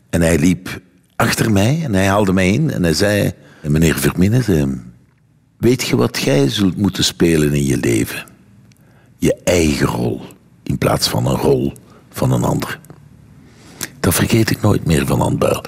En 0.10 0.22
hij 0.22 0.40
liep 0.40 0.82
achter 1.16 1.52
mij 1.52 1.82
en 1.84 1.94
hij 1.94 2.08
haalde 2.08 2.34
mij 2.34 2.52
in. 2.52 2.72
En 2.72 2.84
hij 2.84 2.94
zei, 2.94 3.32
meneer 3.62 4.00
Verminnen, 4.00 4.44
eh, 4.46 4.64
weet 5.58 5.84
je 5.84 5.96
wat 5.96 6.18
jij 6.18 6.50
zult 6.50 6.78
moeten 6.78 7.04
spelen 7.04 7.54
in 7.54 7.66
je 7.66 7.78
leven? 7.78 8.26
je 9.18 9.36
eigen 9.44 9.88
rol 9.88 10.22
in 10.64 10.78
plaats 10.78 11.08
van 11.08 11.26
een 11.26 11.36
rol 11.36 11.74
van 12.10 12.32
een 12.32 12.44
ander. 12.44 12.80
Dat 14.00 14.14
vergeet 14.14 14.50
ik 14.50 14.62
nooit 14.62 14.86
meer 14.86 15.06
van 15.06 15.22
Anbuil. 15.22 15.64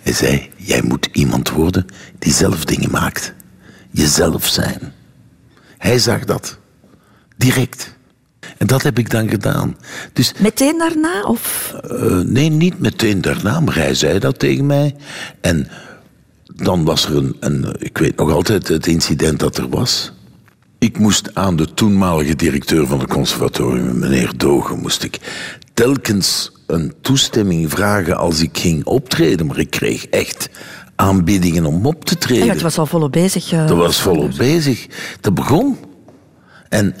Hij 0.00 0.12
zei, 0.12 0.50
jij 0.56 0.82
moet 0.82 1.08
iemand 1.12 1.50
worden 1.50 1.86
die 2.18 2.32
zelf 2.32 2.64
dingen 2.64 2.90
maakt. 2.90 3.34
Jezelf 3.90 4.46
zijn. 4.46 4.92
Hij 5.78 5.98
zag 5.98 6.24
dat. 6.24 6.58
Direct. 7.36 7.93
En 8.58 8.66
dat 8.66 8.82
heb 8.82 8.98
ik 8.98 9.10
dan 9.10 9.28
gedaan. 9.28 9.76
Dus 10.12 10.32
Meteen 10.38 10.78
daarna? 10.78 11.22
Of 11.22 11.74
eh, 11.90 12.18
nee, 12.18 12.50
niet 12.50 12.78
meteen 12.78 13.20
daarna, 13.20 13.60
maar 13.60 13.74
hij 13.74 13.94
zei 13.94 14.18
dat 14.18 14.38
tegen 14.38 14.66
mij. 14.66 14.94
En 15.40 15.68
dan 16.56 16.84
was 16.84 17.04
er 17.04 17.16
een, 17.16 17.36
een, 17.40 17.74
ik 17.78 17.98
weet 17.98 18.16
nog 18.16 18.30
altijd 18.30 18.68
het 18.68 18.86
incident 18.86 19.38
dat 19.38 19.56
er 19.56 19.68
was. 19.68 20.12
Ik 20.78 20.98
moest 20.98 21.34
aan 21.34 21.56
de 21.56 21.74
toenmalige 21.74 22.36
directeur 22.36 22.86
van 22.86 22.98
het 23.00 23.08
conservatorium, 23.08 23.98
meneer 23.98 24.32
Dogen, 24.36 24.78
moest 24.78 25.02
ik 25.02 25.18
telkens 25.74 26.52
een 26.66 26.94
toestemming 27.00 27.70
vragen 27.70 28.16
als 28.16 28.40
ik 28.40 28.58
ging 28.58 28.84
optreden. 28.84 29.46
Maar 29.46 29.58
ik 29.58 29.70
kreeg 29.70 30.06
echt 30.06 30.48
aanbiedingen 30.96 31.64
om 31.64 31.86
op 31.86 32.04
te 32.04 32.18
treden. 32.18 32.46
ja, 32.46 32.52
het 32.52 32.62
was 32.62 32.78
al 32.78 32.86
volop 32.86 33.12
bezig. 33.12 33.52
eh, 33.52 33.66
Dat 33.66 33.76
was 33.76 34.00
volop 34.00 34.30
bezig. 34.36 34.86
Dat 35.20 35.34
begon. 35.34 35.76
En 36.68 36.94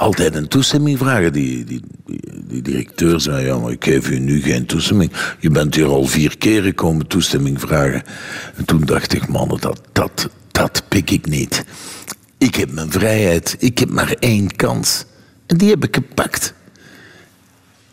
altijd 0.00 0.34
een 0.34 0.48
toestemming 0.48 0.98
vragen. 0.98 1.32
Die, 1.32 1.64
die, 1.64 1.80
die, 2.06 2.20
die 2.44 2.62
directeur 2.62 3.20
zei, 3.20 3.46
ja, 3.46 3.58
maar 3.58 3.70
ik 3.70 3.84
geef 3.84 4.10
u 4.10 4.18
nu 4.18 4.42
geen 4.42 4.66
toestemming. 4.66 5.12
Je 5.38 5.50
bent 5.50 5.74
hier 5.74 5.86
al 5.86 6.04
vier 6.04 6.38
keren 6.38 6.74
komen 6.74 7.06
toestemming 7.06 7.60
vragen. 7.60 8.02
En 8.56 8.64
toen 8.64 8.80
dacht 8.84 9.12
ik, 9.12 9.28
mannen, 9.28 9.60
dat, 9.60 9.80
dat, 9.92 10.28
dat 10.50 10.82
pik 10.88 11.10
ik 11.10 11.26
niet. 11.26 11.64
Ik 12.38 12.54
heb 12.54 12.72
mijn 12.72 12.90
vrijheid. 12.90 13.56
Ik 13.58 13.78
heb 13.78 13.90
maar 13.90 14.14
één 14.18 14.56
kans. 14.56 15.04
En 15.46 15.56
die 15.56 15.70
heb 15.70 15.84
ik 15.84 15.94
gepakt. 15.94 16.54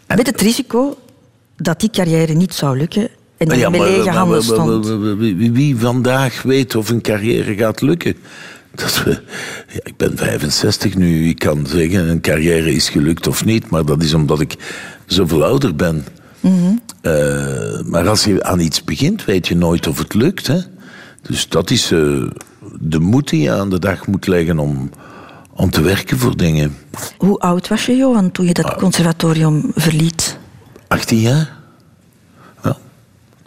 Met 0.08 0.28
het 0.28 0.42
risico 0.42 0.98
dat 1.56 1.80
die 1.80 1.90
carrière 1.90 2.34
niet 2.34 2.54
zou 2.54 2.78
lukken 2.78 3.10
en 3.38 3.48
dat 3.48 3.58
Ja, 3.58 3.70
maar- 3.70 3.80
lege 3.80 4.10
handen 4.10 4.44
stond. 4.44 4.88
wie 5.54 5.78
vandaag 5.78 6.42
weet 6.42 6.76
of 6.76 6.90
een 6.90 7.02
carrière 7.02 7.56
gaat 7.56 7.82
lukken? 7.82 8.16
Dat, 8.76 9.04
we- 9.04 9.22
ja, 9.74 9.80
ik 9.84 9.98
ben 9.98 10.18
65 10.18 10.96
nu, 10.96 11.28
ik 11.30 11.40
kan 11.40 11.66
zeggen 11.68 12.10
een 12.10 12.22
carrière 12.22 12.74
is 12.74 12.90
gelukt 12.90 13.28
of 13.28 13.46
niet, 13.46 13.70
maar 13.70 13.86
dat 13.86 14.04
is 14.04 14.14
omdat 14.14 14.40
ik 14.40 14.56
zoveel 15.06 15.44
ouder 15.46 15.76
ben. 15.76 16.06
Eh, 17.02 17.82
maar 17.86 18.08
als 18.10 18.24
je 18.24 18.44
aan 18.44 18.60
iets 18.60 18.84
begint, 18.84 19.26
weet 19.26 19.48
je 19.48 19.56
nooit 19.56 19.88
of 19.88 19.98
het 19.98 20.14
lukt. 20.14 20.48
Hè? 20.48 20.58
Dus 21.22 21.50
dat 21.50 21.70
is 21.70 21.92
eh, 21.92 22.00
de 22.80 23.00
moed 23.00 23.30
die 23.30 23.42
je 23.42 23.52
aan 23.52 23.70
de 23.70 23.80
dag 23.80 24.08
moet 24.08 24.28
leggen 24.28 24.60
om, 24.60 24.90
om 25.54 25.70
te 25.70 25.82
werken 25.82 26.18
voor 26.18 26.38
dingen. 26.38 26.76
Hoe 27.18 27.40
oud 27.40 27.68
was 27.68 27.86
je, 27.86 27.96
Johan, 27.96 28.32
toen 28.32 28.46
je 28.46 28.54
dat 28.54 28.66
Ah. 28.66 28.78
conservatorium 28.78 29.72
verliet? 29.76 30.38
18 30.88 31.20
jaar? 31.20 31.57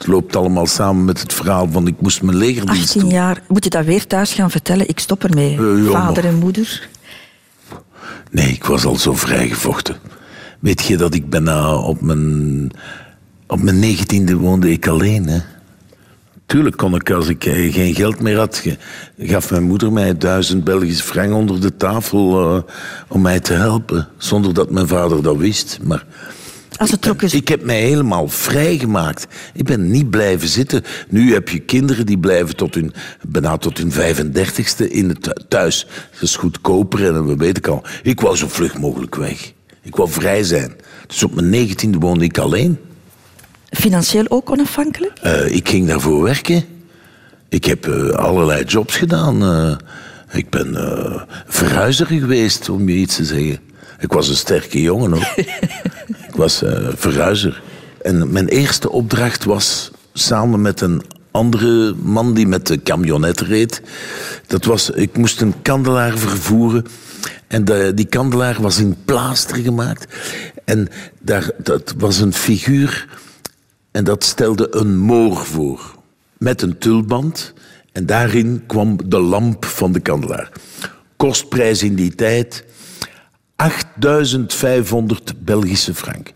Het 0.00 0.08
loopt 0.08 0.36
allemaal 0.36 0.66
samen 0.66 1.04
met 1.04 1.20
het 1.20 1.32
verhaal 1.32 1.68
van 1.70 1.86
ik 1.86 2.00
moest 2.00 2.22
mijn 2.22 2.36
legerdienst 2.36 2.82
18 2.82 3.00
doen. 3.00 3.10
jaar. 3.10 3.42
Moet 3.48 3.64
je 3.64 3.70
dat 3.70 3.84
weer 3.84 4.06
thuis 4.06 4.32
gaan 4.32 4.50
vertellen? 4.50 4.88
Ik 4.88 4.98
stop 4.98 5.24
ermee. 5.24 5.58
Eh, 5.58 5.84
ja, 5.84 5.90
Vader 5.90 6.24
en 6.24 6.34
moeder. 6.34 6.88
Nee, 8.30 8.48
ik 8.48 8.64
was 8.64 8.84
al 8.84 8.96
zo 8.96 9.14
vrijgevochten. 9.14 9.96
Weet 10.60 10.82
je 10.82 10.96
dat 10.96 11.14
ik 11.14 11.30
bijna 11.30 11.74
op 11.76 12.00
mijn, 12.00 12.70
op 13.46 13.62
mijn 13.62 13.78
negentiende 13.78 14.36
woonde 14.36 14.70
ik 14.70 14.86
alleen, 14.88 15.26
hè? 15.26 15.38
Tuurlijk 16.46 16.76
kon 16.76 16.94
ik, 16.94 17.10
als 17.10 17.28
ik 17.28 17.44
eh, 17.44 17.74
geen 17.74 17.94
geld 17.94 18.20
meer 18.20 18.36
had, 18.36 18.64
gaf 19.18 19.50
mijn 19.50 19.62
moeder 19.62 19.92
mij 19.92 20.16
duizend 20.18 20.64
Belgische 20.64 21.02
frank 21.04 21.32
onder 21.32 21.60
de 21.60 21.76
tafel 21.76 22.54
eh, 22.56 22.62
om 23.08 23.20
mij 23.20 23.40
te 23.40 23.52
helpen. 23.52 24.08
Zonder 24.16 24.54
dat 24.54 24.70
mijn 24.70 24.88
vader 24.88 25.22
dat 25.22 25.36
wist. 25.36 25.78
Maar 25.82 26.04
Als 26.80 26.90
het 26.90 27.22
is... 27.22 27.34
ik 27.34 27.48
heb 27.48 27.64
mij 27.64 27.80
helemaal 27.80 28.28
vrijgemaakt. 28.28 29.26
Ik 29.54 29.64
ben 29.64 29.90
niet 29.90 30.10
blijven 30.10 30.48
zitten. 30.48 30.82
Nu 31.08 31.32
heb 31.32 31.48
je 31.48 31.58
kinderen 31.58 32.06
die 32.06 32.18
blijven 32.18 32.56
tot 32.56 32.74
hun, 32.74 32.92
bijna 33.28 33.56
tot 33.56 33.78
hun 33.78 33.92
35ste 33.92 34.90
in 34.90 35.08
het 35.08 35.22
thu- 35.22 35.42
thuis. 35.48 35.86
Dat 36.12 36.22
is 36.22 36.36
goedkoper 36.36 37.06
en 37.06 37.26
we 37.26 37.36
weten 37.36 37.56
ik 37.56 37.66
al. 37.66 37.84
Ik 38.02 38.20
wou 38.20 38.36
zo 38.36 38.48
vlug 38.48 38.78
mogelijk 38.78 39.14
weg. 39.14 39.52
Ik 39.82 39.96
wou 39.96 40.10
vrij 40.10 40.42
zijn. 40.42 40.72
Dus 41.06 41.22
op 41.22 41.34
mijn 41.34 41.50
negentiende 41.50 41.98
woonde 41.98 42.24
ik 42.24 42.38
alleen. 42.38 42.78
Financieel 43.70 44.24
ook 44.28 44.50
onafhankelijk? 44.50 45.18
Eh, 45.18 45.54
ik 45.54 45.68
ging 45.68 45.86
daarvoor 45.86 46.22
werken. 46.22 46.64
Ik 47.48 47.64
heb 47.64 47.88
eh, 47.88 48.08
allerlei 48.08 48.64
jobs 48.64 48.96
gedaan. 48.96 49.42
Eh, 49.42 49.76
ik 50.38 50.50
ben 50.50 50.76
verhuizer 51.46 52.06
geweest, 52.06 52.68
om 52.68 52.88
je 52.88 52.94
iets 52.96 53.16
te 53.16 53.24
zeggen. 53.24 53.58
Ik 53.98 54.12
was 54.12 54.28
een 54.28 54.36
sterke 54.36 54.80
jongen 54.80 55.14
ook. 55.14 55.34
was 56.40 56.62
eh, 56.62 56.88
verhuizer. 56.94 57.62
En 58.02 58.32
mijn 58.32 58.48
eerste 58.48 58.90
opdracht 58.90 59.44
was 59.44 59.90
samen 60.12 60.60
met 60.60 60.80
een 60.80 61.02
andere 61.30 61.94
man 62.02 62.34
die 62.34 62.46
met 62.46 62.66
de 62.66 62.82
camionet 62.82 63.40
reed. 63.40 63.82
Dat 64.46 64.64
was, 64.64 64.90
ik 64.90 65.16
moest 65.16 65.40
een 65.40 65.62
kandelaar 65.62 66.18
vervoeren. 66.18 66.84
En 67.46 67.64
de- 67.64 67.92
die 67.94 68.06
kandelaar 68.06 68.62
was 68.62 68.78
in 68.78 68.96
plaaster 69.04 69.56
gemaakt. 69.56 70.14
En 70.64 70.88
daar, 71.18 71.50
dat 71.58 71.94
was 71.98 72.18
een 72.18 72.32
figuur 72.32 73.08
en 73.90 74.04
dat 74.04 74.24
stelde 74.24 74.66
een 74.70 74.98
moor 74.98 75.36
voor. 75.36 75.94
Met 76.38 76.62
een 76.62 76.78
tulband. 76.78 77.52
En 77.92 78.06
daarin 78.06 78.62
kwam 78.66 78.96
de 79.04 79.18
lamp 79.20 79.64
van 79.64 79.92
de 79.92 80.00
kandelaar. 80.00 80.50
Kostprijs 81.16 81.82
in 81.82 81.94
die 81.94 82.14
tijd 82.14 82.64
8500 83.60 85.44
Belgische 85.44 85.94
frank. 85.94 86.32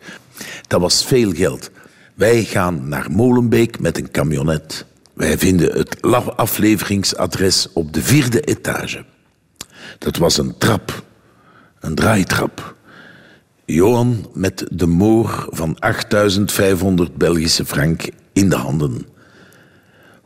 Dat 0.66 0.80
was 0.80 1.04
veel 1.04 1.32
geld. 1.32 1.70
Wij 2.14 2.44
gaan 2.44 2.88
naar 2.88 3.10
Molenbeek 3.10 3.78
met 3.80 3.98
een 3.98 4.10
camionet. 4.10 4.86
Wij 5.14 5.38
vinden 5.38 5.78
het 5.78 6.02
afleveringsadres 6.36 7.68
op 7.72 7.92
de 7.92 8.02
vierde 8.02 8.40
etage. 8.40 9.04
Dat 9.98 10.16
was 10.16 10.38
een 10.38 10.58
trap, 10.58 11.02
een 11.80 11.94
draaitrap. 11.94 12.74
Johan 13.64 14.26
met 14.32 14.66
de 14.72 14.86
moor 14.86 15.46
van 15.50 15.78
8500 15.78 17.16
Belgische 17.16 17.64
frank 17.64 18.08
in 18.32 18.48
de 18.48 18.56
handen. 18.56 19.06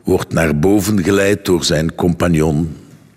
Wordt 0.03 0.33
naar 0.33 0.59
boven 0.59 1.03
geleid 1.03 1.45
door 1.45 1.63
zijn 1.63 1.95
compagnon. 1.95 2.75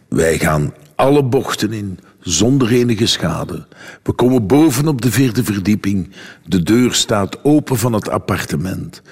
Wij 0.08 0.38
gaan 0.38 0.74
alle 0.94 1.24
bochten 1.24 1.72
in, 1.72 1.98
zonder 2.22 2.72
enige 2.72 3.06
schade. 3.06 3.66
We 4.02 4.12
komen 4.12 4.46
boven 4.46 4.88
op 4.88 5.00
de 5.00 5.10
vierde 5.10 5.44
verdieping. 5.44 6.10
De 6.46 6.62
deur 6.62 6.94
staat 6.94 7.44
open 7.44 7.78
van 7.78 7.92
het 7.92 8.08
appartement. 8.08 9.02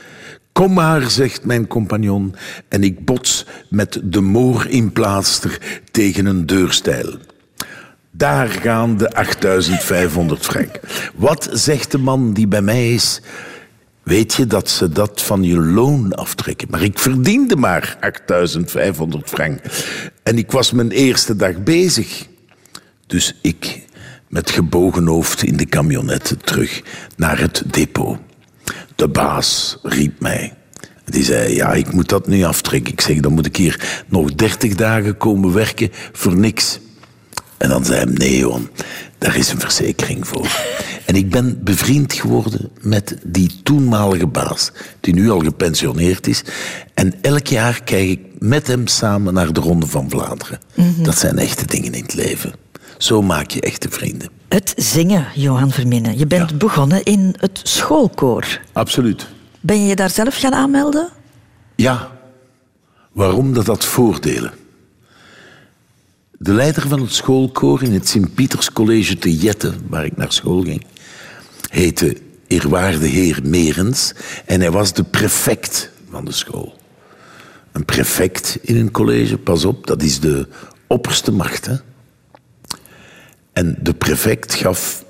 Kom 0.53 0.73
maar, 0.73 1.11
zegt 1.11 1.44
mijn 1.44 1.66
compagnon, 1.66 2.35
en 2.68 2.83
ik 2.83 3.05
bots 3.05 3.46
met 3.68 4.01
de 4.05 4.20
moor 4.20 4.66
in 4.68 4.92
plaaster 4.92 5.83
tegen 5.90 6.27
een 6.27 6.46
deurstijl. 6.46 7.18
Daar 8.11 8.49
gaan 8.49 8.96
de 8.96 9.12
8500 9.12 10.44
frank. 10.44 10.81
Wat 11.14 11.49
zegt 11.53 11.90
de 11.90 11.99
man 11.99 12.33
die 12.33 12.49
bij 12.49 12.62
mij 12.62 12.92
is? 12.92 13.20
Weet 14.03 14.35
je 14.35 14.46
dat 14.46 14.68
ze 14.68 14.88
dat 14.88 15.23
van 15.23 15.42
je 15.42 15.59
loon 15.61 16.14
aftrekken? 16.14 16.68
Maar 16.70 16.83
ik 16.83 16.99
verdiende 16.99 17.57
maar 17.57 17.96
8500 18.01 19.29
frank. 19.29 19.61
En 20.23 20.38
ik 20.38 20.51
was 20.51 20.73
mijn 20.73 20.90
eerste 20.90 21.37
dag 21.37 21.62
bezig. 21.62 22.27
Dus 23.11 23.35
ik, 23.40 23.87
met 24.29 24.51
gebogen 24.51 25.07
hoofd 25.07 25.42
in 25.42 25.57
de 25.57 25.66
camionet, 25.66 26.37
terug 26.44 26.83
naar 27.16 27.40
het 27.40 27.62
depot. 27.66 28.18
De 28.94 29.09
baas 29.09 29.79
riep 29.83 30.20
mij. 30.20 30.55
Die 31.05 31.25
zei, 31.25 31.55
ja, 31.55 31.73
ik 31.73 31.92
moet 31.92 32.09
dat 32.09 32.27
nu 32.27 32.42
aftrekken. 32.42 32.92
Ik 32.92 33.01
zeg, 33.01 33.20
dan 33.20 33.33
moet 33.33 33.46
ik 33.46 33.57
hier 33.57 34.05
nog 34.09 34.35
30 34.35 34.75
dagen 34.75 35.16
komen 35.16 35.53
werken 35.53 35.90
voor 36.12 36.37
niks. 36.37 36.79
En 37.57 37.68
dan 37.68 37.85
zei 37.85 38.05
hij, 38.05 38.12
nee 38.12 38.38
Johan, 38.38 38.70
daar 39.18 39.37
is 39.37 39.51
een 39.51 39.61
verzekering 39.61 40.29
voor. 40.29 40.49
En 41.07 41.16
ik 41.16 41.31
ben 41.31 41.64
bevriend 41.64 42.12
geworden 42.12 42.70
met 42.81 43.16
die 43.25 43.61
toenmalige 43.62 44.27
baas, 44.27 44.73
die 45.01 45.14
nu 45.14 45.31
al 45.31 45.40
gepensioneerd 45.40 46.27
is. 46.27 46.44
En 46.94 47.14
elk 47.23 47.46
jaar 47.46 47.83
kijk 47.85 48.09
ik 48.09 48.20
met 48.38 48.66
hem 48.66 48.87
samen 48.87 49.35
naar 49.35 49.53
de 49.53 49.61
Ronde 49.61 49.87
van 49.87 50.11
Vlaanderen. 50.11 50.59
Dat 51.03 51.18
zijn 51.18 51.38
echte 51.38 51.66
dingen 51.66 51.92
in 51.92 52.03
het 52.03 52.14
leven. 52.14 52.53
Zo 53.01 53.23
maak 53.23 53.51
je 53.51 53.61
echte 53.61 53.91
vrienden. 53.91 54.29
Het 54.49 54.73
zingen, 54.77 55.27
Johan 55.35 55.71
Verminnen. 55.71 56.19
Je 56.19 56.27
bent 56.27 56.51
Ja. 56.51 56.57
begonnen 56.57 57.03
in 57.03 57.35
het 57.39 57.61
schoolkoor. 57.63 58.61
Absoluut. 58.73 59.27
Ben 59.61 59.81
je 59.83 59.87
je 59.87 59.97
daar 59.97 60.11
zelf 60.11 60.37
gaan 60.37 60.53
aanmelden? 60.55 61.09
Ja. 61.77 62.11
Waarom? 63.13 63.53
Dat 63.53 63.67
had 63.67 63.85
voordelen. 63.85 64.53
De 66.39 66.53
leider 66.53 66.89
van 66.89 67.01
het 67.01 67.13
schoolkoor 67.15 67.83
in 67.83 67.93
het 67.93 68.09
Sint-Pieters 68.09 68.73
College 68.73 69.19
te 69.19 69.37
Jette, 69.37 69.73
waar 69.89 70.05
ik 70.05 70.17
naar 70.17 70.33
school 70.33 70.63
ging, 70.63 70.85
heette 71.71 72.17
eerwaarde 72.47 73.07
heer 73.07 73.39
Merens 73.43 74.13
en 74.47 74.61
hij 74.61 74.71
was 74.71 74.93
de 74.93 75.05
prefect 75.05 75.91
van 76.11 76.25
de 76.25 76.33
school. 76.33 76.75
Een 77.73 77.85
prefect 77.85 78.59
in 78.63 78.77
een 78.77 78.91
college, 78.91 79.39
pas 79.39 79.65
op, 79.65 79.87
dat 79.87 80.03
is 80.03 80.21
de 80.21 80.49
opperste 80.87 81.33
macht. 81.33 81.67
Hè? 81.67 81.75
En 83.53 83.77
de 83.83 83.95
prefect 83.95 84.55
gaf, 84.55 85.05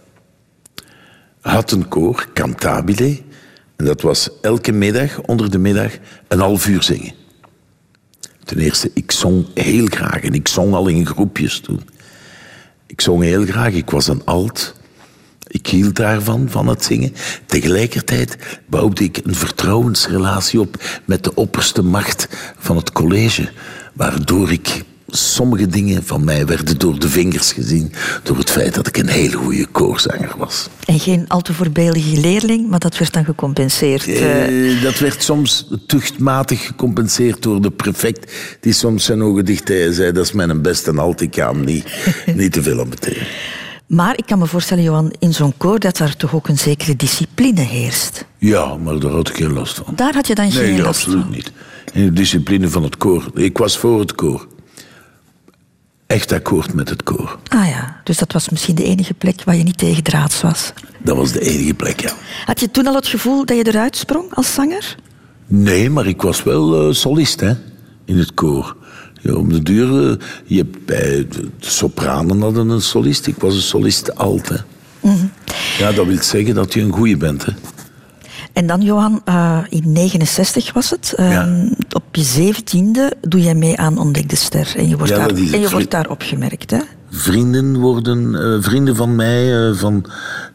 had 1.41 1.73
een 1.73 1.89
koor, 1.89 2.27
cantabile, 2.35 3.19
en 3.77 3.85
dat 3.85 4.01
was 4.01 4.31
elke 4.41 4.73
middag, 4.73 5.21
onder 5.21 5.51
de 5.51 5.59
middag, 5.59 5.93
een 6.29 6.41
half 6.41 6.67
uur 6.67 6.83
zingen. 6.83 7.13
Ten 8.45 8.59
eerste, 8.59 8.91
ik 8.95 9.11
zong 9.11 9.47
heel 9.55 9.87
graag 9.87 10.21
en 10.21 10.35
ik 10.35 10.49
zong 10.49 10.75
al 10.75 10.89
in 10.89 11.07
groepjes 11.07 11.61
toen. 11.61 11.81
Ik 12.87 13.01
zong 13.01 13.23
heel 13.23 13.45
graag, 13.45 13.73
ik 13.73 13.91
was 13.91 14.09
een 14.09 14.25
alt. 14.25 14.75
Ik 15.47 15.67
hield 15.67 15.97
daarvan, 15.97 16.49
van 16.49 16.67
het 16.67 16.85
zingen. 16.85 17.15
Tegelijkertijd 17.47 18.37
bouwde 18.67 19.05
ik 19.05 19.21
een 19.25 19.35
vertrouwensrelatie 19.35 20.61
op 20.61 21.01
met 21.05 21.25
de 21.25 21.35
opperste 21.35 21.83
macht 21.83 22.29
van 22.59 22.77
het 22.77 22.93
college, 22.93 23.51
waardoor 23.95 24.53
ik 24.53 24.83
sommige 25.11 25.67
dingen 25.67 26.03
van 26.05 26.25
mij 26.25 26.47
werden 26.47 26.79
door 26.79 26.99
de 26.99 27.09
vingers 27.09 27.53
gezien, 27.53 27.93
door 28.23 28.37
het 28.39 28.51
feit 28.51 28.75
dat 28.75 28.87
ik 28.87 28.97
een 28.97 29.09
hele 29.09 29.37
goede 29.37 29.67
koorzanger 29.67 30.33
was. 30.39 30.69
En 30.85 30.99
geen 31.01 31.25
al 31.29 31.41
te 31.41 31.53
voorbeeldige 31.55 32.21
leerling, 32.21 32.69
maar 32.69 32.79
dat 32.79 32.99
werd 32.99 33.13
dan 33.13 33.25
gecompenseerd. 33.25 34.07
eh. 34.07 34.73
Eh, 34.75 34.83
dat 34.83 34.99
werd 34.99 35.23
soms 35.23 35.69
tuchtmatig 35.87 36.67
gecompenseerd 36.67 37.43
door 37.43 37.63
de 37.63 37.71
prefect, 37.71 38.33
die 38.61 38.73
soms 38.73 39.05
zijn 39.05 39.23
ogen 39.23 39.45
dicht 39.45 39.71
en 39.71 39.95
zei: 39.95 40.13
Dat 40.13 40.25
is 40.25 40.33
mijn 40.33 40.63
beste 40.63 40.93
alt, 40.93 41.21
ik 41.21 41.35
ga 41.35 41.53
hem 41.53 41.65
niet, 41.65 41.85
niet 42.35 42.53
te 42.53 42.63
veel 42.63 42.81
aan 42.81 42.89
beteren. 42.89 43.27
Maar 43.87 44.17
ik 44.19 44.27
kan 44.27 44.39
me 44.39 44.47
voorstellen, 44.47 44.85
Johan, 44.85 45.13
in 45.19 45.35
zo'n 45.35 45.55
koor 45.57 45.79
dat 45.79 45.97
daar 45.97 46.17
toch 46.17 46.35
ook 46.35 46.49
een 46.49 46.59
zekere 46.59 46.97
discipline 46.97 47.61
heerst. 47.61 48.25
Ja, 48.39 48.77
maar 48.77 48.99
daar 48.99 49.11
had 49.11 49.29
ik 49.29 49.37
geen 49.37 49.53
last 49.53 49.77
van. 49.85 49.95
Daar 49.97 50.15
had 50.15 50.27
je 50.27 50.35
dan 50.35 50.53
geen 50.53 50.63
Nee, 50.63 50.83
last 50.83 50.87
absoluut 50.89 51.23
van. 51.23 51.31
niet. 51.31 51.53
In 51.93 52.05
de 52.05 52.13
discipline 52.13 52.69
van 52.69 52.83
het 52.83 52.97
koor. 52.97 53.31
Ik 53.35 53.59
was 53.59 53.79
voor 53.79 54.01
het 54.01 54.15
koor. 54.15 54.47
Echt 56.11 56.33
akkoord 56.33 56.75
met 56.75 56.89
het 56.89 57.03
koor. 57.03 57.39
Ah 57.49 57.69
ja, 57.69 58.01
dus 58.05 58.19
dat 58.19 58.33
was 58.33 58.49
misschien 58.49 58.75
de 58.75 58.85
enige 58.85 59.15
plek 59.15 59.45
waar 59.45 59.57
je 59.57 59.63
niet 59.63 59.79
tegen 59.79 60.03
draads 60.03 60.41
was. 60.41 60.73
Dat 60.99 61.17
was 61.17 61.33
de 61.33 61.41
enige 61.41 61.75
plek, 61.75 62.01
ja. 62.01 62.13
Had 62.45 62.61
je 62.61 62.71
toen 62.71 62.87
al 62.87 62.95
het 62.95 63.07
gevoel 63.07 63.45
dat 63.45 63.57
je 63.57 63.67
eruit 63.67 63.97
sprong 63.97 64.35
als 64.35 64.55
zanger? 64.55 64.97
Nee, 65.47 65.91
maar 65.91 66.07
ik 66.07 66.23
was 66.23 66.43
wel 66.43 66.89
eh, 66.89 66.95
solist, 66.95 67.41
hè, 67.41 67.53
in 68.05 68.19
het 68.19 68.35
koor. 68.35 68.77
Ja, 69.21 69.35
om 69.35 69.53
de 69.53 69.63
duur, 69.63 70.11
eh, 70.11 70.17
je 70.45 70.65
bij 70.85 71.27
de, 71.29 71.49
sopranen 71.59 72.41
hadden 72.41 72.69
een 72.69 72.83
solist. 72.83 73.27
Ik 73.27 73.37
was 73.37 73.55
een 73.55 73.61
solist 73.61 74.15
alt, 74.17 74.49
hè. 74.49 74.57
Ja, 75.79 75.93
dat 75.93 76.07
wil 76.07 76.23
zeggen 76.23 76.55
dat 76.55 76.73
je 76.73 76.81
een 76.81 76.93
goeie 76.93 77.17
bent, 77.17 77.45
hè. 77.45 77.53
En 78.53 78.67
dan, 78.67 78.81
Johan, 78.83 79.21
eh, 79.25 79.59
in 79.69 79.93
69 79.93 80.73
was 80.73 80.91
het. 80.91 81.13
eh, 81.17 81.31
Ja. 81.31 81.69
Op 81.93 82.15
je 82.17 82.23
zeventiende 82.23 83.13
doe 83.21 83.41
jij 83.43 83.55
mee 83.55 83.77
aan 83.79 83.99
Ontdek 83.99 84.29
de 84.29 84.37
Ster. 84.37 84.73
En 84.77 84.89
je 84.89 84.97
wordt, 84.97 85.13
Ja, 85.13 85.19
daar, 85.19 85.29
en 85.29 85.61
je 85.61 85.69
wordt 85.71 85.91
daar 85.91 86.09
opgemerkt, 86.11 86.71
hè? 86.71 86.79
Vrienden 87.11 87.77
worden, 87.79 88.35
eh, 88.35 88.63
vrienden 88.63 88.97
van 88.97 89.15
mij, 89.17 89.69
eh, 89.69 89.75
van, 89.77 90.05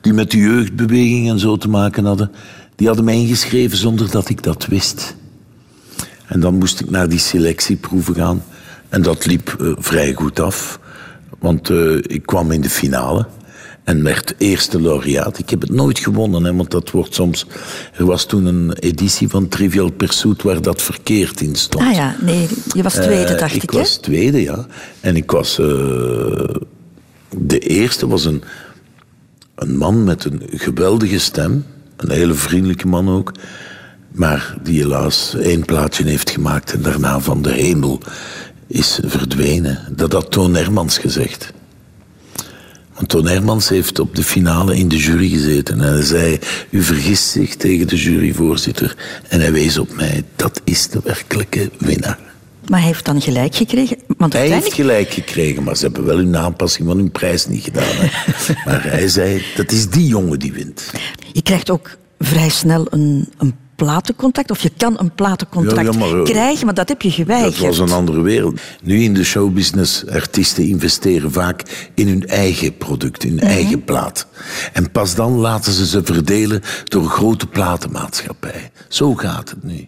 die 0.01 0.13
met 0.13 0.31
de 0.31 0.37
jeugdbeweging 0.37 1.29
en 1.29 1.39
zo 1.39 1.57
te 1.57 1.69
maken 1.69 2.05
hadden, 2.05 2.31
die 2.75 2.87
hadden 2.87 3.05
mij 3.05 3.15
ingeschreven 3.15 3.77
zonder 3.77 4.11
dat 4.11 4.29
ik 4.29 4.43
dat 4.43 4.65
wist. 4.65 5.15
En 6.27 6.39
dan 6.39 6.55
moest 6.57 6.79
ik 6.79 6.89
naar 6.89 7.09
die 7.09 7.19
selectieproeven 7.19 8.15
gaan. 8.15 8.43
En 8.89 9.01
dat 9.01 9.25
liep 9.25 9.75
vrij 9.79 10.13
goed 10.13 10.39
af. 10.39 10.79
Want 11.39 11.69
ik 12.01 12.21
kwam 12.25 12.51
in 12.51 12.61
de 12.61 12.69
finale. 12.69 13.25
En 13.85 14.03
werd 14.03 14.35
eerste 14.37 14.81
laureaat. 14.81 15.39
Ik 15.39 15.49
heb 15.49 15.61
het 15.61 15.69
nooit 15.71 15.99
gewonnen, 15.99 16.43
hè, 16.43 16.55
want 16.55 16.71
dat 16.71 16.91
wordt 16.91 17.15
soms... 17.15 17.45
Er 17.93 18.05
was 18.05 18.25
toen 18.25 18.45
een 18.45 18.73
editie 18.73 19.27
van 19.27 19.47
Trivial 19.47 19.91
Pursuit 19.91 20.41
waar 20.41 20.61
dat 20.61 20.81
verkeerd 20.81 21.41
in 21.41 21.55
stond. 21.55 21.83
Ah 21.85 21.93
ja, 21.93 22.15
nee, 22.21 22.47
je 22.75 22.83
was 22.83 22.93
tweede, 22.93 23.33
Eh, 23.33 23.39
dacht 23.39 23.55
ik, 23.55 23.63
ik 23.63 23.71
was 23.71 23.95
tweede, 23.97 24.41
ja. 24.41 24.65
En 24.99 25.15
ik 25.15 25.31
was... 25.31 25.59
eh, 25.59 25.65
de 27.37 27.59
eerste 27.59 28.07
was 28.07 28.25
een, 28.25 28.43
een 29.55 29.77
man 29.77 30.03
met 30.03 30.25
een 30.25 30.41
geweldige 30.47 31.19
stem. 31.19 31.65
Een 31.97 32.11
hele 32.11 32.33
vriendelijke 32.33 32.87
man 32.87 33.09
ook. 33.09 33.31
Maar 34.11 34.55
die 34.63 34.79
helaas 34.81 35.35
één 35.35 35.65
plaatje 35.65 36.03
heeft 36.03 36.29
gemaakt 36.29 36.73
en 36.73 36.81
daarna 36.81 37.19
van 37.19 37.41
de 37.41 37.51
hemel 37.51 38.01
is 38.67 38.99
verdwenen. 39.05 39.79
Dat 39.95 40.11
had 40.13 40.31
Toon 40.31 40.55
Hermans 40.55 40.97
gezegd. 40.97 41.53
Want 42.95 43.09
Toon 43.09 43.27
Hermans 43.27 43.69
heeft 43.69 43.99
op 43.99 44.15
de 44.15 44.23
finale 44.23 44.77
in 44.77 44.87
de 44.87 44.97
jury 44.97 45.29
gezeten. 45.29 45.81
En 45.81 45.93
hij 45.93 46.01
zei, 46.01 46.39
u 46.69 46.83
vergist 46.83 47.27
zich 47.29 47.55
tegen 47.55 47.87
de 47.87 47.95
juryvoorzitter. 47.95 48.95
En 49.27 49.39
hij 49.39 49.51
wees 49.51 49.77
op 49.77 49.95
mij, 49.95 50.23
dat 50.35 50.61
is 50.63 50.87
de 50.87 50.99
werkelijke 51.03 51.71
winnaar. 51.77 52.19
Maar 52.67 52.79
hij 52.79 52.87
heeft 52.87 53.05
dan 53.05 53.21
gelijk 53.21 53.55
gekregen. 53.55 53.97
Want 54.17 54.33
Hij 54.33 54.49
heeft 54.49 54.73
gelijk 54.73 55.11
gekregen, 55.11 55.63
maar 55.63 55.77
ze 55.77 55.85
hebben 55.85 56.05
wel 56.05 56.17
hun 56.17 56.37
aanpassing 56.37 56.87
van 56.87 56.97
hun 56.97 57.11
prijs 57.11 57.47
niet 57.47 57.63
gedaan. 57.63 57.83
Hè. 57.83 58.07
maar 58.65 58.83
hij 58.83 59.07
zei, 59.07 59.43
dat 59.55 59.71
is 59.71 59.89
die 59.89 60.07
jongen 60.07 60.39
die 60.39 60.53
wint. 60.53 60.91
Je 61.31 61.41
krijgt 61.41 61.69
ook 61.69 61.97
vrij 62.19 62.49
snel 62.49 62.87
een, 62.89 63.29
een 63.37 63.55
platencontract. 63.75 64.51
Of 64.51 64.61
je 64.61 64.71
kan 64.77 64.99
een 64.99 65.11
platencontract 65.11 65.85
Ja, 65.85 65.91
ja, 65.91 65.97
maar, 65.97 66.19
eh, 66.19 66.23
krijgen, 66.23 66.65
maar 66.65 66.73
dat 66.73 66.89
heb 66.89 67.01
je 67.01 67.11
geweigerd. 67.11 67.59
Dat 67.59 67.77
was 67.77 67.79
een 67.79 67.95
andere 67.95 68.21
wereld. 68.21 68.59
Nu 68.83 69.03
in 69.03 69.13
de 69.13 69.23
showbusiness, 69.23 70.07
artiesten 70.07 70.67
investeren 70.67 71.31
vaak 71.31 71.89
in 71.93 72.07
hun 72.07 72.27
eigen 72.27 72.77
product, 72.77 73.23
hun 73.23 73.39
eigen 73.39 73.83
plaat. 73.83 74.27
En 74.73 74.91
pas 74.91 75.15
dan 75.15 75.31
laten 75.31 75.73
ze 75.73 75.87
ze 75.87 76.03
verdelen 76.03 76.61
door 76.83 77.05
grote 77.05 77.47
platenmaatschappij. 77.47 78.71
Zo 78.87 79.15
gaat 79.15 79.49
het 79.49 79.63
nu. 79.63 79.87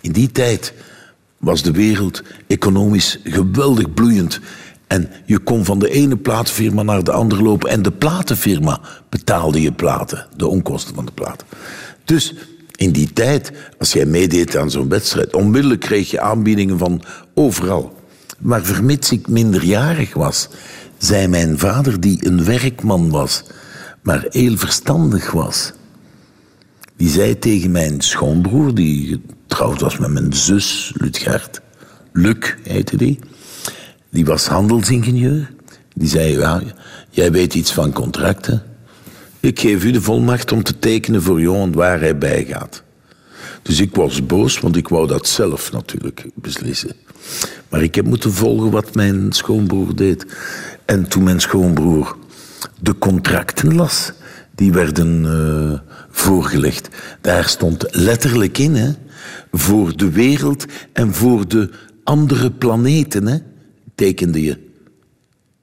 In 0.00 0.12
die 0.12 0.32
tijd 0.32 0.72
was 1.38 1.62
de 1.62 1.72
wereld 1.72 2.22
economisch 2.46 3.18
geweldig 3.24 3.94
bloeiend. 3.94 4.40
En 4.86 5.10
je 5.24 5.38
kon 5.38 5.64
van 5.64 5.78
de 5.78 5.90
ene 5.90 6.16
platenfirma 6.16 6.82
naar 6.82 7.04
de 7.04 7.12
andere 7.12 7.42
lopen. 7.42 7.70
En 7.70 7.82
de 7.82 7.90
platenfirma 7.90 8.80
betaalde 9.08 9.60
je 9.60 9.72
platen, 9.72 10.26
de 10.36 10.46
onkosten 10.46 10.94
van 10.94 11.04
de 11.04 11.12
platen. 11.12 11.46
Dus 12.04 12.34
in 12.76 12.92
die 12.92 13.12
tijd, 13.12 13.52
als 13.78 13.92
jij 13.92 14.06
meedeed 14.06 14.56
aan 14.56 14.70
zo'n 14.70 14.88
wedstrijd, 14.88 15.34
onmiddellijk 15.34 15.80
kreeg 15.80 16.10
je 16.10 16.20
aanbiedingen 16.20 16.78
van 16.78 17.02
overal. 17.34 18.02
Maar 18.38 18.62
vermits 18.62 19.12
ik 19.12 19.28
minderjarig 19.28 20.14
was, 20.14 20.48
zei 20.98 21.28
mijn 21.28 21.58
vader, 21.58 22.00
die 22.00 22.26
een 22.26 22.44
werkman 22.44 23.10
was, 23.10 23.44
maar 24.02 24.26
heel 24.28 24.56
verstandig 24.56 25.30
was. 25.30 25.72
Die 26.96 27.08
zei 27.08 27.38
tegen 27.38 27.70
mijn 27.70 28.00
schoonbroer, 28.00 28.74
die 28.74 29.20
getrouwd 29.46 29.80
was 29.80 29.98
met 29.98 30.10
mijn 30.10 30.32
zus, 30.32 30.92
Lutgard. 30.96 31.60
Luc 32.12 32.54
heette 32.62 32.96
die. 32.96 33.18
Die 34.10 34.24
was 34.24 34.46
handelsingenieur. 34.46 35.50
Die 35.94 36.08
zei, 36.08 36.38
ja, 36.38 36.62
jij 37.10 37.32
weet 37.32 37.54
iets 37.54 37.72
van 37.72 37.92
contracten. 37.92 38.62
Ik 39.44 39.60
geef 39.60 39.84
u 39.84 39.90
de 39.90 40.02
volmacht 40.02 40.52
om 40.52 40.62
te 40.62 40.78
tekenen 40.78 41.22
voor 41.22 41.40
Johan 41.40 41.72
waar 41.72 42.00
hij 42.00 42.18
bij 42.18 42.44
gaat. 42.44 42.82
Dus 43.62 43.80
ik 43.80 43.94
was 43.94 44.26
boos, 44.26 44.60
want 44.60 44.76
ik 44.76 44.88
wou 44.88 45.06
dat 45.06 45.26
zelf 45.26 45.72
natuurlijk 45.72 46.26
beslissen. 46.34 46.92
Maar 47.68 47.82
ik 47.82 47.94
heb 47.94 48.04
moeten 48.04 48.32
volgen 48.32 48.70
wat 48.70 48.94
mijn 48.94 49.32
schoonbroer 49.32 49.96
deed. 49.96 50.26
En 50.84 51.08
toen 51.08 51.22
mijn 51.22 51.40
schoonbroer 51.40 52.16
de 52.80 52.98
contracten 52.98 53.74
las, 53.74 54.12
die 54.54 54.72
werden 54.72 55.24
eh, 55.24 55.94
voorgelegd. 56.10 56.88
Daar 57.20 57.48
stond 57.48 57.86
letterlijk 57.90 58.58
in, 58.58 58.74
hè, 58.74 58.92
voor 59.52 59.96
de 59.96 60.10
wereld 60.10 60.64
en 60.92 61.14
voor 61.14 61.48
de 61.48 61.70
andere 62.04 62.50
planeten, 62.50 63.26
hè, 63.26 63.38
tekende 63.94 64.42
je. 64.42 64.58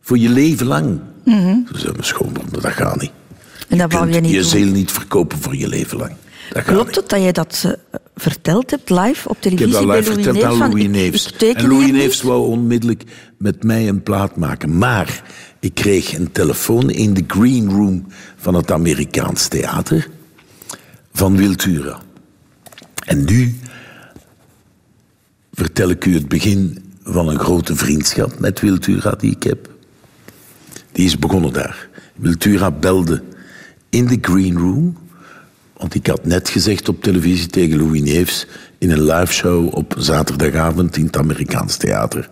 Voor 0.01 0.17
je 0.17 0.29
leven 0.29 0.67
lang. 0.67 0.99
Toen 1.23 1.67
zei 1.73 1.91
mijn 1.91 2.03
schoonbroer, 2.03 2.61
dat 2.61 2.71
gaat 2.71 3.01
niet. 3.01 3.11
En 3.71 3.77
dat 3.77 3.91
wou 3.91 4.03
kunt 4.03 4.15
je 4.15 4.21
niet 4.21 4.31
je 4.31 4.39
doen. 4.39 4.49
ziel 4.49 4.67
niet 4.67 4.91
verkopen 4.91 5.37
voor 5.41 5.55
je 5.55 5.67
leven 5.67 5.97
lang. 5.97 6.11
Dat 6.53 6.63
Klopt 6.63 6.95
het 6.95 7.09
dat 7.09 7.23
je 7.23 7.33
dat 7.33 7.63
eh, 7.65 7.99
verteld 8.15 8.71
hebt 8.71 8.89
live 8.89 9.29
op 9.29 9.35
Ik 9.35 9.41
televisie 9.41 9.75
heb 9.75 9.87
dat 9.87 9.95
live 9.97 10.09
Louis 10.09 10.25
verteld 10.25 10.43
aan 10.61 10.69
Louis 10.69 10.83
ik- 10.83 10.89
Neefs. 10.89 11.31
Ik 11.31 11.41
En 11.41 11.67
Louis 11.67 11.91
Neefs 11.91 12.21
wou 12.21 12.47
onmiddellijk 12.47 13.03
met 13.37 13.63
mij 13.63 13.87
een 13.87 14.03
plaat 14.03 14.35
maken. 14.35 14.77
Maar 14.77 15.23
ik 15.59 15.73
kreeg 15.73 16.17
een 16.17 16.31
telefoon 16.31 16.89
in 16.89 17.13
de 17.13 17.23
green 17.27 17.69
room 17.69 18.05
van 18.37 18.53
het 18.53 18.71
Amerikaans 18.71 19.47
theater 19.47 20.07
van 21.13 21.37
Wiltura. 21.37 21.99
En 23.05 23.25
nu 23.25 23.59
vertel 25.53 25.89
ik 25.89 26.05
u 26.05 26.13
het 26.13 26.27
begin 26.27 26.83
van 27.03 27.27
een 27.29 27.39
grote 27.39 27.75
vriendschap 27.75 28.39
met 28.39 28.59
Wiltura 28.59 29.11
die 29.11 29.31
ik 29.31 29.43
heb. 29.43 29.69
Die 30.91 31.05
is 31.05 31.19
begonnen 31.19 31.53
daar. 31.53 31.89
Wiltura 32.15 32.71
belde 32.71 33.23
in 33.91 34.07
de 34.07 34.17
green 34.21 34.57
room. 34.57 34.97
Want 35.77 35.95
ik 35.95 36.07
had 36.07 36.25
net 36.25 36.49
gezegd 36.49 36.89
op 36.89 37.03
televisie 37.03 37.47
tegen 37.47 37.77
Louis 37.77 38.01
Neefs... 38.01 38.47
in 38.77 38.91
een 38.91 39.03
live 39.03 39.33
show 39.33 39.75
op 39.75 39.95
zaterdagavond 39.97 40.97
in 40.97 41.05
het 41.05 41.17
Amerikaans 41.17 41.77
theater... 41.77 42.29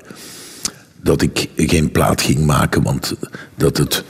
dat 1.01 1.21
ik 1.21 1.49
geen 1.55 1.91
plaat 1.91 2.21
ging 2.21 2.45
maken, 2.45 2.83
want 2.83 3.15
dat 3.55 3.77
het 3.77 4.03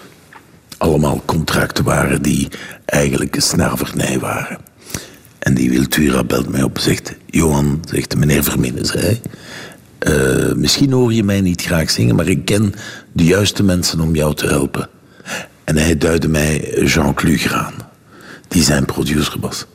allemaal 0.77 1.21
contracten 1.25 1.83
waren... 1.83 2.21
die 2.21 2.47
eigenlijk 2.85 3.35
een 3.35 3.41
snavernij 3.41 4.19
waren. 4.19 4.57
En 5.39 5.53
die 5.53 5.69
Wiltura 5.69 6.23
belt 6.23 6.49
mij 6.49 6.63
op 6.63 6.75
en 6.75 6.81
zegt... 6.81 7.15
Johan, 7.25 7.81
zegt 7.89 8.17
meneer 8.17 8.43
Verminnen, 8.43 8.85
zei 8.85 9.03
hij... 9.03 9.21
"eh, 9.99 10.53
misschien 10.53 10.91
hoor 10.91 11.13
je 11.13 11.23
mij 11.23 11.41
niet 11.41 11.61
graag 11.61 11.89
zingen, 11.89 12.15
maar 12.15 12.27
ik 12.27 12.45
ken 12.45 12.73
de 13.11 13.23
juiste 13.23 13.63
mensen 13.63 13.99
om 13.99 14.15
jou 14.15 14.35
te 14.35 14.47
helpen. 14.47 14.89
En 15.69 15.77
hij 15.77 15.97
duidde 15.97 16.27
mij 16.27 16.83
Jean 16.85 17.13
Kluger 17.13 17.53
aan, 17.53 17.73
die 18.47 18.63
zijn 18.63 18.85
producer 18.85 19.39
was. 19.39 19.65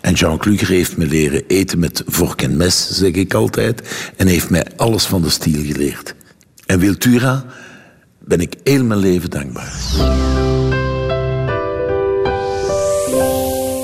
En 0.00 0.12
Jean 0.12 0.38
Kluger 0.38 0.68
heeft 0.68 0.96
me 0.96 1.06
leren 1.06 1.42
eten 1.46 1.78
met 1.78 2.02
vork 2.06 2.42
en 2.42 2.56
mes, 2.56 2.90
zeg 2.90 3.12
ik 3.12 3.34
altijd, 3.34 3.82
en 4.16 4.26
heeft 4.26 4.50
mij 4.50 4.66
alles 4.76 5.04
van 5.04 5.22
de 5.22 5.30
stiel 5.30 5.64
geleerd. 5.64 6.14
En 6.66 6.78
Wiltura 6.78 7.44
ben 8.18 8.40
ik 8.40 8.54
heel 8.64 8.84
mijn 8.84 9.00
leven 9.00 9.30
dankbaar. 9.30 9.72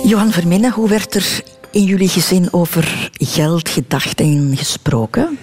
Johan 0.04 0.32
Verminne, 0.32 0.70
hoe 0.70 0.88
werd 0.88 1.14
er 1.14 1.42
in 1.70 1.84
jullie 1.84 2.08
gezin 2.08 2.52
over 2.52 3.10
geld 3.12 3.68
gedacht 3.68 4.20
en 4.20 4.56
gesproken? 4.56 5.38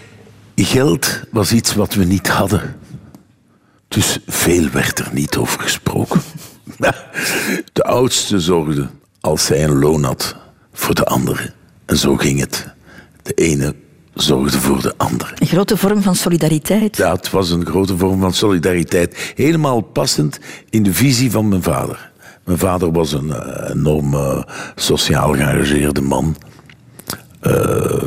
Geld 0.56 1.22
was 1.32 1.52
iets 1.52 1.76
wat 1.76 1.94
we 1.94 2.04
niet 2.04 2.28
hadden. 2.28 2.76
Dus 3.90 4.20
veel 4.28 4.70
werd 4.70 5.00
er 5.00 5.10
niet 5.12 5.36
over 5.38 5.60
gesproken. 5.62 6.22
De 7.74 7.84
oudste 7.84 8.40
zorgde, 8.40 8.88
als 9.20 9.46
zij 9.46 9.64
een 9.64 9.80
loon 9.80 10.04
had, 10.04 10.36
voor 10.74 10.96
de 10.96 11.06
andere. 11.06 11.54
En 11.86 11.98
zo 11.98 12.16
ging 12.16 12.40
het. 12.40 12.68
De 13.24 13.34
ene 13.34 13.76
zorgde 14.14 14.60
voor 14.60 14.82
de 14.82 14.94
andere. 14.98 15.32
Een 15.36 15.48
grote 15.48 15.78
vorm 15.78 16.02
van 16.02 16.16
solidariteit. 16.16 16.98
Ja, 16.98 17.12
het 17.12 17.30
was 17.30 17.50
een 17.50 17.66
grote 17.66 17.98
vorm 17.98 18.20
van 18.20 18.34
solidariteit. 18.34 19.34
Helemaal 19.36 19.82
passend 19.82 20.40
in 20.70 20.84
de 20.84 20.94
visie 20.94 21.32
van 21.32 21.48
mijn 21.48 21.64
vader. 21.64 22.12
Mijn 22.44 22.58
vader 22.58 22.92
was 22.92 23.12
een 23.12 23.34
eh, 23.34 23.70
enorm 23.70 24.14
eh, 24.14 24.44
sociaal 24.76 25.34
geëngageerde 25.34 26.02
man. 26.02 26.36
Eh, 27.40 28.04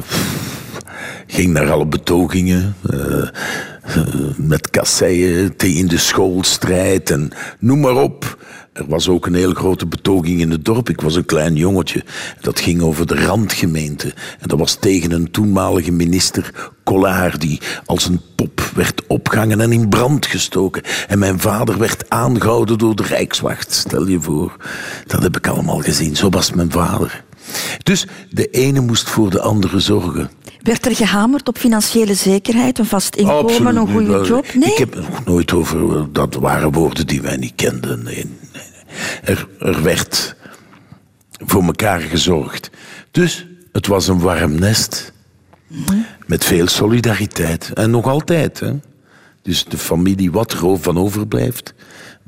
ging 1.26 1.52
naar 1.52 1.70
alle 1.70 1.86
betogingen. 1.86 2.76
Met 4.36 4.70
kasseien 4.70 5.56
in 5.56 5.86
de 5.86 5.98
schoolstrijd 5.98 7.10
en 7.10 7.30
noem 7.58 7.80
maar 7.80 7.96
op. 7.96 8.36
Er 8.72 8.86
was 8.86 9.08
ook 9.08 9.26
een 9.26 9.34
hele 9.34 9.54
grote 9.54 9.86
betoging 9.86 10.40
in 10.40 10.50
het 10.50 10.64
dorp. 10.64 10.88
Ik 10.88 11.00
was 11.00 11.14
een 11.14 11.24
klein 11.24 11.54
jongetje. 11.54 12.04
Dat 12.40 12.60
ging 12.60 12.82
over 12.82 13.06
de 13.06 13.24
randgemeente. 13.24 14.08
En 14.40 14.48
dat 14.48 14.58
was 14.58 14.74
tegen 14.74 15.12
een 15.12 15.30
toenmalige 15.30 15.92
minister, 15.92 16.72
Collard, 16.84 17.40
die 17.40 17.60
als 17.84 18.06
een 18.06 18.20
pop 18.36 18.60
werd 18.74 19.06
opgehangen 19.06 19.60
en 19.60 19.72
in 19.72 19.88
brand 19.88 20.26
gestoken. 20.26 20.82
En 21.08 21.18
mijn 21.18 21.40
vader 21.40 21.78
werd 21.78 22.10
aangehouden 22.10 22.78
door 22.78 22.96
de 22.96 23.02
Rijkswacht. 23.02 23.72
Stel 23.72 24.06
je 24.06 24.20
voor. 24.20 24.56
Dat 25.06 25.22
heb 25.22 25.36
ik 25.36 25.46
allemaal 25.46 25.80
gezien. 25.80 26.16
Zo 26.16 26.28
was 26.28 26.52
mijn 26.52 26.70
vader. 26.70 27.24
Dus 27.82 28.06
de 28.30 28.50
ene 28.50 28.80
moest 28.80 29.08
voor 29.08 29.30
de 29.30 29.40
andere 29.40 29.80
zorgen. 29.80 30.30
Werd 30.62 30.86
er 30.86 30.96
gehamerd 30.96 31.48
op 31.48 31.58
financiële 31.58 32.14
zekerheid, 32.14 32.78
een 32.78 32.86
vast 32.86 33.16
inkomen, 33.16 33.42
Absoluut 33.42 33.76
een 33.76 33.88
goede 33.88 34.24
job? 34.26 34.54
Nee? 34.54 34.70
Ik 34.70 34.78
heb 34.78 34.94
het 34.94 35.08
nog 35.08 35.24
nooit 35.24 35.52
over... 35.52 36.12
Dat 36.12 36.34
waren 36.34 36.72
woorden 36.72 37.06
die 37.06 37.22
wij 37.22 37.36
niet 37.36 37.52
kenden. 37.54 38.02
Nee, 38.02 38.14
nee, 38.14 38.24
nee. 38.52 38.62
Er, 39.22 39.48
er 39.58 39.82
werd 39.82 40.36
voor 41.44 41.62
elkaar 41.62 42.00
gezorgd. 42.00 42.70
Dus 43.10 43.46
het 43.72 43.86
was 43.86 44.08
een 44.08 44.20
warm 44.20 44.54
nest. 44.58 45.12
Met 46.26 46.44
veel 46.44 46.68
solidariteit. 46.68 47.70
En 47.74 47.90
nog 47.90 48.06
altijd. 48.06 48.60
Hè. 48.60 48.72
Dus 49.42 49.64
de 49.64 49.78
familie, 49.78 50.32
wat 50.32 50.52
er 50.52 50.78
van 50.78 50.98
overblijft, 50.98 51.74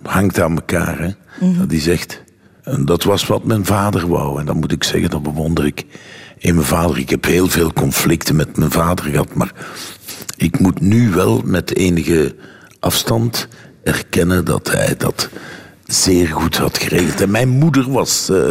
hangt 0.02 0.40
aan 0.40 0.54
elkaar. 0.54 0.98
Hè. 0.98 1.10
Dat 1.58 1.72
is 1.72 1.86
echt... 1.86 2.22
En 2.64 2.84
dat 2.84 3.02
was 3.02 3.26
wat 3.26 3.44
mijn 3.44 3.64
vader 3.64 4.08
wou. 4.08 4.40
En 4.40 4.46
dat 4.46 4.54
moet 4.54 4.72
ik 4.72 4.84
zeggen, 4.84 5.10
dat 5.10 5.22
bewonder 5.22 5.66
ik 5.66 5.84
in 6.38 6.54
mijn 6.54 6.66
vader. 6.66 6.98
Ik 6.98 7.10
heb 7.10 7.24
heel 7.24 7.48
veel 7.48 7.72
conflicten 7.72 8.36
met 8.36 8.56
mijn 8.56 8.70
vader 8.70 9.04
gehad. 9.04 9.34
Maar 9.34 9.52
ik 10.36 10.58
moet 10.58 10.80
nu 10.80 11.10
wel 11.10 11.42
met 11.44 11.76
enige 11.76 12.36
afstand 12.80 13.48
erkennen 13.82 14.44
dat 14.44 14.70
hij 14.70 14.94
dat 14.96 15.28
zeer 15.86 16.28
goed 16.28 16.56
had 16.56 16.78
geregeld. 16.78 17.20
En 17.20 17.30
mijn 17.30 17.48
moeder 17.48 17.90
was 17.90 18.28
eh, 18.28 18.50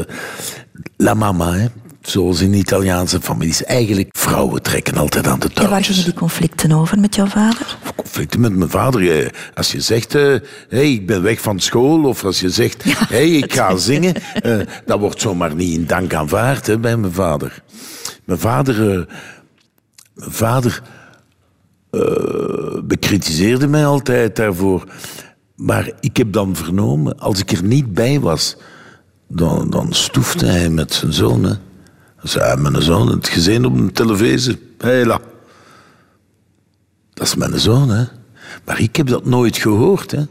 la 0.98 1.14
mama, 1.14 1.54
hè. 1.54 1.68
Zoals 2.08 2.42
in 2.42 2.54
Italiaanse 2.54 3.22
families. 3.22 3.64
Eigenlijk, 3.64 4.10
vrouwen 4.18 4.62
trekken 4.62 4.98
altijd 4.98 5.28
aan 5.28 5.40
de 5.40 5.48
En 5.48 5.54
waar 5.54 5.70
touwtjes. 5.70 5.88
gingen 5.88 6.04
die 6.04 6.20
conflicten 6.20 6.72
over 6.72 7.00
met 7.00 7.16
jouw 7.16 7.26
vader? 7.26 7.78
Conflicten 7.96 8.40
met 8.40 8.56
mijn 8.56 8.70
vader. 8.70 9.32
Als 9.54 9.72
je 9.72 9.82
zegt, 9.82 10.16
eh, 10.16 10.36
hey, 10.70 10.92
ik 10.92 11.08
ben 11.08 11.22
weg 11.22 11.42
van 11.42 11.60
school, 11.60 12.04
of 12.04 12.26
als 12.26 12.40
je 12.40 12.50
zegt, 12.50 12.84
hey, 13.10 13.30
ik 13.30 13.54
ga 13.54 13.78
zingen, 13.78 14.14
eh, 14.34 14.60
dat 14.86 15.00
wordt 15.00 15.22
zomaar 15.22 15.56
niet 15.56 15.78
in 15.78 15.86
dank 15.86 16.14
aanvaard 16.14 16.68
hè, 16.68 16.80
bij 16.80 16.98
mijn 16.98 17.14
vader. 17.14 17.64
Mijn 18.26 18.40
vader, 18.40 18.92
eh, 18.92 19.06
mijn 20.14 20.32
vader 20.32 20.82
bekritiseerde 22.84 23.68
mij 23.68 23.86
altijd 23.86 24.36
daarvoor. 24.36 24.84
Maar 25.56 25.92
ik 26.00 26.18
heb 26.18 26.34
dan 26.34 26.56
vernomen, 26.56 27.20
als 27.20 27.40
ik 27.40 27.52
er 27.52 27.64
niet 27.64 27.94
bij 27.94 28.20
was, 28.20 28.58
dan, 29.28 29.70
dan 29.70 29.94
stoefde 29.94 30.46
hij 30.46 30.70
met 30.70 30.94
zijn 30.94 31.14
zoon. 31.14 31.44
Hè. 31.44 31.54
Zei 32.24 32.62
mijn 32.62 32.82
zoon, 32.82 33.08
het 33.08 33.28
gezien 33.28 33.66
op 33.66 33.78
de 33.78 33.92
televisie. 33.92 34.60
Hela. 34.78 35.20
Dat 37.14 37.28
is 37.28 37.36
mijn 37.36 37.60
zoon, 37.60 37.90
hè. 37.90 38.04
Maar 38.66 38.80
ik 38.80 38.96
heb 38.96 39.08
dat 39.08 39.26
nooit 39.26 39.58
gehoord, 39.58 40.12
hè. 40.12 40.22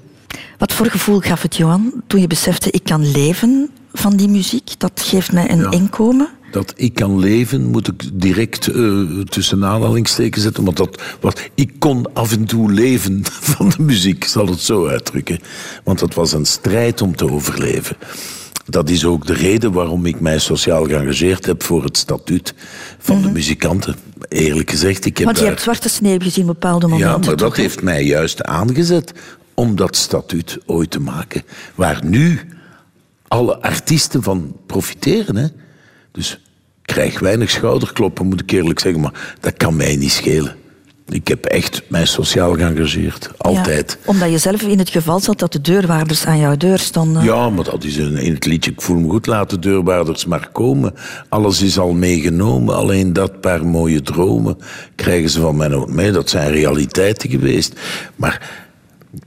Wat 0.58 0.72
voor 0.72 0.86
gevoel 0.86 1.20
gaf 1.20 1.42
het 1.42 1.56
Johan 1.56 1.92
toen 2.06 2.20
je 2.20 2.26
besefte, 2.26 2.70
ik 2.70 2.84
kan 2.84 3.10
leven 3.10 3.70
van 3.92 4.16
die 4.16 4.28
muziek? 4.28 4.70
Dat 4.78 4.92
geeft 5.04 5.32
mij 5.32 5.50
een 5.50 5.58
Ja. 5.60 5.70
inkomen. 5.70 6.28
Dat 6.50 6.72
ik 6.76 6.94
kan 6.94 7.18
leven, 7.18 7.70
moet 7.70 7.88
ik 7.88 8.10
direct 8.20 8.68
eh, 8.68 9.00
tussen 9.28 9.64
aanhalingstekens 9.64 10.42
zetten. 10.44 10.64
Want 10.64 10.76
dat, 10.76 11.02
wat, 11.20 11.50
ik 11.54 11.72
kon 11.78 12.14
af 12.14 12.32
en 12.32 12.44
toe 12.44 12.72
leven 12.72 13.20
van 13.54 13.68
de 13.68 13.82
muziek, 13.82 14.16
ik 14.16 14.24
zal 14.30 14.46
het 14.46 14.60
zo 14.60 14.86
uitdrukken. 14.86 15.38
Want 15.84 16.00
het 16.00 16.14
was 16.14 16.32
een 16.32 16.46
strijd 16.46 17.02
om 17.02 17.16
te 17.16 17.30
overleven. 17.30 17.96
Dat 18.66 18.90
is 18.90 19.04
ook 19.04 19.26
de 19.26 19.32
reden 19.34 19.72
waarom 19.72 20.06
ik 20.06 20.20
mij 20.20 20.38
sociaal 20.38 20.84
geëngageerd 20.84 21.46
heb 21.46 21.62
voor 21.62 21.84
het 21.84 21.96
statuut 21.96 22.54
van 22.98 23.22
de 23.22 23.30
muzikanten. 23.30 23.96
Eerlijk 24.28 24.70
gezegd, 24.70 25.04
ik 25.04 25.16
heb 25.16 25.24
Want 25.24 25.36
je 25.36 25.42
daar- 25.42 25.52
hebt 25.52 25.64
zwarte 25.64 25.88
sneeuw 25.88 26.18
gezien 26.18 26.48
op 26.48 26.60
bepaalde 26.60 26.86
momenten. 26.86 27.20
Ja, 27.20 27.26
maar 27.26 27.36
dat 27.36 27.56
heeft 27.56 27.82
mij 27.82 28.04
juist 28.04 28.42
aangezet 28.42 29.12
om 29.54 29.76
dat 29.76 29.96
statuut 29.96 30.58
ooit 30.66 30.90
te 30.90 31.00
maken. 31.00 31.42
Waar 31.74 32.00
nu 32.04 32.40
alle 33.28 33.60
artiesten 33.62 34.22
van 34.22 34.56
profiteren. 34.66 35.36
Hè? 35.36 35.46
Dus 36.12 36.32
ik 36.32 36.38
krijg 36.82 37.18
weinig 37.20 37.50
schouderkloppen, 37.50 38.26
moet 38.26 38.40
ik 38.40 38.50
eerlijk 38.50 38.80
zeggen. 38.80 39.00
Maar 39.00 39.34
dat 39.40 39.56
kan 39.56 39.76
mij 39.76 39.96
niet 39.96 40.12
schelen. 40.12 40.56
Ik 41.08 41.28
heb 41.28 41.44
echt 41.44 41.82
mij 41.88 42.04
sociaal 42.06 42.54
geëngageerd. 42.54 43.30
Altijd. 43.36 43.98
Ja, 44.02 44.10
omdat 44.10 44.30
je 44.30 44.38
zelf 44.38 44.62
in 44.62 44.78
het 44.78 44.90
geval 44.90 45.20
zat 45.20 45.38
dat 45.38 45.52
de 45.52 45.60
deurwaarders 45.60 46.26
aan 46.26 46.38
jouw 46.38 46.56
deur 46.56 46.78
stonden. 46.78 47.24
Ja, 47.24 47.50
maar 47.50 47.64
dat 47.64 47.84
is 47.84 47.96
een, 47.96 48.16
in 48.16 48.34
het 48.34 48.46
liedje. 48.46 48.70
Ik 48.70 48.80
voel 48.80 48.98
me 48.98 49.08
goed, 49.08 49.26
laat 49.26 49.50
de 49.50 49.58
deurwaarders 49.58 50.24
maar 50.24 50.48
komen. 50.52 50.94
Alles 51.28 51.62
is 51.62 51.78
al 51.78 51.92
meegenomen. 51.92 52.74
Alleen 52.74 53.12
dat 53.12 53.40
paar 53.40 53.66
mooie 53.66 54.02
dromen 54.02 54.58
krijgen 54.94 55.30
ze 55.30 55.40
van 55.40 55.56
mij 55.56 55.68
nog 55.68 55.88
mee. 55.88 56.10
Dat 56.10 56.30
zijn 56.30 56.50
realiteiten 56.52 57.30
geweest. 57.30 57.80
Maar 58.16 58.50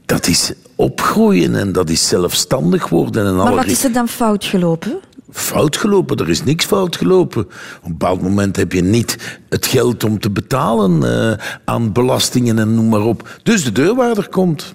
dat 0.06 0.28
is 0.28 0.54
opgroeien 0.76 1.56
en 1.56 1.72
dat 1.72 1.90
is 1.90 2.08
zelfstandig 2.08 2.90
worden. 2.90 3.26
En 3.28 3.36
maar 3.36 3.46
alle 3.46 3.56
wat 3.56 3.66
is 3.66 3.84
er 3.84 3.94
dan 3.94 4.08
fout 4.08 4.46
gelopen? 4.46 5.00
Fout 5.36 5.78
gelopen. 5.78 6.18
Er 6.18 6.30
is 6.30 6.44
niks 6.44 6.66
fout 6.66 6.96
gelopen. 6.96 7.42
Op 7.42 7.52
een 7.84 7.92
bepaald 7.92 8.22
moment 8.22 8.56
heb 8.56 8.72
je 8.72 8.84
niet 8.84 9.40
het 9.50 9.66
geld 9.66 10.04
om 10.04 10.20
te 10.20 10.30
betalen 10.30 11.04
eh, 11.04 11.46
aan 11.66 11.92
belastingen 11.92 12.60
en 12.60 12.76
noem 12.76 12.90
maar 12.90 13.02
op. 13.04 13.40
Dus 13.44 13.64
de 13.64 13.72
deurwaarder 13.72 14.30
komt. 14.30 14.74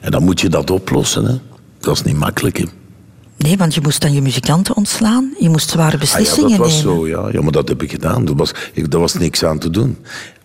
En 0.00 0.10
dan 0.10 0.22
moet 0.24 0.40
je 0.40 0.48
dat 0.48 0.70
oplossen. 0.70 1.24
Hè. 1.24 1.34
Dat 1.80 1.94
is 1.94 2.02
niet 2.02 2.16
makkelijk. 2.16 2.56
Hè. 2.56 2.64
Nee, 3.36 3.56
want 3.56 3.74
je 3.74 3.80
moest 3.80 4.00
dan 4.00 4.12
je 4.12 4.22
muzikanten 4.22 4.76
ontslaan. 4.76 5.34
Je 5.38 5.48
moest 5.48 5.70
zware 5.70 5.86
Ah 5.86 5.92
ja, 5.92 5.98
beslissingen 5.98 6.50
dat 6.50 6.58
was 6.58 6.82
nemen. 6.82 6.96
zo, 6.96 7.06
ja. 7.06 7.28
ja. 7.32 7.42
Maar 7.42 7.52
dat 7.52 7.68
heb 7.68 7.82
ik 7.82 7.90
gedaan. 7.90 8.28
Er 8.28 8.36
was, 8.36 8.52
daar 8.88 9.00
was 9.00 9.14
niks 9.14 9.44
aan 9.44 9.58
te 9.58 9.70
doen. 9.70 9.96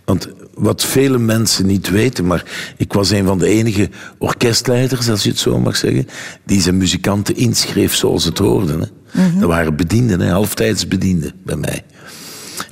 Want 0.05 0.27
wat 0.53 0.83
vele 0.83 1.17
mensen 1.17 1.65
niet 1.65 1.89
weten, 1.89 2.25
maar 2.27 2.45
ik 2.77 2.93
was 2.93 3.09
een 3.09 3.25
van 3.25 3.37
de 3.37 3.47
enige 3.47 3.89
orkestleiders, 4.17 5.09
als 5.09 5.23
je 5.23 5.29
het 5.29 5.39
zo 5.39 5.59
mag 5.59 5.75
zeggen, 5.77 6.07
die 6.45 6.61
zijn 6.61 6.77
muzikanten 6.77 7.35
inschreef 7.35 7.95
zoals 7.95 8.23
het 8.23 8.37
hoorde. 8.37 8.77
Hè. 8.77 8.85
Mhm. 9.13 9.39
Dat 9.39 9.49
waren 9.49 9.75
bedienden, 9.75 10.19
hè, 10.19 10.29
halftijdsbedienden 10.29 11.31
bij 11.43 11.55
mij. 11.55 11.83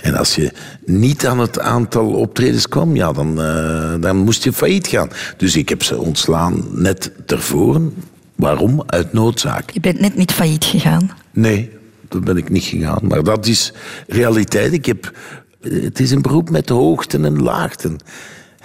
En 0.02 0.16
als 0.16 0.36
je 0.36 0.52
niet 0.86 1.28
aan 1.28 1.40
het 1.40 1.60
aantal 1.60 2.08
optredens 2.08 2.68
kwam, 2.68 2.96
ja, 2.96 3.12
dan, 3.12 3.42
eh, 3.42 3.94
dan 4.00 4.18
moest 4.18 4.44
je 4.44 4.54
failliet 4.54 4.88
gaan. 4.88 5.10
Dus 5.38 5.56
ik 5.56 5.70
heb 5.70 5.84
ze 5.84 5.98
ontslaan 5.98 6.66
net 6.72 7.12
tevoren. 7.26 7.94
Waarom? 8.36 8.84
Uit 8.86 9.14
noodzaak. 9.14 9.70
Je 9.70 9.80
bent 9.80 10.00
net 10.00 10.16
niet 10.16 10.32
failliet 10.32 10.66
gegaan. 10.66 11.12
Nee, 11.32 11.72
dat 12.08 12.24
ben 12.24 12.38
ik 12.38 12.50
niet 12.50 12.64
gegaan. 12.64 13.00
Maar 13.02 13.24
dat 13.24 13.46
is 13.46 13.74
realiteit. 14.08 14.74
Ik 14.74 14.86
heb, 14.86 15.12
het 15.62 16.00
is 16.00 16.12
een 16.12 16.22
beroep 16.22 16.50
met 16.50 16.70
hoogten 16.70 17.26
en 17.26 17.42
laagten. 17.42 17.98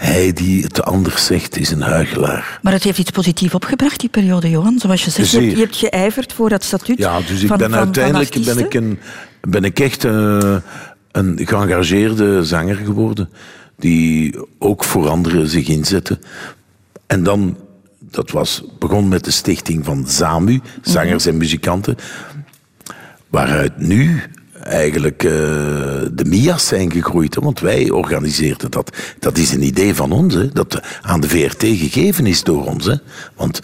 Hij 0.00 0.32
die 0.32 0.62
het 0.62 0.82
anders 0.82 1.24
zegt, 1.26 1.56
is 1.58 1.70
een 1.70 1.80
huigelaar. 1.82 2.58
Maar 2.62 2.72
het 2.72 2.82
heeft 2.82 2.98
iets 2.98 3.10
positiefs 3.10 3.54
opgebracht, 3.54 4.00
die 4.00 4.08
periode, 4.08 4.50
Johan. 4.50 4.78
Zoals 4.78 5.04
je 5.04 5.10
zegt, 5.10 5.30
je 5.30 5.38
hebt, 5.40 5.52
je 5.52 5.58
hebt 5.60 5.76
geijverd 5.76 6.32
voor 6.32 6.48
dat 6.48 6.64
statuut 6.64 6.98
Ja, 6.98 7.20
dus 7.20 7.42
ik 7.42 7.48
van, 7.48 7.58
ben 7.58 7.70
van- 7.70 7.78
uiteindelijk 7.78 8.32
van 8.32 8.42
ben 8.44 8.58
ik, 8.64 8.74
een, 8.74 8.98
ben 9.40 9.64
ik 9.64 9.80
echt 9.80 10.04
eh, 10.04 10.56
een 11.12 11.38
geëngageerde 11.44 12.44
zanger 12.44 12.76
geworden. 12.76 13.28
Die 13.76 14.34
ook 14.58 14.84
voor 14.84 15.08
anderen 15.08 15.48
zich 15.48 15.68
inzette. 15.68 16.18
En 17.06 17.22
dan, 17.22 17.56
dat 17.98 18.30
was, 18.30 18.62
begon 18.78 19.08
met 19.08 19.24
de 19.24 19.30
stichting 19.30 19.84
van 19.84 20.04
ZAMU, 20.08 20.60
zangers 20.82 21.26
en 21.26 21.36
muzikanten. 21.36 21.96
Waaruit 23.28 23.76
nu 23.78 24.22
eigenlijk 24.70 25.24
eh, 25.24 25.30
de 26.12 26.24
MIA's 26.26 26.66
zijn 26.66 26.92
gegroeid. 26.92 27.34
Hè, 27.34 27.40
want 27.40 27.60
wij 27.60 27.90
organiseerden 27.90 28.70
dat. 28.70 28.96
Dat 29.18 29.38
is 29.38 29.52
een 29.52 29.62
idee 29.62 29.94
van 29.94 30.12
ons, 30.12 30.34
hè, 30.34 30.48
dat 30.48 30.80
aan 31.02 31.20
de 31.20 31.28
VRT 31.28 31.62
gegeven 31.62 32.26
is 32.26 32.42
door 32.42 32.66
ons. 32.66 32.86
Hè. 32.86 32.94
Want 33.36 33.60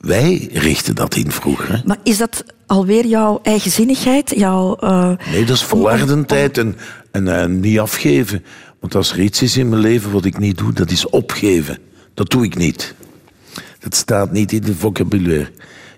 wij 0.00 0.48
richten 0.52 0.94
dat 0.94 1.14
in 1.14 1.30
vroeger. 1.30 1.72
Hè. 1.72 1.80
Maar 1.84 1.98
is 2.02 2.18
dat 2.18 2.44
alweer 2.66 3.06
jouw 3.06 3.40
eigenzinnigheid? 3.42 4.32
Jouw, 4.36 4.76
eh, 4.76 5.12
Nee, 5.32 5.44
dat 5.44 5.56
is 5.56 5.62
volhardendheid 5.62 6.58
en, 6.58 6.76
en 7.10 7.40
eh, 7.40 7.46
niet 7.46 7.78
afgeven. 7.78 8.44
Want 8.80 8.94
als 8.94 9.12
er 9.12 9.20
iets 9.20 9.42
is 9.42 9.56
in 9.56 9.68
mijn 9.68 9.82
leven 9.82 10.10
wat 10.10 10.24
ik 10.24 10.38
niet 10.38 10.58
doe, 10.58 10.72
dat 10.72 10.90
is 10.90 11.08
opgeven. 11.08 11.78
Dat 12.14 12.30
doe 12.30 12.44
ik 12.44 12.56
niet. 12.56 12.94
Dat 13.78 13.94
staat 13.94 14.32
niet 14.32 14.52
in 14.52 14.62
het 14.62 14.76
vocabulaire. 14.78 15.50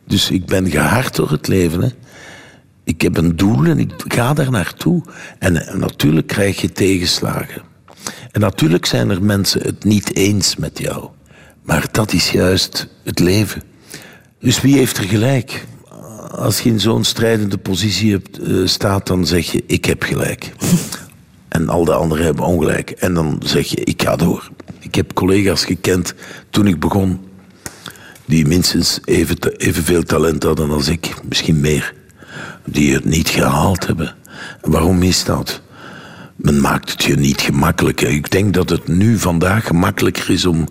Dus 0.07 0.31
ik 0.31 0.47
ben 0.47 0.71
gehard 0.71 1.17
door 1.17 1.31
het 1.31 1.49
leven. 1.49 1.81
Hè. 1.83 1.89
Ik 2.87 3.01
heb 3.01 3.17
een 3.17 3.37
doel 3.37 3.65
en 3.65 3.79
ik 3.79 3.93
ga 4.09 4.35
daar 4.35 4.51
naartoe. 4.51 5.03
En, 5.39 5.79
natuurlijk 5.79 6.27
krijg 6.27 6.61
je 6.61 6.73
tegenslagen. 6.73 7.63
En 8.33 8.41
natuurlijk 8.41 8.87
zijn 8.87 9.11
er 9.11 9.23
mensen 9.23 9.63
het 9.63 9.85
niet 9.85 10.15
eens 10.15 10.57
met 10.57 10.79
jou. 10.79 11.09
Maar 11.63 11.89
dat 11.93 12.13
is 12.13 12.31
juist 12.31 12.89
het 13.05 13.19
leven. 13.19 13.63
Dus 14.41 14.61
wie 14.61 14.77
heeft 14.77 14.97
er 14.97 15.05
gelijk? 15.05 15.67
Als 16.31 16.61
je 16.61 16.71
in 16.71 16.81
zo'n 16.81 17.05
strijdende 17.05 17.59
positie 17.59 18.13
hebt, 18.13 18.39
eh, 18.39 18.57
staat, 18.65 19.07
dan 19.07 19.27
zeg 19.27 19.53
je: 19.53 19.65
Ik 19.67 19.85
heb 19.85 20.03
gelijk. 20.03 20.53
En 21.49 21.69
al 21.69 21.85
de 21.85 21.95
anderen 21.95 22.25
hebben 22.25 22.45
ongelijk. 22.45 22.91
En 22.91 23.15
dan 23.15 23.43
zeg 23.45 23.67
je: 23.67 23.85
Ik 23.85 24.03
ga 24.03 24.17
door. 24.17 24.51
Ik 24.79 24.95
heb 24.95 25.13
collega's 25.13 25.65
gekend 25.65 26.15
toen 26.51 26.67
ik 26.67 26.81
begon, 26.81 27.21
die 28.25 28.47
minstens 28.47 29.01
even, 29.05 29.57
evenveel 29.57 30.03
talent 30.03 30.43
hadden 30.43 30.71
als 30.71 30.89
ik, 30.89 31.15
misschien 31.29 31.61
meer, 31.61 31.95
die 32.67 32.95
het 32.95 33.05
niet 33.05 33.29
gehaald 33.29 33.87
hebben. 33.87 34.15
En 34.63 34.71
waarom 34.71 35.03
is 35.03 35.25
dat? 35.25 35.61
Men 36.37 36.61
maakt 36.61 36.91
het 36.91 37.05
je 37.05 37.17
niet 37.17 37.41
gemakkelijk. 37.41 38.01
hè. 38.01 38.07
Ik 38.07 38.31
denk 38.31 38.55
dat 38.55 38.71
het 38.71 38.89
nu 38.89 39.19
vandaag 39.19 39.67
gemakkelijker 39.67 40.31
is 40.31 40.47
om, 40.47 40.69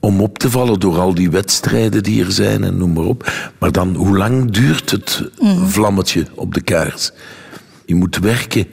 om 0.00 0.20
op 0.20 0.38
te 0.38 0.50
vallen 0.50 0.80
door 0.80 0.98
al 0.98 1.14
die 1.14 1.30
wedstrijden 1.30 2.02
die 2.02 2.24
er 2.24 2.32
zijn 2.32 2.64
en 2.64 2.76
noem 2.76 2.92
maar 2.92 3.04
op. 3.04 3.32
Maar 3.58 3.72
dan, 3.72 3.94
hoe 3.94 4.16
lang 4.16 4.50
duurt 4.50 4.90
het 4.90 5.30
vlammetje 5.64 6.26
op 6.34 6.54
de 6.54 6.60
kaars? 6.60 7.10
Je 7.86 7.94
moet 7.94 8.18
werken. 8.18 8.66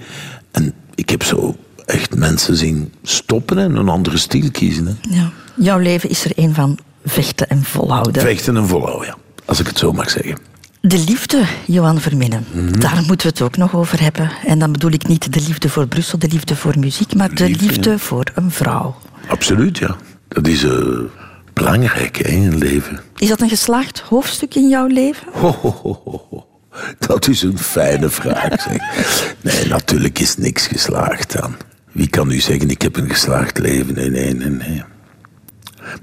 En 0.51 0.74
ik 0.95 1.09
heb 1.09 1.24
zo 1.24 1.55
echt 1.86 2.15
mensen 2.15 2.55
zien 2.57 2.93
stoppen 3.03 3.57
en 3.57 3.76
een 3.76 3.89
andere 3.89 4.18
stil 4.18 4.51
kiezen. 4.51 4.86
Hè. 4.86 5.15
ja. 5.15 5.32
Jouw 5.55 5.80
leven 5.80 6.09
is 6.09 6.26
er 6.26 6.32
een 6.36 6.53
van 6.53 6.80
vechten 7.05 7.49
en 7.49 7.63
volhouden. 7.63 8.22
Vechten 8.22 8.57
en 8.57 8.68
volhouden, 8.68 9.07
ja. 9.07 9.15
Als 9.45 9.59
ik 9.59 9.68
het 9.68 9.78
zo 9.78 9.91
mag 9.91 10.09
zeggen. 10.09 10.38
De 10.88 11.03
liefde, 11.07 11.43
Johan 11.65 11.99
Verminnen. 12.01 12.45
Mhm. 12.51 12.79
Daar 12.79 13.03
moeten 13.07 13.27
we 13.27 13.33
het 13.33 13.41
ook 13.41 13.57
nog 13.57 13.75
over 13.75 14.01
hebben. 14.01 14.31
En 14.45 14.59
dan 14.59 14.71
bedoel 14.71 14.91
ik 14.91 15.07
niet 15.07 15.33
de 15.33 15.41
liefde 15.41 15.69
voor 15.69 15.88
Brussel, 15.88 16.19
de 16.19 16.27
liefde 16.27 16.55
voor 16.55 16.79
muziek, 16.79 17.15
maar 17.15 17.35
de 17.35 17.45
Liefde, 17.45 17.65
liefde 17.65 17.89
ja. 17.89 17.97
voor 17.97 18.23
een 18.35 18.51
vrouw. 18.51 18.95
Absoluut, 19.27 19.77
ja. 19.77 19.95
Dat 20.27 20.47
is 20.47 20.63
eh, 20.63 20.99
belangrijk 21.53 22.17
hè, 22.17 22.29
in 22.29 22.43
het 22.43 22.53
leven. 22.53 22.99
Is 23.17 23.27
dat 23.27 23.41
een 23.41 23.49
geslaagd 23.49 23.99
hoofdstuk 23.99 24.55
in 24.55 24.69
jouw 24.69 24.88
leven? 24.88 25.27
Ho, 25.31 25.51
ho, 25.61 25.79
ho, 25.81 26.01
ho, 26.03 26.25
ho. 26.29 26.47
Dat 26.99 27.27
is 27.27 27.41
een 27.41 27.57
fijne 27.57 28.09
vraag, 28.09 28.61
zeg. 28.61 29.35
Nee, 29.41 29.67
natuurlijk 29.67 30.19
is 30.19 30.38
niks 30.38 30.67
geslaagd 30.67 31.39
dan. 31.41 31.55
Wie 31.91 32.09
kan 32.09 32.27
nu 32.27 32.39
zeggen, 32.39 32.69
ik 32.69 32.81
heb 32.81 32.95
een 32.95 33.09
geslaagd 33.09 33.57
leven? 33.57 33.95
Nee, 33.95 34.09
nee, 34.09 34.33
nee, 34.33 34.49
nee. 34.49 34.83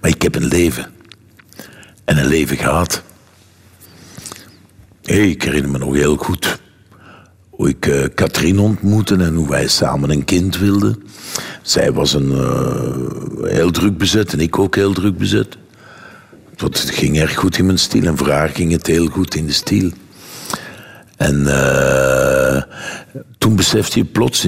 Maar 0.01 0.11
ik 0.11 0.23
heb 0.23 0.35
een 0.35 0.49
leven. 0.49 0.87
En 2.05 2.19
een 2.19 2.27
leven 2.27 2.57
gehad. 2.57 3.03
Hey, 5.05 5.31
ik 5.31 5.43
herinner 5.43 5.71
me 5.71 5.79
nog 5.79 5.95
heel 5.95 6.17
goed 6.17 6.59
hoe 7.51 7.69
ik 7.69 7.87
eh 7.87 8.05
Katrien 8.15 8.59
ontmoette 8.59 9.17
en 9.17 9.35
hoe 9.35 9.49
wij 9.49 9.69
samen 9.69 10.11
een 10.11 10.25
kind 10.25 10.59
wilden. 10.59 11.03
Zij 11.63 11.93
was 11.93 12.15
een, 12.15 12.33
eh, 12.33 13.51
heel 13.51 13.71
druk 13.71 13.99
bezet 13.99 14.33
en 14.33 14.41
ik 14.41 14.59
ook 14.59 14.75
heel 14.75 14.93
druk 14.93 15.19
bezet. 15.19 15.57
Het 16.57 16.81
ging 16.81 17.21
erg 17.21 17.35
goed 17.35 17.59
in 17.59 17.67
mijn 17.67 17.79
stil 17.79 18.05
en 18.05 18.17
voor 18.17 18.51
ging 18.53 18.73
het 18.73 18.87
heel 18.87 19.07
goed 19.07 19.35
in 19.35 19.47
de 19.47 19.53
stil. 19.53 19.91
En 21.17 21.47
eh, 21.47 22.63
toen 23.39 23.57
besefte 23.57 23.99
je 23.99 24.05
plots, 24.05 24.47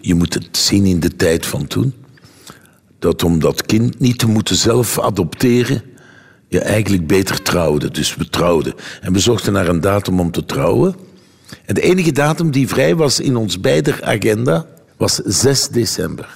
je 0.00 0.14
moet 0.14 0.34
het 0.34 0.56
zien 0.56 0.86
in 0.86 1.00
de 1.00 1.16
tijd 1.16 1.46
van 1.46 1.66
toen, 1.66 1.94
dat 2.98 3.22
om 3.22 3.38
dat 3.38 3.66
kind 3.66 3.98
niet 3.98 4.18
te 4.18 4.26
moeten 4.26 4.56
zelf 4.56 5.00
adopteren, 5.00 5.82
je 6.50 6.60
eigenlijk 6.60 7.06
beter 7.06 7.42
trouwde. 7.42 7.90
Dus 7.90 8.14
we 8.16 8.28
trouwden. 8.28 8.74
En 9.00 9.12
we 9.12 9.18
zochten 9.18 9.52
naar 9.52 9.68
een 9.68 9.80
datum 9.80 10.20
om 10.20 10.30
te 10.30 10.44
trouwen. 10.44 10.94
En 11.64 11.74
de 11.74 11.80
enige 11.80 12.12
datum 12.12 12.50
die 12.50 12.68
vrij 12.68 12.96
was 12.96 13.20
in 13.20 13.36
ons 13.36 13.60
beider 13.60 13.98
agenda 14.02 14.66
was 14.96 15.14
6 15.24 15.68
december. 15.68 16.28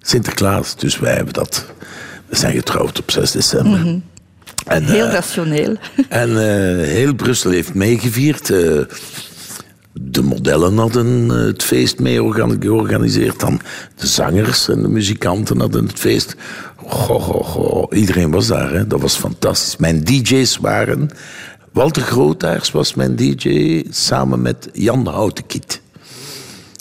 Sinterklaas. 0.00 0.76
Dus 0.76 0.98
wij 0.98 1.14
hebben 1.14 1.32
dat. 1.34 1.66
We 2.26 2.36
zijn 2.36 2.54
getrouwd 2.54 2.98
op 2.98 3.10
6 3.10 3.30
december. 3.30 4.00
En, 4.66 4.84
Heel 4.84 5.06
eh, 5.06 5.12
rationeel. 5.12 5.76
en 6.08 6.28
eh, 6.28 6.86
heel 6.86 7.14
Brussel 7.14 7.50
heeft 7.50 7.74
meegevierd. 7.74 8.50
eh, 8.50 8.80
de 10.00 10.22
modellen 10.22 10.76
hadden 10.78 11.30
eh, 11.30 11.36
het 11.46 11.62
feest 11.62 11.98
mee 11.98 12.22
organ- 12.22 12.56
georganiseerd. 12.60 13.40
Dan 13.40 13.60
de 13.96 14.06
zangers 14.06 14.68
en 14.68 14.82
de 14.82 14.88
muzikanten 14.88 15.60
hadden 15.60 15.86
het 15.86 15.98
feest. 15.98 16.36
Goh, 16.86 17.22
goh, 17.22 17.44
goh. 17.44 17.96
Iedereen 17.98 18.30
was 18.30 18.46
daar. 18.46 18.72
Hè. 18.72 18.86
Dat 18.86 19.00
was 19.00 19.16
fantastisch. 19.16 19.76
Mijn 19.76 20.04
DJ's 20.04 20.56
waren... 20.56 21.10
Walter 21.72 22.02
Grootaars 22.02 22.70
was 22.70 22.94
mijn 22.94 23.16
DJ 23.16 23.84
samen 23.90 24.42
met 24.42 24.68
Jan 24.72 25.06
Houtenkiet. 25.06 25.80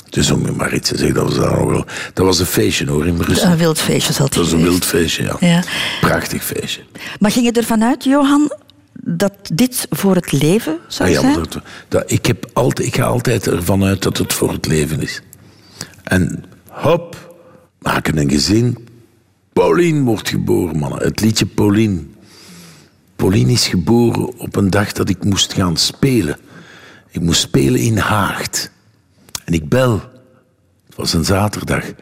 Dus 0.09 0.31
om 0.31 0.45
je 0.45 0.51
maar 0.51 0.73
iets 0.73 0.89
te 0.89 0.97
zeggen, 0.97 1.15
dat 1.15 1.35
was, 1.35 1.45
ook 1.45 1.69
wel, 1.69 1.85
dat 2.13 2.25
was 2.25 2.39
een 2.39 2.45
feestje 2.45 2.85
hoor 2.89 3.07
in 3.07 3.15
Brussel. 3.15 3.49
Een 3.51 3.57
wild 3.57 3.79
feestje 3.79 4.13
zal 4.13 4.25
het 4.25 4.33
Dat 4.33 4.43
was 4.43 4.53
een 4.53 4.61
wild 4.61 4.85
feestje, 4.85 5.23
ja. 5.23 5.35
Ja. 5.39 5.63
Prachtig 6.01 6.43
feestje. 6.43 6.81
Maar 7.19 7.31
ging 7.31 7.45
je 7.45 7.51
ervan 7.51 7.83
uit, 7.83 8.03
Johan, 8.03 8.51
dat 8.93 9.49
dit 9.53 9.87
voor 9.89 10.15
het 10.15 10.31
leven 10.31 10.79
zou 10.87 11.09
ja, 11.09 11.19
zijn? 11.19 11.33
dat, 11.33 11.59
dat, 11.87 12.11
ik, 12.11 12.25
heb 12.25 12.49
altijd, 12.53 12.87
ik 12.87 12.95
ga 12.95 13.03
altijd 13.03 13.47
ervan 13.47 13.83
uit 13.83 14.01
dat 14.03 14.17
het 14.17 14.33
voor 14.33 14.51
het 14.51 14.67
leven 14.67 15.01
is. 15.01 15.21
En 16.03 16.43
hop, 16.67 17.35
maken 17.79 18.17
een 18.17 18.29
gezin. 18.29 18.87
Paulien 19.53 20.03
wordt 20.03 20.29
geboren, 20.29 20.77
mannen. 20.77 21.03
Het 21.03 21.21
liedje 21.21 21.45
Paulien. 21.45 22.15
Paulien 23.15 23.49
is 23.49 23.67
geboren 23.67 24.39
op 24.39 24.55
een 24.55 24.69
dag 24.69 24.91
dat 24.91 25.09
ik 25.09 25.23
moest 25.23 25.53
gaan 25.53 25.77
spelen. 25.77 26.37
Ik 27.09 27.21
moest 27.21 27.41
spelen 27.41 27.79
in 27.79 27.97
Haagt. 27.97 28.71
En 29.45 29.53
ik 29.53 29.69
bel. 29.69 30.01
Het 30.85 30.95
was 30.95 31.13
een 31.13 31.25
zaterdag. 31.25 31.87
Ik 31.87 31.95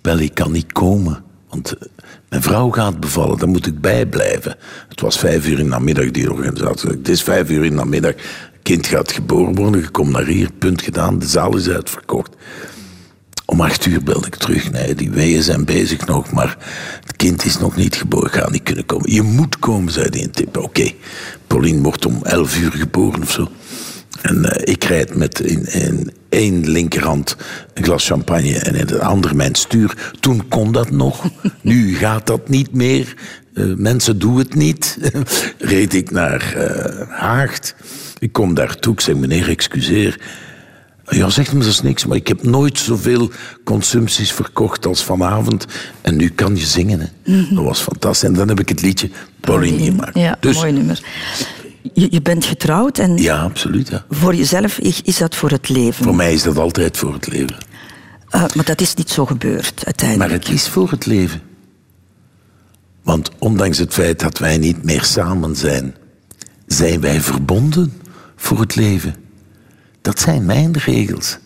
bel, 0.00 0.18
ik 0.18 0.34
kan 0.34 0.52
niet 0.52 0.72
komen. 0.72 1.24
Want 1.48 1.72
eh, 1.72 1.88
mijn 2.28 2.42
vrouw 2.42 2.70
gaat 2.70 3.00
bevallen, 3.00 3.38
daar 3.38 3.48
moet 3.48 3.66
ik 3.66 3.80
bij 3.80 4.06
blijven. 4.06 4.56
Het 4.88 5.00
was 5.00 5.18
vijf 5.18 5.46
uur 5.46 5.58
in 5.58 5.64
de 5.64 5.70
namiddag, 5.70 6.10
die 6.10 6.32
organisatie. 6.32 6.88
Het 6.88 7.08
is 7.08 7.22
vijf 7.22 7.50
uur 7.50 7.64
in 7.64 7.70
de 7.70 7.76
namiddag. 7.76 8.12
Kind 8.62 8.86
gaat 8.86 9.12
geboren 9.12 9.54
worden, 9.54 9.80
je 9.80 9.88
komt 9.88 10.12
naar 10.12 10.24
hier, 10.24 10.50
punt 10.58 10.82
gedaan. 10.82 11.18
De 11.18 11.26
zaal 11.26 11.56
is 11.56 11.68
uitverkocht. 11.68 12.34
Om 13.44 13.60
acht 13.60 13.86
uur 13.86 14.02
belde 14.02 14.26
ik 14.26 14.34
terug. 14.34 14.70
Nee, 14.70 14.94
die 14.94 15.10
weeën 15.10 15.42
zijn 15.42 15.64
bezig 15.64 16.06
nog, 16.06 16.32
maar 16.32 16.56
het 17.00 17.16
kind 17.16 17.44
is 17.44 17.58
nog 17.58 17.76
niet 17.76 17.96
geboren. 17.96 18.30
Ga 18.30 18.50
niet 18.50 18.62
kunnen 18.62 18.86
komen. 18.86 19.12
Je 19.12 19.22
moet 19.22 19.58
komen, 19.58 19.92
zei 19.92 20.08
hij 20.10 20.20
in 20.20 20.30
tip. 20.30 20.56
Oké, 20.56 20.92
Pauline 21.46 21.82
wordt 21.82 22.06
om 22.06 22.20
elf 22.22 22.58
uur 22.58 22.72
geboren 22.72 23.22
of 23.22 23.30
zo. 23.30 23.48
En 24.26 24.44
eh, 24.44 24.72
ik 24.74 24.84
rijd 24.84 25.14
met 25.14 25.40
in, 25.40 25.64
in 25.64 26.10
één 26.28 26.70
linkerhand 26.70 27.36
een 27.74 27.84
glas 27.84 28.06
champagne 28.06 28.58
en 28.58 28.74
in 28.74 28.86
de 28.86 29.02
andere 29.02 29.34
mijn 29.34 29.54
stuur. 29.54 30.12
Toen 30.20 30.48
kon 30.48 30.72
dat 30.72 30.90
nog. 30.90 31.24
nu 31.62 31.94
gaat 31.94 32.26
dat 32.26 32.48
niet 32.48 32.72
meer. 32.72 33.14
Eh, 33.54 33.64
mensen 33.76 34.18
doen 34.18 34.38
het 34.38 34.54
niet. 34.54 34.98
Reed 35.58 35.94
ik 35.94 36.10
naar 36.10 36.54
eh, 36.54 37.08
Haagt. 37.08 37.74
Ik 38.18 38.32
kom 38.32 38.54
daartoe. 38.54 38.92
Ik 38.92 39.00
zeg, 39.00 39.14
meneer, 39.14 39.48
excuseer. 39.48 40.20
Ja, 41.08 41.28
zegt 41.28 41.52
me 41.52 41.58
dat 41.58 41.68
is 41.68 41.82
niks, 41.82 42.06
maar 42.06 42.16
ik 42.16 42.28
heb 42.28 42.42
nooit 42.42 42.78
zoveel 42.78 43.30
consumpties 43.64 44.32
verkocht 44.32 44.86
als 44.86 45.04
vanavond. 45.04 45.66
En 46.00 46.16
nu 46.16 46.28
kan 46.28 46.56
je 46.56 46.66
zingen. 46.66 47.00
Hè. 47.00 47.54
Dat 47.54 47.64
was 47.64 47.80
fantastisch. 47.80 48.28
En 48.28 48.34
dan 48.34 48.48
heb 48.48 48.60
ik 48.60 48.68
het 48.68 48.82
liedje 48.82 49.10
Pauline 49.40 49.84
gemaakt. 49.84 50.18
Ja, 50.18 50.36
dus, 50.40 50.56
mooi 50.56 50.72
nummer. 50.72 51.00
Je, 51.94 52.08
je 52.10 52.22
bent 52.22 52.44
getrouwd 52.44 52.98
en 52.98 53.16
ja, 53.16 53.42
absoluut. 53.42 53.88
Ja. 53.88 54.04
voor 54.10 54.34
jezelf 54.34 54.78
is 54.78 55.18
dat 55.18 55.34
voor 55.34 55.50
het 55.50 55.68
leven. 55.68 56.04
Voor 56.04 56.14
mij 56.14 56.32
is 56.32 56.42
dat 56.42 56.58
altijd 56.58 56.96
voor 56.96 57.12
het 57.12 57.26
leven. 57.26 57.56
Eh, 58.28 58.44
maar 58.54 58.64
dat 58.64 58.80
is 58.80 58.94
niet 58.94 59.10
zo 59.10 59.26
gebeurd 59.26 59.84
uiteindelijk. 59.84 60.30
Maar 60.30 60.38
het 60.38 60.48
is 60.48 60.68
voor 60.68 60.90
het 60.90 61.06
leven. 61.06 61.40
Want 63.02 63.30
ondanks 63.38 63.78
het 63.78 63.92
feit 63.92 64.20
dat 64.20 64.38
wij 64.38 64.58
niet 64.58 64.84
meer 64.84 65.02
samen 65.02 65.56
zijn, 65.56 65.94
zijn 66.66 67.00
wij 67.00 67.20
verbonden 67.20 67.92
voor 68.36 68.60
het 68.60 68.76
leven. 68.76 69.14
Dat 70.02 70.18
zijn 70.18 70.46
mijn 70.46 70.76
regels. 70.78 71.38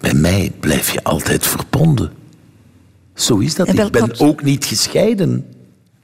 Bij 0.00 0.14
mij 0.14 0.52
blijf 0.60 0.90
je 0.90 1.04
altijd 1.04 1.46
verbonden. 1.46 2.12
Zo 3.14 3.38
is 3.38 3.54
dat. 3.54 3.68
Ik 3.68 3.90
ben 3.90 4.18
ook 4.18 4.42
niet 4.42 4.64
gescheiden. 4.64 5.46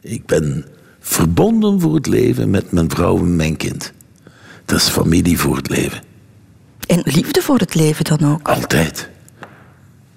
Ik 0.00 0.26
ben 0.26 0.64
verbonden 1.04 1.80
voor 1.80 1.94
het 1.94 2.06
leven 2.06 2.50
met 2.50 2.72
mijn 2.72 2.90
vrouw 2.90 3.18
en 3.18 3.36
mijn 3.36 3.56
kind. 3.56 3.92
Dat 4.64 4.78
is 4.78 4.88
familie 4.88 5.38
voor 5.38 5.56
het 5.56 5.68
leven. 5.68 6.02
En 6.86 7.02
liefde 7.04 7.42
voor 7.42 7.58
het 7.58 7.74
leven 7.74 8.04
dan 8.04 8.32
ook. 8.32 8.48
Altijd. 8.48 9.08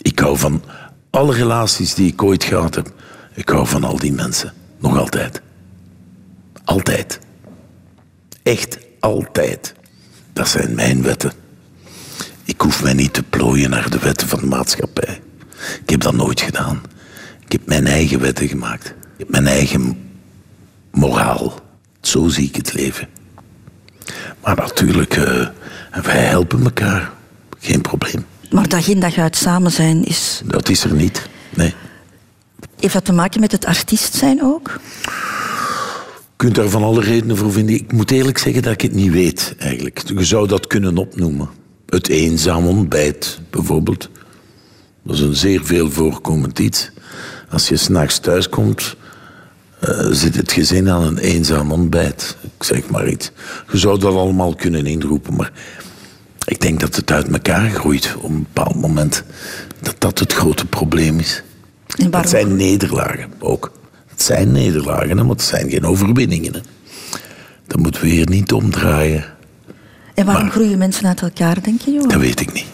Ik 0.01 0.19
hou 0.19 0.37
van 0.37 0.63
alle 1.09 1.33
relaties 1.33 1.93
die 1.93 2.11
ik 2.11 2.23
ooit 2.23 2.43
gehad 2.43 2.75
heb. 2.75 2.93
Ik 3.33 3.49
hou 3.49 3.67
van 3.67 3.83
al 3.83 3.97
die 3.97 4.13
mensen. 4.13 4.53
Nog 4.77 4.97
altijd. 4.97 5.41
Altijd. 6.63 7.19
Echt 8.43 8.77
altijd. 8.99 9.73
Dat 10.33 10.47
zijn 10.47 10.75
mijn 10.75 11.01
wetten. 11.03 11.31
Ik 12.43 12.61
hoef 12.61 12.83
mij 12.83 12.93
niet 12.93 13.13
te 13.13 13.23
plooien 13.23 13.69
naar 13.69 13.89
de 13.89 13.99
wetten 13.99 14.27
van 14.27 14.39
de 14.39 14.45
maatschappij. 14.45 15.21
Ik 15.83 15.89
heb 15.89 16.01
dat 16.01 16.13
nooit 16.13 16.41
gedaan. 16.41 16.81
Ik 17.45 17.51
heb 17.51 17.65
mijn 17.65 17.87
eigen 17.87 18.19
wetten 18.19 18.47
gemaakt. 18.47 18.85
Ik 18.87 19.17
heb 19.17 19.29
mijn 19.29 19.47
eigen 19.47 20.06
moraal. 20.97 21.53
Zo 22.01 22.27
zie 22.27 22.47
ik 22.47 22.55
het 22.55 22.73
leven. 22.73 23.07
Maar 24.43 24.55
natuurlijk, 24.55 25.15
eh, 25.15 25.47
wij 26.03 26.25
helpen 26.25 26.63
elkaar. 26.63 27.11
Geen 27.59 27.81
probleem. 27.81 28.25
Maar 28.51 28.67
dag 28.67 28.87
in 28.87 28.99
dag 28.99 29.17
uit 29.17 29.35
samen 29.35 29.71
zijn 29.71 30.03
is... 30.03 30.41
Dat 30.45 30.69
is 30.69 30.83
er 30.83 30.93
niet. 30.93 31.29
Nee. 31.55 31.73
Heeft 32.79 32.93
dat 32.93 33.05
te 33.05 33.13
maken 33.13 33.39
met 33.39 33.51
het 33.51 33.65
artiest 33.65 34.13
zijn 34.13 34.43
ook? 34.43 34.79
Je 35.03 36.43
kunt 36.43 36.55
daar 36.55 36.69
van 36.69 36.83
alle 36.83 37.01
redenen 37.01 37.37
voor 37.37 37.51
vinden. 37.51 37.75
Ik 37.75 37.91
moet 37.91 38.11
eerlijk 38.11 38.37
zeggen 38.37 38.61
dat 38.61 38.73
ik 38.73 38.81
het 38.81 38.93
niet 38.93 39.11
weet, 39.11 39.55
eigenlijk. 39.57 40.01
Je 40.05 40.25
zou 40.25 40.47
dat 40.47 40.67
kunnen 40.67 40.97
opnoemen. 40.97 41.49
Het 41.85 42.07
eenzaam 42.07 42.67
ontbijt, 42.67 43.39
bijvoorbeeld. 43.49 44.09
Dat 45.03 45.15
is 45.15 45.21
een 45.21 45.35
zeer 45.35 45.65
veel 45.65 45.91
voorkomend 45.91 46.59
iets. 46.59 46.91
Als 47.49 47.67
je 47.67 47.77
s'nachts 47.77 48.19
thuis 48.19 48.49
komt, 48.49 48.95
eh, 49.79 50.05
zit 50.11 50.35
het 50.35 50.51
gezin 50.51 50.89
aan 50.89 51.03
een 51.03 51.17
eenzaam 51.17 51.71
ontbijt. 51.71 52.37
Ik 52.57 52.63
zeg 52.63 52.89
maar 52.89 53.07
iets. 53.07 53.31
Je 53.71 53.77
zou 53.77 53.99
dat 53.99 54.13
allemaal 54.13 54.55
kunnen 54.55 54.85
inroepen, 54.85 55.35
maar 55.35 55.51
ik 56.45 56.61
denk 56.61 56.79
dat 56.79 56.95
het 56.95 57.11
uit 57.11 57.27
elkaar 57.27 57.69
groeit 57.69 58.15
op 58.17 58.29
een 58.29 58.47
bepaald 58.53 58.75
moment. 58.75 59.23
Dat 59.81 59.95
dat 59.97 60.19
het 60.19 60.33
grote 60.33 60.65
probleem 60.65 61.19
is. 61.19 61.43
Waarom? 62.09 62.29
zijn 62.29 62.55
nederlagen 62.55 63.31
ook. 63.39 63.71
Het 64.07 64.21
zijn 64.21 64.51
nederlagen, 64.51 65.09
hè, 65.09 65.15
maar 65.23 65.35
het 65.35 65.41
zijn 65.41 65.69
geen 65.69 65.85
overwinningen. 65.85 66.53
Hè. 66.53 66.59
Dat 67.67 67.79
moeten 67.79 68.01
we 68.01 68.07
hier 68.07 68.29
niet 68.29 68.51
omdraaien. 68.51 69.25
En 70.13 70.25
waarom 70.25 70.43
maar- 70.43 70.51
groeien 70.51 70.77
mensen 70.77 71.05
uit 71.05 71.21
elkaar, 71.21 71.63
denk 71.63 71.81
je, 71.81 71.91
Johan? 71.91 72.07
Dat 72.09 72.19
weet 72.19 72.39
ik 72.39 72.53
niet. 72.53 72.65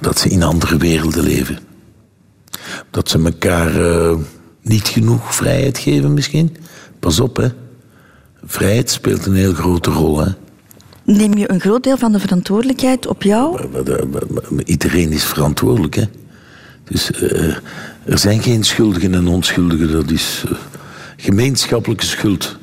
Dat 0.00 0.18
ze 0.18 0.28
in 0.28 0.42
andere 0.42 0.76
werelden 0.76 1.22
leven. 1.22 1.58
Dat 2.90 3.08
ze 3.08 3.22
elkaar 3.24 3.80
eh, 3.80 4.16
niet 4.68 4.88
genoeg 4.88 5.34
vrijheid 5.34 5.78
geven 5.78 6.14
misschien. 6.14 6.56
Pas 6.98 7.20
op, 7.20 7.36
hè. 7.36 7.48
Vrijheid 8.44 8.90
speelt 8.90 9.26
een 9.26 9.34
heel 9.34 9.54
grote 9.54 9.90
rol. 9.90 10.18
Hè? 10.18 10.30
Neem 11.04 11.36
je 11.36 11.50
een 11.50 11.60
groot 11.60 11.82
deel 11.82 11.96
van 11.96 12.12
de 12.12 12.20
verantwoordelijkheid 12.20 13.06
op 13.06 13.22
jou? 13.22 13.60
Iedereen 14.64 15.12
is 15.12 15.24
verantwoordelijk. 15.24 15.94
Hè? 15.94 16.04
Dus 16.84 17.10
eh, 17.10 17.54
er 18.04 18.18
zijn 18.18 18.42
geen 18.42 18.64
schuldigen 18.64 19.14
en 19.14 19.28
onschuldigen. 19.28 19.92
Dat 19.92 20.10
is 20.10 20.44
eh, 20.48 20.56
gemeenschappelijke 21.16 22.04
schuld. 22.04 22.56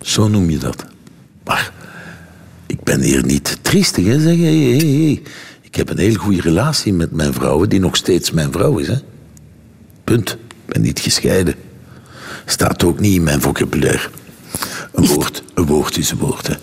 Zo 0.00 0.28
noem 0.28 0.50
je 0.50 0.58
dat. 0.58 0.84
Maar 1.44 1.72
ik 2.66 2.82
ben 2.82 3.00
hier 3.00 3.24
niet 3.24 3.58
triestig. 3.62 4.04
Hè? 4.04 4.20
Zeg, 4.20 4.36
hey, 4.36 4.56
hey, 4.56 4.76
hey. 4.76 5.22
Ik 5.62 5.74
heb 5.74 5.90
een 5.90 5.98
heel 5.98 6.14
goede 6.14 6.40
relatie 6.40 6.92
met 6.92 7.12
mijn 7.12 7.32
vrouw, 7.32 7.66
die 7.66 7.80
nog 7.80 7.96
steeds 7.96 8.30
mijn 8.30 8.52
vrouw 8.52 8.78
is. 8.78 8.86
Hè? 8.86 8.96
Punt. 10.04 10.36
Ik 10.72 10.78
ben 10.78 10.86
niet 10.86 11.00
gescheiden. 11.00 11.54
Staat 12.46 12.84
ook 12.84 13.00
niet 13.00 13.14
in 13.14 13.22
mijn 13.22 13.40
vocabulaire. 13.40 14.08
Een 14.92 15.06
woord, 15.06 15.42
een 15.54 15.66
woord 15.66 15.96
is 15.98 16.10
een 16.10 16.18
woord. 16.18 16.46
Hè? 16.46 16.54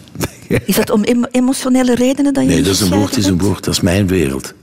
Is 0.65 0.75
dat 0.75 0.89
om 0.89 1.03
emo- 1.03 1.27
emotionele 1.31 1.95
redenen 1.95 2.33
dat 2.33 2.43
je 2.43 2.49
Nee, 2.49 2.61
dat 2.61 2.73
is 2.73 2.79
een 2.79 2.89
woord, 2.97 3.17
is 3.17 3.25
een 3.25 3.37
woord. 3.37 3.63
Dat 3.63 3.73
is 3.73 3.81
mijn 3.81 4.07
wereld. 4.07 4.53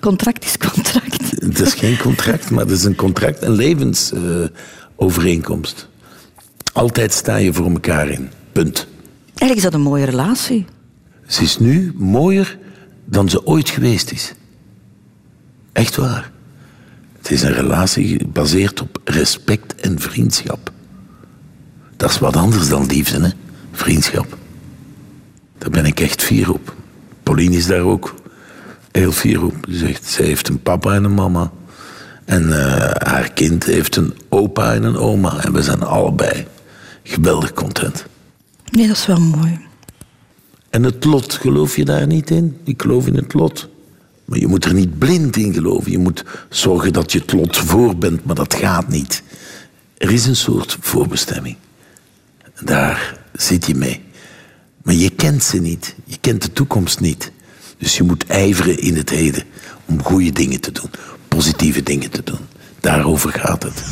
Contract 0.00 0.44
is 0.44 0.58
contract. 0.58 1.30
Het 1.30 1.60
is 1.60 1.74
geen 1.74 1.98
contract, 1.98 2.50
maar 2.50 2.64
het 2.64 2.72
is 2.72 2.84
een 2.84 2.94
contract, 2.94 3.42
een 3.42 3.52
levensovereenkomst. 3.52 5.88
Altijd 6.72 7.12
sta 7.12 7.36
je 7.36 7.52
voor 7.52 7.70
elkaar 7.70 8.08
in. 8.08 8.30
Punt. 8.52 8.86
Eigenlijk 9.26 9.56
is 9.56 9.62
dat 9.62 9.74
een 9.74 9.80
mooie 9.80 10.04
relatie. 10.04 10.64
Ze 11.26 11.42
is 11.42 11.58
nu 11.58 11.92
mooier 11.96 12.58
dan 13.04 13.28
ze 13.28 13.46
ooit 13.46 13.68
geweest 13.68 14.10
is. 14.10 14.32
Echt 15.72 15.96
waar. 15.96 16.30
Het 17.20 17.30
is 17.30 17.42
een 17.42 17.52
relatie 17.52 18.18
gebaseerd 18.18 18.80
op 18.80 19.00
respect 19.04 19.74
en 19.74 20.00
vriendschap. 20.00 20.72
Dat 21.96 22.10
is 22.10 22.18
wat 22.18 22.36
anders 22.36 22.68
dan 22.68 22.86
liefde, 22.86 23.20
hè? 23.20 23.30
Vriendschap. 23.72 24.36
Daar 25.58 25.70
ben 25.70 25.84
ik 25.84 26.00
echt 26.00 26.22
fier 26.22 26.52
op. 26.52 26.74
Pauline 27.22 27.56
is 27.56 27.66
daar 27.66 27.80
ook 27.80 28.14
heel 28.92 29.12
fier 29.12 29.44
op. 29.44 29.54
Ze 29.70 29.76
zegt, 29.76 30.04
zij 30.04 30.24
heeft 30.24 30.48
een 30.48 30.62
papa 30.62 30.94
en 30.94 31.04
een 31.04 31.14
mama. 31.14 31.50
En 32.24 32.52
eh, 32.52 32.90
haar 33.12 33.32
kind 33.32 33.64
heeft 33.64 33.96
een 33.96 34.14
opa 34.28 34.74
en 34.74 34.82
een 34.82 34.96
oma. 34.96 35.44
En 35.44 35.52
we 35.52 35.62
zijn 35.62 35.82
allebei 35.82 36.46
geweldig 37.02 37.52
content. 37.52 38.06
Nee, 38.70 38.86
dat 38.86 38.96
is 38.96 39.06
wel 39.06 39.20
mooi. 39.20 39.58
En 40.70 40.82
het 40.82 41.04
lot, 41.04 41.32
geloof 41.34 41.76
je 41.76 41.84
daar 41.84 42.06
niet 42.06 42.30
in? 42.30 42.58
Ik 42.64 42.82
geloof 42.82 43.06
in 43.06 43.16
het 43.16 43.34
lot. 43.34 43.68
Maar 44.30 44.38
je 44.38 44.46
moet 44.46 44.64
er 44.64 44.74
niet 44.74 44.98
blind 44.98 45.36
in 45.36 45.52
geloven. 45.52 45.90
Je 45.90 45.98
moet 45.98 46.24
zorgen 46.48 46.92
dat 46.92 47.12
je 47.12 47.18
het 47.18 47.32
lot 47.32 47.56
voor 47.56 47.96
bent, 47.96 48.24
maar 48.24 48.34
dat 48.34 48.54
gaat 48.54 48.88
niet. 48.88 49.22
Er 49.98 50.10
is 50.10 50.26
een 50.26 50.36
soort 50.36 50.76
voorbestemming. 50.80 51.56
Daar 52.64 53.18
zit 53.32 53.66
je 53.66 53.74
mee. 53.74 54.00
Maar 54.82 54.94
je 54.94 55.10
kent 55.10 55.42
ze 55.42 55.60
niet. 55.60 55.94
Je 56.04 56.16
kent 56.20 56.42
de 56.42 56.52
toekomst 56.52 57.00
niet. 57.00 57.32
Dus 57.78 57.96
je 57.96 58.02
moet 58.02 58.26
ijveren 58.26 58.78
in 58.78 58.96
het 58.96 59.10
heden 59.10 59.42
om 59.86 60.02
goede 60.02 60.32
dingen 60.32 60.60
te 60.60 60.72
doen, 60.72 60.90
positieve 61.28 61.82
dingen 61.82 62.10
te 62.10 62.22
doen. 62.24 62.40
Daarover 62.80 63.32
gaat 63.32 63.62
het. 63.62 63.82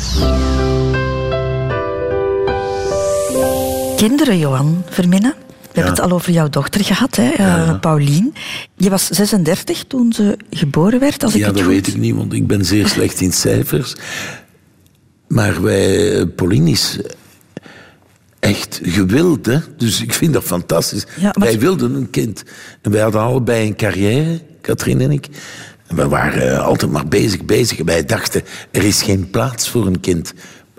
Kinderen, 3.95 4.39
Johan 4.39 4.83
Verminnen. 4.89 5.33
We 5.79 5.85
hebben 5.85 6.03
het 6.03 6.11
al 6.11 6.17
over 6.17 6.31
jouw 6.31 6.49
dochter 6.49 6.83
gehad, 6.83 7.15
hè, 7.15 7.29
eh, 7.29 7.79
Paulien. 7.79 8.33
Je 8.75 8.89
was 8.89 9.07
36 9.07 9.83
toen 9.87 10.13
ze 10.13 10.37
geboren 10.51 10.99
werd, 10.99 11.23
als 11.23 11.33
ik 11.33 11.39
Ja, 11.39 11.45
het 11.45 11.55
dat 11.55 11.63
goed... 11.63 11.73
weet 11.73 11.87
ik 11.87 11.97
niet, 11.97 12.15
want 12.15 12.33
ik 12.33 12.47
ben 12.47 12.65
zeer 12.65 12.87
slecht 12.87 13.21
in 13.21 13.31
cijfers. 13.33 13.95
Maar 15.27 15.61
wij, 15.61 16.13
eh, 16.19 16.25
Pauline 16.35 16.69
is 16.69 16.99
echt 18.39 18.79
gewild, 18.83 19.45
hè? 19.45 19.57
Dus 19.77 20.01
ik 20.01 20.13
vind 20.13 20.33
dat 20.33 20.43
fantastisch. 20.43 21.05
Ja, 21.15 21.31
maar- 21.37 21.47
Wij 21.47 21.59
wilden 21.59 21.93
een 21.93 22.09
kind. 22.09 22.43
En 22.81 22.91
wij 22.91 23.01
hadden 23.01 23.21
allebei 23.21 23.67
een 23.67 23.75
carrière, 23.75 24.41
Katrien 24.61 25.01
en 25.01 25.11
ik. 25.11 25.27
En 25.87 25.95
we 25.95 26.07
waren 26.07 26.51
eh, 26.51 26.65
altijd 26.65 26.91
maar 26.91 27.07
bezig, 27.07 27.45
bezig. 27.45 27.79
En 27.79 27.85
wij 27.85 28.05
dachten, 28.05 28.43
er 28.71 28.83
is 28.83 29.01
geen 29.01 29.29
plaats 29.29 29.69
voor 29.69 29.87
een 29.87 29.99
kind. 29.99 30.33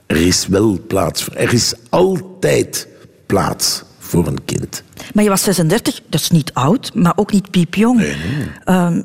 Er 0.07 0.17
is 0.27 0.47
wel 0.47 0.81
plaats 0.87 1.23
voor... 1.25 1.35
Er 1.35 1.53
is 1.53 1.75
altijd 1.89 2.89
plaats 3.27 3.83
voor 4.11 4.27
een 4.27 4.45
kind. 4.45 4.83
Maar 5.15 5.25
je 5.25 5.31
was 5.31 5.43
36, 5.43 6.01
dat 6.09 6.21
is 6.21 6.31
niet 6.31 6.51
oud, 6.55 6.95
maar 6.95 7.13
ook 7.17 7.33
niet 7.33 7.51
piepjong. 7.51 8.03
Ehm, 8.65 9.03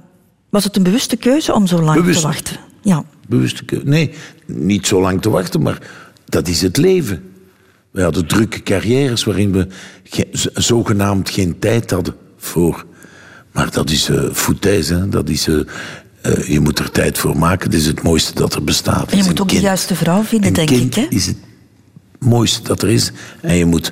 was 0.50 0.64
het 0.64 0.76
een 0.76 0.84
bewuste 0.84 1.16
keuze 1.16 1.54
om 1.54 1.68
zo 1.68 1.82
lang 1.82 2.00
Bewust. 2.00 2.22
te 2.22 2.28
wachten? 2.28 2.58
Ja. 2.82 3.04
Bewuste 3.28 3.66
keuze. 3.66 3.86
Nee, 3.86 4.12
niet 4.46 4.88
zo 4.88 5.02
lang 5.02 5.22
te 5.22 5.30
wachten, 5.30 5.62
maar 5.62 5.82
dat 6.26 6.48
is 6.48 6.62
het 6.62 6.78
leven. 6.78 7.24
We 7.92 8.02
hadden 8.02 8.28
drukke 8.28 8.64
carrières 8.64 9.24
waarin 9.24 9.52
we 9.52 9.68
ge- 10.04 10.28
zogenaamd 10.54 11.30
geen 11.30 11.60
tijd 11.60 11.92
hadden 11.92 12.16
voor. 12.38 12.86
Maar 13.52 13.72
dat 13.72 13.90
is 13.90 14.10
foutaise, 14.34 14.94
hè. 14.96 15.10
Dat 15.10 15.30
is, 15.30 15.48
eh, 15.48 15.60
eh, 16.22 16.48
je 16.48 16.60
moet 16.60 16.80
er 16.80 16.92
tijd 16.92 17.18
voor 17.18 17.38
maken. 17.38 17.72
Dat 17.72 17.80
is 17.80 17.86
het 17.86 18.02
mooiste 18.04 18.34
dat 18.34 18.54
er 18.54 18.64
bestaat. 18.64 19.12
En 19.12 19.18
je 19.18 19.24
moet 19.24 19.42
ook 19.42 19.50
de 19.50 19.60
juiste 19.60 19.96
vrouw 19.96 20.24
vinden, 20.24 20.48
een 20.48 20.54
denk 20.54 20.68
kind 20.68 20.98
ik. 20.98 21.04
Hè? 21.04 21.16
is 21.16 21.26
het 21.26 21.38
mooiste 22.20 22.62
dat 22.64 22.82
er 22.82 22.90
is. 22.90 23.12
En 23.42 23.56
je 23.56 23.66
moet 23.66 23.92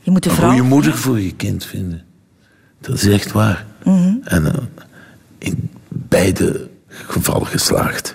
Je 0.00 0.10
moet 0.10 0.22
de 0.22 0.30
een 0.30 0.36
vrouw... 0.36 0.48
goede 0.48 0.62
moeder 0.62 0.96
voor 0.96 1.20
je 1.20 1.34
kind 1.34 1.64
vinden. 1.64 2.04
Dat 2.80 2.94
is 2.94 3.06
echt 3.06 3.32
waar. 3.32 3.66
Mhm. 3.84 4.14
En 4.24 4.46
eh, 4.46 4.62
in 5.38 5.70
beide 5.88 6.68
gevallen 6.88 7.46
geslaagd. 7.46 8.14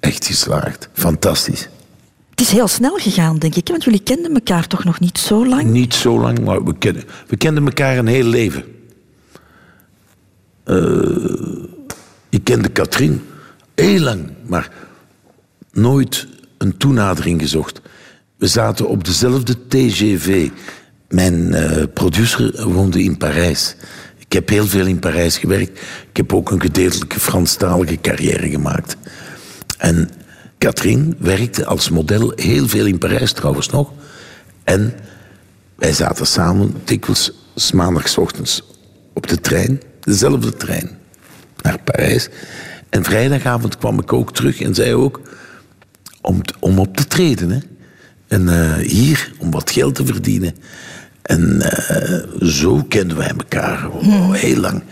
Echt 0.00 0.26
geslaagd. 0.26 0.88
Fantastisch. 0.92 1.68
Het 2.30 2.40
is 2.40 2.50
heel 2.50 2.68
snel 2.68 2.96
gegaan, 2.96 3.38
denk 3.38 3.54
ik. 3.54 3.68
Want 3.68 3.84
jullie 3.84 4.02
kenden 4.02 4.34
elkaar 4.34 4.66
toch 4.66 4.84
nog 4.84 5.00
niet 5.00 5.18
zo 5.18 5.46
lang? 5.46 5.62
Niet 5.62 5.94
zo 5.94 6.20
lang, 6.20 6.40
maar 6.44 6.64
we, 6.64 6.78
kennen, 6.78 7.04
we 7.26 7.36
kenden 7.36 7.64
elkaar 7.64 7.98
een 7.98 8.06
heel 8.06 8.24
leven. 8.24 8.64
Eh, 10.64 10.76
ik 12.28 12.44
kende 12.44 12.68
Katrien 12.68 13.22
heel 13.74 14.00
lang, 14.00 14.30
maar 14.46 14.70
nooit 15.72 16.26
een 16.58 16.76
toenadering 16.76 17.40
gezocht. 17.40 17.80
We 18.36 18.46
zaten 18.46 18.88
op 18.88 19.04
dezelfde 19.04 19.66
TGV. 19.68 20.50
Mijn 21.10 21.54
eh, 21.54 21.82
producer 21.94 22.68
woonde 22.68 23.02
in 23.02 23.16
Parijs. 23.16 23.74
Ik 24.18 24.32
heb 24.32 24.48
heel 24.48 24.66
veel 24.66 24.86
in 24.86 24.98
Parijs 24.98 25.38
gewerkt. 25.38 25.78
Ik 26.10 26.16
heb 26.16 26.32
ook 26.32 26.50
een 26.50 26.60
gedeeltelijke 26.60 27.20
Franstalige 27.20 28.00
carrière 28.00 28.50
gemaakt. 28.50 28.96
En 29.78 30.10
Katrien 30.58 31.16
werkte 31.18 31.64
als 31.66 31.90
model 31.90 32.32
heel 32.34 32.68
veel 32.68 32.86
in 32.86 32.98
Parijs 32.98 33.32
trouwens 33.32 33.68
nog. 33.68 33.92
En 34.64 34.94
wij 35.76 35.92
zaten 35.92 36.26
samen 36.26 36.74
dikwijls 36.84 37.32
's 37.56 37.72
maandagochtends 37.72 38.62
op 39.12 39.26
de 39.26 39.40
trein, 39.40 39.80
dezelfde 40.00 40.52
trein, 40.52 40.98
naar 41.62 41.78
Parijs. 41.82 42.28
En 42.88 43.04
vrijdagavond 43.04 43.78
kwam 43.78 43.98
ik 43.98 44.12
ook 44.12 44.32
terug 44.32 44.60
en 44.60 44.74
zei 44.74 44.94
ook 44.94 45.20
om, 46.20 46.40
om 46.60 46.78
op 46.78 46.96
te 46.96 47.06
treden. 47.06 47.50
Hè. 47.50 47.58
En 48.28 48.48
eh, 48.48 48.86
hier, 48.86 49.32
om 49.38 49.50
wat 49.50 49.70
geld 49.70 49.94
te 49.94 50.06
verdienen. 50.06 50.54
En 51.22 51.60
eh, 51.60 52.18
zo 52.42 52.84
kenden 52.88 53.16
wij 53.16 53.32
elkaar 53.38 53.88
oh, 53.88 54.32
heel 54.32 54.56
lang. 54.56 54.82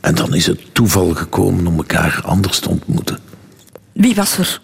En 0.00 0.14
dan 0.14 0.34
is 0.34 0.46
het 0.46 0.60
toeval 0.74 1.14
gekomen 1.14 1.66
om 1.66 1.76
elkaar 1.76 2.20
anders 2.24 2.58
te 2.58 2.68
ontmoeten. 2.68 3.18
Wie 3.92 4.14
was 4.14 4.38
er 4.38 4.60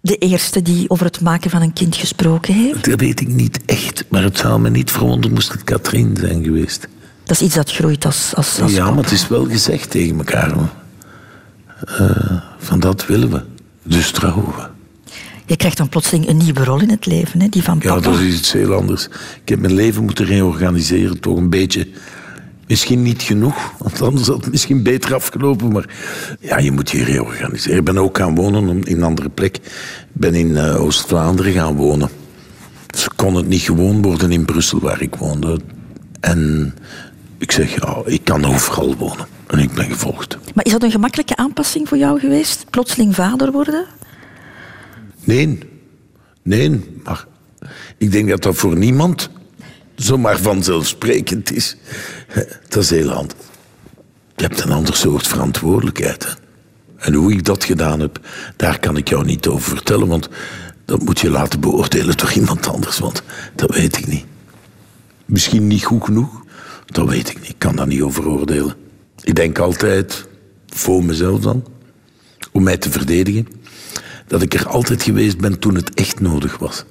de 0.00 0.16
eerste 0.16 0.62
die 0.62 0.90
over 0.90 1.06
het 1.06 1.20
maken 1.20 1.50
van 1.50 1.62
een 1.62 1.72
kind 1.72 1.96
gesproken 1.96 2.54
heeft? 2.54 2.84
Dat 2.84 3.00
weet 3.00 3.20
ik 3.20 3.28
niet 3.28 3.60
echt, 3.64 4.04
maar 4.08 4.22
het 4.22 4.38
zou 4.38 4.60
me 4.60 4.70
niet 4.70 4.90
verwonderen 4.90 5.34
moest 5.34 5.52
het 5.52 5.64
Katrien 5.64 6.16
zijn 6.20 6.44
geweest. 6.44 6.88
Dat 7.24 7.36
is 7.36 7.42
iets 7.42 7.54
dat 7.54 7.70
groeit 7.72 8.04
als, 8.04 8.32
als, 8.34 8.60
als 8.60 8.72
ja, 8.72 8.90
maar 8.90 9.02
het 9.02 9.12
is 9.12 9.28
wel 9.28 9.44
gezegd 9.44 9.90
tegen 9.90 10.18
elkaar. 10.18 10.54
Eh, 11.86 12.40
van 12.58 12.80
dat 12.80 13.06
willen 13.06 13.30
we. 13.30 13.42
Dus 13.82 14.10
trouwen 14.10 14.46
we. 14.46 14.73
Je 15.46 15.56
krijgt 15.56 15.76
dan 15.76 15.88
plotseling 15.88 16.28
een 16.28 16.36
nieuwe 16.36 16.64
rol 16.64 16.80
in 16.80 16.90
het 16.90 17.06
leven, 17.06 17.40
hè? 17.40 17.48
die 17.48 17.62
van 17.62 17.78
Ja, 17.82 17.94
papa. 17.94 18.10
dat 18.10 18.20
is 18.20 18.34
iets 18.38 18.52
heel 18.52 18.72
anders. 18.74 19.04
Ik 19.42 19.48
heb 19.48 19.60
mijn 19.60 19.74
leven 19.74 20.04
moeten 20.04 20.24
reorganiseren, 20.24 21.20
toch 21.20 21.36
een 21.36 21.50
beetje. 21.50 21.88
Misschien 22.66 23.02
niet 23.02 23.22
genoeg, 23.22 23.72
want 23.78 24.02
anders 24.02 24.26
had 24.26 24.40
het 24.42 24.50
misschien 24.50 24.82
beter 24.82 25.14
afgelopen. 25.14 25.72
Maar 25.72 25.84
ja, 26.40 26.58
je 26.58 26.70
moet 26.72 26.90
je 26.90 27.04
reorganiseren. 27.04 27.78
Ik 27.78 27.84
ben 27.84 27.98
ook 27.98 28.16
gaan 28.18 28.34
wonen 28.34 28.82
in 28.84 28.96
een 28.96 29.02
andere 29.02 29.28
plek. 29.28 29.56
Ik 29.56 29.62
ben 30.12 30.34
in 30.34 30.56
eh, 30.56 30.82
Oost-Vlaanderen 30.82 31.52
gaan 31.52 31.76
wonen. 31.76 32.08
Ze 32.96 33.08
kon 33.16 33.34
het 33.34 33.46
niet 33.48 33.60
gewoon 33.60 34.02
worden 34.02 34.32
in 34.32 34.44
Brussel, 34.44 34.80
waar 34.80 35.02
ik 35.02 35.14
woonde. 35.14 35.60
En 36.20 36.74
ik 37.38 37.52
zeg, 37.52 37.74
ja, 37.80 37.96
ik 38.04 38.24
kan 38.24 38.44
overal 38.44 38.96
wonen. 38.96 39.26
En 39.46 39.58
ik 39.58 39.72
ben 39.74 39.84
gevolgd. 39.90 40.38
Maar 40.54 40.64
is 40.64 40.72
dat 40.72 40.82
een 40.82 40.90
gemakkelijke 40.90 41.36
aanpassing 41.36 41.88
voor 41.88 41.98
jou 41.98 42.20
geweest? 42.20 42.64
Plotseling 42.70 43.14
vader 43.14 43.52
worden? 43.52 43.84
Nee, 45.24 45.58
nee, 46.42 46.80
maar 47.04 47.26
ik 47.98 48.12
denk 48.12 48.28
dat 48.28 48.42
dat 48.42 48.56
voor 48.56 48.76
niemand 48.76 49.30
zomaar 49.94 50.38
vanzelfsprekend 50.38 51.52
is. 51.52 51.76
Dat 52.68 52.82
is 52.82 52.90
heel 52.90 53.08
handig. 53.08 53.36
Je 54.36 54.42
hebt 54.42 54.60
een 54.60 54.72
ander 54.72 54.96
soort 54.96 55.26
verantwoordelijkheid. 55.26 56.36
En 56.96 57.14
hoe 57.14 57.32
ik 57.32 57.44
dat 57.44 57.64
gedaan 57.64 58.00
heb, 58.00 58.20
daar 58.56 58.78
kan 58.78 58.96
ik 58.96 59.08
jou 59.08 59.24
niet 59.24 59.46
over 59.46 59.68
vertellen, 59.76 60.08
want 60.08 60.28
dat 60.84 61.02
moet 61.02 61.20
je 61.20 61.30
laten 61.30 61.60
beoordelen 61.60 62.16
door 62.16 62.32
iemand 62.32 62.66
anders, 62.66 62.98
want 62.98 63.22
dat 63.54 63.74
weet 63.74 63.98
ik 63.98 64.06
niet. 64.06 64.24
Misschien 65.24 65.66
niet 65.66 65.84
goed 65.84 66.04
genoeg. 66.04 66.42
Dat 66.86 67.08
weet 67.08 67.28
ik 67.28 67.40
niet. 67.40 67.48
Ik 67.48 67.58
kan 67.58 67.76
daar 67.76 67.86
niet 67.86 68.02
over 68.02 68.28
oordelen. 68.28 68.74
Ik 69.22 69.34
denk 69.34 69.58
altijd, 69.58 70.26
voor 70.66 71.04
mezelf 71.04 71.40
dan, 71.40 71.64
om 72.52 72.62
mij 72.62 72.76
te 72.76 72.90
verdedigen, 72.90 73.48
dat 74.26 74.42
ik 74.42 74.54
er 74.54 74.68
altijd 74.68 75.02
geweest 75.02 75.38
ben 75.38 75.58
toen 75.58 75.74
het 75.74 75.94
echt 75.94 76.20
nodig 76.20 76.58
was. 76.58 76.84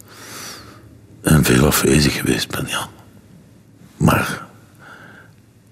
En 1.22 1.44
veel 1.44 1.66
afwezig 1.66 2.14
geweest 2.14 2.52
ben, 2.52 2.66
ja. 2.68 2.90
Maar 3.98 4.46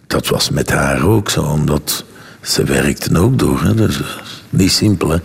dat 0.07 0.27
was 0.27 0.49
met 0.49 0.69
haar 0.69 1.05
ook 1.05 1.29
zo, 1.29 1.41
omdat 1.41 2.05
ze 2.41 2.63
werkte 2.63 3.19
ook 3.19 3.39
door. 3.39 3.61
Hè. 3.61 3.75
Dus 3.75 4.01
eh, 4.01 4.07
niet 4.49 4.71
simpel, 4.71 5.09
hè. 5.09 5.17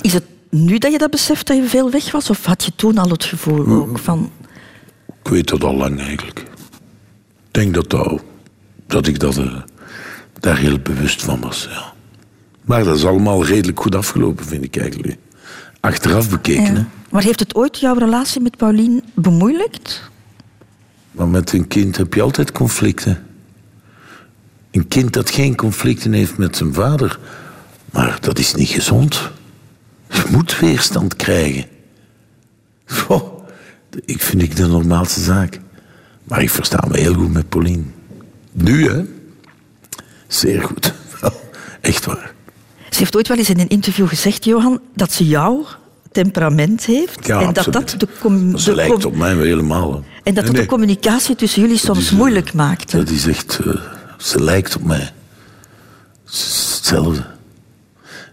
Is 0.00 0.12
het 0.12 0.24
nu 0.50 0.78
dat 0.78 0.92
je 0.92 0.98
dat 0.98 1.10
beseft 1.10 1.46
dat 1.46 1.56
je 1.56 1.68
veel 1.68 1.90
weg 1.90 2.10
was? 2.10 2.30
Of 2.30 2.44
had 2.44 2.64
je 2.64 2.72
toen 2.76 2.98
al 2.98 3.08
het 3.08 3.24
gevoel 3.24 3.66
ook 3.66 3.98
van... 3.98 4.32
Ik 5.22 5.30
weet 5.30 5.48
dat 5.48 5.64
al 5.64 5.74
lang 5.74 6.00
eigenlijk. 6.00 6.38
Ik 6.38 6.46
denk 7.50 7.74
dat, 7.74 7.90
dat, 7.90 8.22
dat 8.86 9.06
ik 9.06 9.18
dat, 9.18 9.36
eh, 9.36 9.56
daar 10.40 10.58
heel 10.58 10.78
bewust 10.78 11.22
van 11.22 11.40
was, 11.40 11.68
ja. 11.70 11.92
Maar 12.64 12.84
dat 12.84 12.96
is 12.96 13.04
allemaal 13.04 13.44
redelijk 13.44 13.80
goed 13.80 13.94
afgelopen, 13.94 14.44
vind 14.44 14.64
ik 14.64 14.76
eigenlijk. 14.76 15.16
Achteraf 15.80 16.30
bekeken, 16.30 16.76
hè. 16.76 16.84
Maar 17.10 17.22
heeft 17.22 17.40
het 17.40 17.54
ooit 17.54 17.78
jouw 17.78 17.94
relatie 17.94 18.40
met 18.40 18.56
Paulien 18.56 19.02
bemoeilijkt? 19.14 20.10
Maar 21.10 21.28
met 21.28 21.52
een 21.52 21.68
kind 21.68 21.96
heb 21.96 22.14
je 22.14 22.22
altijd 22.22 22.52
conflicten. 22.52 23.26
Een 24.70 24.88
kind 24.88 25.12
dat 25.12 25.30
geen 25.30 25.56
conflicten 25.56 26.12
heeft 26.12 26.38
met 26.38 26.56
zijn 26.56 26.74
vader, 26.74 27.18
maar 27.90 28.18
dat 28.20 28.38
is 28.38 28.54
niet 28.54 28.68
gezond. 28.68 29.30
Je 30.10 30.24
moet 30.30 30.58
weerstand 30.58 31.16
krijgen. 31.16 31.64
Goh, 32.86 33.48
ik 34.04 34.22
vind 34.22 34.42
ik 34.42 34.56
de 34.56 34.66
normaalste 34.66 35.20
zaak. 35.20 35.60
Maar 36.24 36.42
ik 36.42 36.50
versta 36.50 36.84
me 36.88 36.98
heel 36.98 37.14
goed 37.14 37.32
met 37.32 37.48
Pauline. 37.48 37.82
Nu, 38.52 38.88
hè? 38.88 39.04
Zeer 40.26 40.62
goed. 40.62 40.94
Echt 41.80 42.04
waar. 42.04 42.34
Ze 42.90 42.98
heeft 42.98 43.16
ooit 43.16 43.28
wel 43.28 43.36
eens 43.36 43.50
in 43.50 43.60
een 43.60 43.68
interview 43.68 44.08
gezegd, 44.08 44.44
Johan, 44.44 44.80
dat 44.94 45.12
ze 45.12 45.26
jouw 45.26 45.66
temperament 46.12 46.84
heeft. 46.84 47.26
Ja, 47.26 47.40
en 47.40 47.52
dat 47.52 47.72
dat 47.72 47.94
de, 47.98 48.08
com- 48.20 48.56
Ze 48.58 48.70
de 48.70 48.74
lijkt 48.76 48.92
com- 49.02 49.04
op 49.12 49.16
mij 49.16 49.34
helemaal. 49.34 49.92
hè. 49.92 49.98
en 50.22 50.34
dat 50.34 50.44
dat 50.44 50.52
Nee, 50.52 50.62
de 50.62 50.68
communicatie 50.68 51.34
tussen 51.36 51.62
jullie 51.62 51.78
soms 51.78 51.98
is, 51.98 52.10
eh, 52.10 52.16
moeilijk 52.16 52.52
maakte. 52.52 52.96
Dat 52.96 53.08
is 53.10 53.26
echt... 53.26 53.58
eh, 53.66 53.74
ze 54.18 54.42
lijkt 54.42 54.76
op 54.76 54.84
mij. 54.84 55.12
Is 56.30 56.72
hetzelfde. 56.76 57.24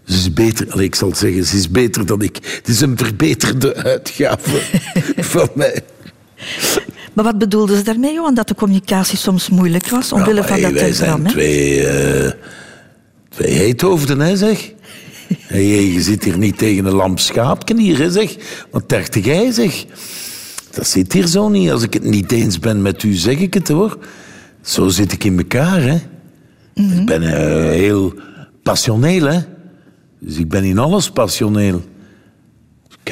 Ze 0.06 0.14
is 0.16 0.34
beter... 0.34 0.72
allee, 0.72 0.86
ik 0.86 0.96
zal 0.96 1.10
het 1.10 1.18
zeggen, 1.18 1.46
ze 1.46 1.58
is 1.58 1.70
beter 1.70 2.06
dan 2.06 2.22
ik. 2.22 2.36
Het 2.58 2.68
is 2.68 2.82
een 2.82 2.98
verbeterde 2.98 3.76
uitgave 3.76 4.62
van 5.34 5.50
mij. 5.56 5.82
Maar 7.14 7.24
wat 7.26 7.38
bedoelde 7.38 7.76
ze 7.76 7.82
daarmee, 7.82 8.14
Johan? 8.14 8.34
Dat 8.34 8.48
de 8.48 8.56
communicatie 8.56 9.18
soms 9.18 9.50
moeilijk 9.50 9.90
was, 9.90 10.12
omwille 10.12 10.34
Ja, 10.34 10.40
maar 10.40 10.50
van 10.50 10.60
hey, 10.60 10.72
dat 10.72 10.82
wij 10.82 10.94
zijn 10.94 11.10
temperament? 11.10 11.34
twee, 11.34 12.34
eh 13.38 13.46
twee 13.46 13.54
heethoofden, 13.54 14.20
hè, 14.20 14.36
zeg. 14.36 14.74
Je 15.50 16.02
zit 16.02 16.24
hier 16.24 16.38
niet 16.38 16.58
tegen 16.58 16.86
een 16.86 16.94
lamp 16.94 17.20
schaapken 17.20 17.78
hier, 17.78 17.98
hè, 17.98 18.12
zeg. 18.12 18.36
Wat 18.72 18.90
dacht 18.90 19.26
jij, 19.26 19.52
zeg? 19.52 19.86
Dat 20.72 20.88
zit 20.88 21.14
hier 21.14 21.28
zo 21.28 21.50
niet. 21.50 21.72
Als 21.72 21.84
ik 21.84 21.94
het 21.94 22.04
niet 22.04 22.32
eens 22.32 22.60
ben 22.60 22.82
met 22.82 23.04
u, 23.04 23.14
zeg 23.14 23.38
ik 23.38 23.54
het, 23.54 23.68
hoor. 23.68 23.98
Zo 24.62 24.88
zit 24.88 25.12
ik 25.12 25.24
in 25.24 25.38
elkaar, 25.38 25.82
hè. 25.82 25.98
Ik 26.74 27.06
ben 27.06 27.24
eh, 27.24 27.70
heel 27.70 28.14
passioneel, 28.64 29.26
hè. 29.26 29.40
Dus 30.20 30.38
ik 30.38 30.50
ben 30.50 30.64
in 30.64 30.78
alles 30.78 31.12
passioneel. 31.12 31.82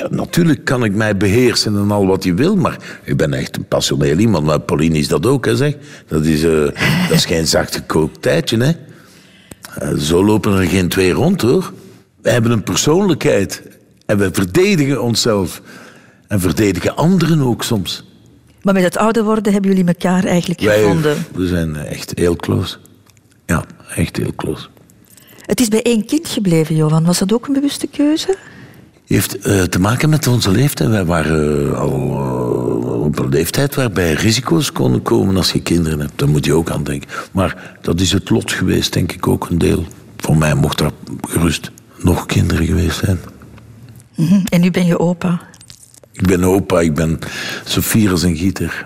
Natuurlijk 0.09 0.65
kan 0.65 0.84
ik 0.84 0.93
mij 0.93 1.17
beheersen 1.17 1.78
en 1.78 1.91
al 1.91 2.05
wat 2.05 2.24
je 2.24 2.34
wil, 2.34 2.55
maar 2.55 2.99
ik 3.03 3.17
ben 3.17 3.34
echt 3.34 3.55
een 3.57 3.67
passioneel 3.67 4.17
iemand. 4.17 4.45
Maar 4.45 4.59
Pauline 4.59 4.97
is 4.97 5.07
dat 5.07 5.26
ook, 5.26 5.45
hè, 5.45 5.55
zeg. 5.55 5.76
Dat 6.07 6.26
is, 6.26 6.43
eh, 6.43 6.63
dat 7.07 7.17
is 7.17 7.26
geen 7.26 7.47
zacht 7.47 7.76
gekookt 7.76 8.21
tijdje, 8.21 8.57
hè. 8.57 8.71
Eh, 9.78 9.93
zo 9.93 10.26
lopen 10.26 10.59
er 10.59 10.67
geen 10.67 10.89
twee 10.89 11.11
rond, 11.11 11.41
hoor. 11.41 11.74
We 12.21 12.30
hebben 12.30 12.51
een 12.51 12.63
persoonlijkheid 12.63 13.61
en 14.05 14.17
we 14.17 14.30
verdedigen 14.32 15.01
onszelf. 15.01 15.61
En 16.28 16.39
verdedigen 16.39 16.95
anderen 16.95 17.41
ook 17.41 17.63
soms. 17.63 18.03
Maar 18.61 18.74
met 18.74 18.84
het 18.84 18.97
ouder 18.97 19.24
worden 19.24 19.53
hebben 19.53 19.71
jullie 19.71 19.86
elkaar 19.88 20.24
eigenlijk 20.24 20.61
Wij, 20.61 20.82
gevonden. 20.82 21.26
we 21.34 21.47
zijn 21.47 21.76
echt 21.76 22.11
heel 22.15 22.36
close. 22.36 22.78
Ja, 23.45 23.65
echt 23.95 24.17
heel 24.17 24.36
close. 24.36 24.67
Het 25.45 25.59
is 25.59 25.67
bij 25.67 25.82
één 25.82 26.05
kind 26.05 26.28
gebleven, 26.28 26.76
Johan. 26.76 27.05
Was 27.05 27.19
dat 27.19 27.34
ook 27.34 27.47
een 27.47 27.53
bewuste 27.53 27.88
keuze? 27.88 28.38
Heeft 29.05 29.38
eh, 29.38 29.61
te 29.61 29.80
maken 29.80 30.09
met 30.09 30.28
onze 30.28 30.51
leeftijd. 30.51 30.89
Wij 30.89 31.05
waren 31.05 31.71
eh, 31.71 31.80
al 31.80 31.93
eh, 31.93 32.62
leeftijd 33.20 33.76
waarbij 33.76 34.14
risico's 34.14 34.72
konden 34.72 35.01
komen 35.01 35.38
als 35.38 35.51
je 35.51 35.61
kinderen 35.61 35.99
hebt. 35.99 36.20
Daar 36.20 36.30
moet 36.30 36.45
je 36.45 36.53
ook 36.53 36.70
aan 36.70 36.84
denken. 36.84 37.09
Maar 37.32 37.78
dat 37.82 37.99
is 37.99 38.11
het 38.11 38.30
lot 38.30 38.51
geweest, 38.51 38.93
denk 38.93 39.11
ik 39.11 39.28
ook 39.28 39.49
een 39.49 39.57
deel. 39.57 39.86
Voor 40.18 40.38
mij 40.38 40.55
mocht 40.55 40.80
er 40.80 40.91
gerust 41.22 41.72
nog 41.97 42.26
kinderen 42.26 42.66
geweest 42.66 42.97
zijn. 42.97 43.20
Mhm. 44.16 44.41
En 44.49 44.61
nu 44.61 44.72
ben 44.72 44.86
je 44.86 44.99
opa. 44.99 45.41
Ik 46.11 46.28
ben 46.28 46.43
opa, 46.43 46.80
ik 46.80 46.95
ben 46.95 47.20
Sophiras 47.64 48.24
en 48.24 48.36
Gieter. 48.36 48.86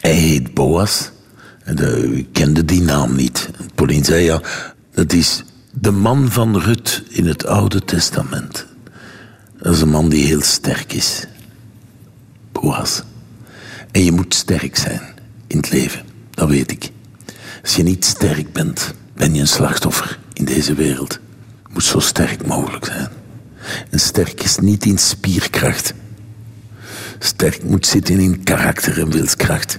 Hij 0.00 0.14
heet 0.14 0.54
Boas. 0.54 1.10
En 1.64 1.76
de, 1.76 2.16
ik 2.16 2.28
kende 2.32 2.64
die 2.64 2.82
naam 2.82 3.16
niet. 3.16 3.50
Pauline 3.74 4.04
zei 4.04 4.24
ja, 4.24 4.40
dat 4.94 5.12
is 5.12 5.44
de 5.70 5.90
man 5.90 6.30
van 6.30 6.58
Rut 6.58 7.02
in 7.08 7.26
het 7.26 7.46
Oude 7.46 7.84
Testament. 7.84 8.66
Dat 9.58 9.74
is 9.74 9.80
een 9.80 9.88
man 9.88 10.08
die 10.08 10.26
heel 10.26 10.42
sterk 10.42 10.92
is. 10.92 11.26
Boas. 12.52 13.02
En 13.92 14.04
je 14.04 14.12
moet 14.12 14.34
sterk 14.34 14.76
zijn 14.76 15.00
in 15.46 15.56
het 15.56 15.70
leven, 15.70 16.02
dat 16.30 16.48
weet 16.48 16.70
ik. 16.70 16.90
Als 17.62 17.76
je 17.76 17.82
niet 17.82 18.04
sterk 18.04 18.52
bent, 18.52 18.94
ben 19.14 19.34
je 19.34 19.40
een 19.40 19.46
slachtoffer 19.48 20.18
in 20.32 20.44
deze 20.44 20.74
wereld. 20.74 21.12
Je 21.66 21.72
moet 21.72 21.84
zo 21.84 21.98
sterk 21.98 22.46
mogelijk 22.46 22.84
zijn. 22.84 23.08
En 23.90 24.00
sterk 24.00 24.42
is 24.42 24.58
niet 24.58 24.84
in 24.84 24.98
spierkracht. 24.98 25.94
Sterk 27.18 27.62
moet 27.62 27.86
zitten 27.86 28.18
in 28.18 28.42
karakter 28.42 29.00
en 29.00 29.10
wilskracht. 29.10 29.78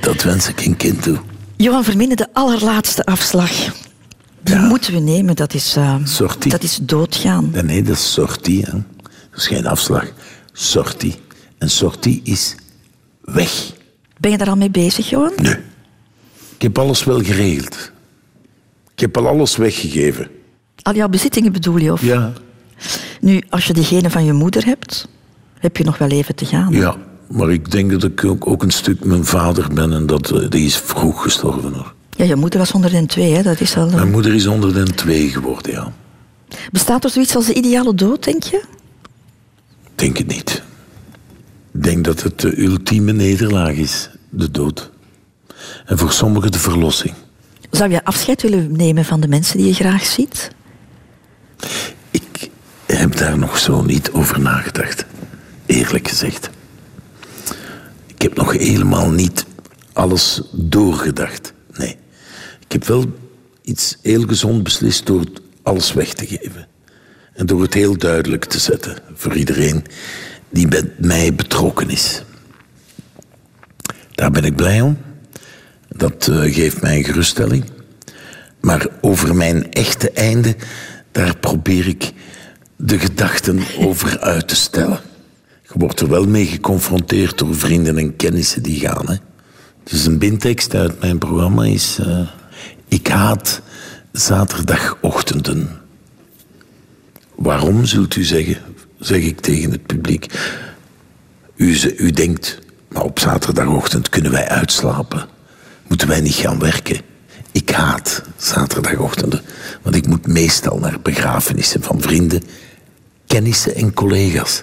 Dat 0.00 0.22
wens 0.22 0.48
ik 0.48 0.60
een 0.60 0.76
kind 0.76 1.02
toe. 1.02 1.18
Johan 1.56 1.84
Verminnen, 1.84 2.16
de 2.16 2.28
allerlaatste 2.32 3.04
afslag. 3.04 3.50
Die 4.42 4.54
Ja. 4.54 4.66
moeten 4.66 4.92
we 4.92 4.98
nemen. 5.00 5.36
Dat 5.36 5.54
is, 5.54 5.76
eh, 5.76 5.96
Sortie. 6.04 6.50
dat 6.50 6.62
is 6.62 6.78
doodgaan. 6.82 7.50
Nee, 7.52 7.62
nee, 7.62 7.82
dat 7.82 7.96
is 7.96 8.12
sortie. 8.12 8.62
Hè. 8.64 8.72
Dat 9.30 9.36
is 9.40 9.46
geen 9.46 9.66
afslag. 9.66 10.04
Sortie. 10.52 11.14
En 11.58 11.70
sortie 11.70 12.20
is 12.24 12.54
weg. 13.32 13.72
Ben 14.20 14.30
je 14.30 14.38
daar 14.38 14.48
al 14.48 14.56
mee 14.56 14.70
bezig, 14.70 15.10
Johan? 15.10 15.32
Nee. 15.36 15.56
Ik 16.56 16.62
heb 16.62 16.78
alles 16.78 17.04
wel 17.04 17.22
geregeld. 17.22 17.90
Ik 18.94 19.00
heb 19.00 19.16
al 19.16 19.26
alles 19.28 19.56
weggegeven. 19.56 20.28
Al 20.82 20.94
jouw 20.94 21.08
bezittingen 21.08 21.52
bedoel 21.52 21.76
je? 21.76 21.92
Of? 21.92 22.02
Ja. 22.02 22.32
Nu, 23.20 23.42
als 23.50 23.64
je 23.66 23.72
degene 23.72 24.10
van 24.10 24.24
je 24.24 24.32
moeder 24.32 24.64
hebt, 24.64 25.08
heb 25.58 25.76
je 25.76 25.84
nog 25.84 25.98
wel 25.98 26.08
even 26.08 26.34
te 26.34 26.44
gaan. 26.44 26.72
Ja, 26.72 26.96
maar 27.30 27.50
ik 27.50 27.70
denk 27.70 27.90
dat 27.90 28.04
ik 28.04 28.24
ook, 28.24 28.62
een 28.62 28.70
stuk 28.70 29.04
mijn 29.04 29.24
vader 29.24 29.74
ben 29.74 29.92
en 29.92 30.06
dat 30.06 30.30
eh, 30.30 30.48
die 30.50 30.64
is 30.66 30.76
vroeg 30.76 31.22
gestorven. 31.22 31.72
Hoor. 31.72 31.94
Ja, 32.16 32.24
je 32.24 32.36
moeder 32.36 32.58
was 32.58 32.70
102, 32.70 33.22
hè? 33.32 33.42
dat 33.42 33.60
is 33.60 33.76
al... 33.76 33.86
eh, 33.88 33.94
Mijn 33.94 34.10
moeder 34.10 34.34
is 34.34 34.44
102 34.44 35.28
geworden, 35.28 35.72
ja. 35.72 35.92
Bestaat 36.70 37.04
er 37.04 37.10
zoiets 37.10 37.36
als 37.36 37.46
de 37.46 37.54
ideale 37.54 37.94
dood, 37.94 38.24
denk 38.24 38.42
je? 38.42 38.56
Ik 39.84 39.90
denk 39.94 40.16
het 40.18 40.26
niet. 40.26 40.62
Ik 41.78 41.84
denk 41.84 42.04
dat 42.04 42.22
het 42.22 42.40
de 42.40 42.62
ultieme 42.62 43.12
nederlaag 43.12 43.72
is, 43.72 44.10
de 44.30 44.50
dood. 44.50 44.90
En 45.86 45.98
voor 45.98 46.12
sommigen 46.12 46.52
de 46.52 46.58
verlossing. 46.58 47.14
Zou 47.70 47.90
je 47.90 48.04
afscheid 48.04 48.42
willen 48.42 48.76
nemen 48.76 49.04
van 49.04 49.20
de 49.20 49.28
mensen 49.28 49.56
die 49.56 49.66
je 49.66 49.74
graag 49.74 50.04
ziet? 50.04 50.50
Ik 52.10 52.50
heb 52.86 53.16
daar 53.16 53.38
nog 53.38 53.58
zo 53.58 53.82
niet 53.82 54.10
over 54.10 54.40
nagedacht. 54.40 55.04
Eerlijk 55.66 56.08
gezegd. 56.08 56.50
Ik 58.06 58.22
heb 58.22 58.36
nog 58.36 58.52
helemaal 58.52 59.10
niet 59.10 59.44
alles 59.92 60.42
doorgedacht. 60.52 61.52
Nee. 61.76 61.96
Ik 62.60 62.72
heb 62.72 62.84
wel 62.84 63.04
iets 63.62 63.98
heel 64.02 64.22
gezond 64.22 64.62
beslist 64.62 65.06
door 65.06 65.24
alles 65.62 65.92
weg 65.92 66.12
te 66.12 66.26
geven. 66.26 66.66
En 67.32 67.46
door 67.46 67.62
het 67.62 67.74
heel 67.74 67.96
duidelijk 67.96 68.44
te 68.44 68.58
zetten 68.58 68.96
voor 69.14 69.36
iedereen 69.36 69.84
die 70.50 70.66
met 70.68 70.98
mij 70.98 71.34
betrokken 71.34 71.90
is. 71.90 72.22
Daar 74.14 74.30
ben 74.30 74.44
ik 74.44 74.56
blij 74.56 74.80
om. 74.80 74.98
Dat 75.88 76.28
eh, 76.28 76.54
geeft 76.54 76.82
mij 76.82 76.96
een 76.96 77.04
geruststelling. 77.04 77.64
Maar 78.60 78.86
over 79.00 79.34
mijn 79.34 79.72
echte 79.72 80.10
einde, 80.10 80.56
daar 81.12 81.36
probeer 81.36 81.86
ik 81.86 82.12
de 82.76 82.98
gedachten 82.98 83.60
over 83.78 84.18
uit 84.20 84.48
te 84.48 84.56
stellen. 84.56 85.00
Je 85.62 85.74
wordt 85.74 86.00
er 86.00 86.08
wel 86.08 86.26
mee 86.26 86.46
geconfronteerd 86.46 87.38
door 87.38 87.56
vrienden 87.56 87.98
en 87.98 88.16
kennissen 88.16 88.62
die 88.62 88.80
gaan. 88.80 89.08
Hè. 89.08 89.16
Dus 89.84 90.06
een 90.06 90.18
bintekst 90.18 90.74
uit 90.74 91.00
mijn 91.00 91.18
programma 91.18 91.64
is... 91.64 91.98
eh, 92.00 92.28
ik 92.88 93.06
haat 93.06 93.60
zaterdagochtenden. 94.12 95.80
Waarom, 97.34 97.84
zult 97.84 98.16
u 98.16 98.24
zeggen, 98.24 98.56
zeg 98.98 99.20
ik 99.20 99.40
tegen 99.40 99.70
het 99.70 99.86
publiek. 99.86 100.26
U, 101.56 102.10
denkt, 102.10 102.58
Maar 102.88 103.02
op 103.02 103.18
zaterdagochtend 103.18 104.08
kunnen 104.08 104.32
wij 104.32 104.48
uitslapen. 104.48 105.26
Moeten 105.86 106.08
wij 106.08 106.20
niet 106.20 106.34
gaan 106.34 106.58
werken. 106.58 107.00
Ik 107.52 107.70
haat 107.70 108.22
zaterdagochtenden, 108.36 109.42
want 109.82 109.94
ik 109.96 110.06
moet 110.06 110.26
meestal 110.26 110.78
naar 110.78 111.00
begrafenissen 111.00 111.82
van 111.82 112.00
vrienden, 112.00 112.42
kennissen 113.26 113.74
en 113.74 113.94
collega's. 113.94 114.62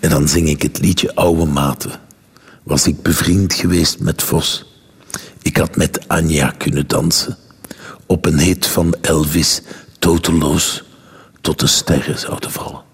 En 0.00 0.10
dan 0.10 0.28
zing 0.28 0.48
ik 0.48 0.62
het 0.62 0.78
liedje 0.80 1.14
Oude 1.14 1.44
Maten. 1.44 2.00
Was 2.62 2.86
ik 2.86 3.02
bevriend 3.02 3.54
geweest 3.54 4.00
met 4.00 4.22
Vos. 4.22 4.64
Ik 5.42 5.56
had 5.56 5.76
met 5.76 6.08
Anja 6.08 6.54
kunnen 6.58 6.88
dansen. 6.88 7.36
Op 8.06 8.26
een 8.26 8.38
hit 8.38 8.66
van 8.66 8.94
Elvis, 9.00 9.62
toteloos, 9.98 10.84
tot 11.40 11.60
de 11.60 11.66
sterren 11.66 12.18
zouden 12.18 12.50
vallen. 12.50 12.89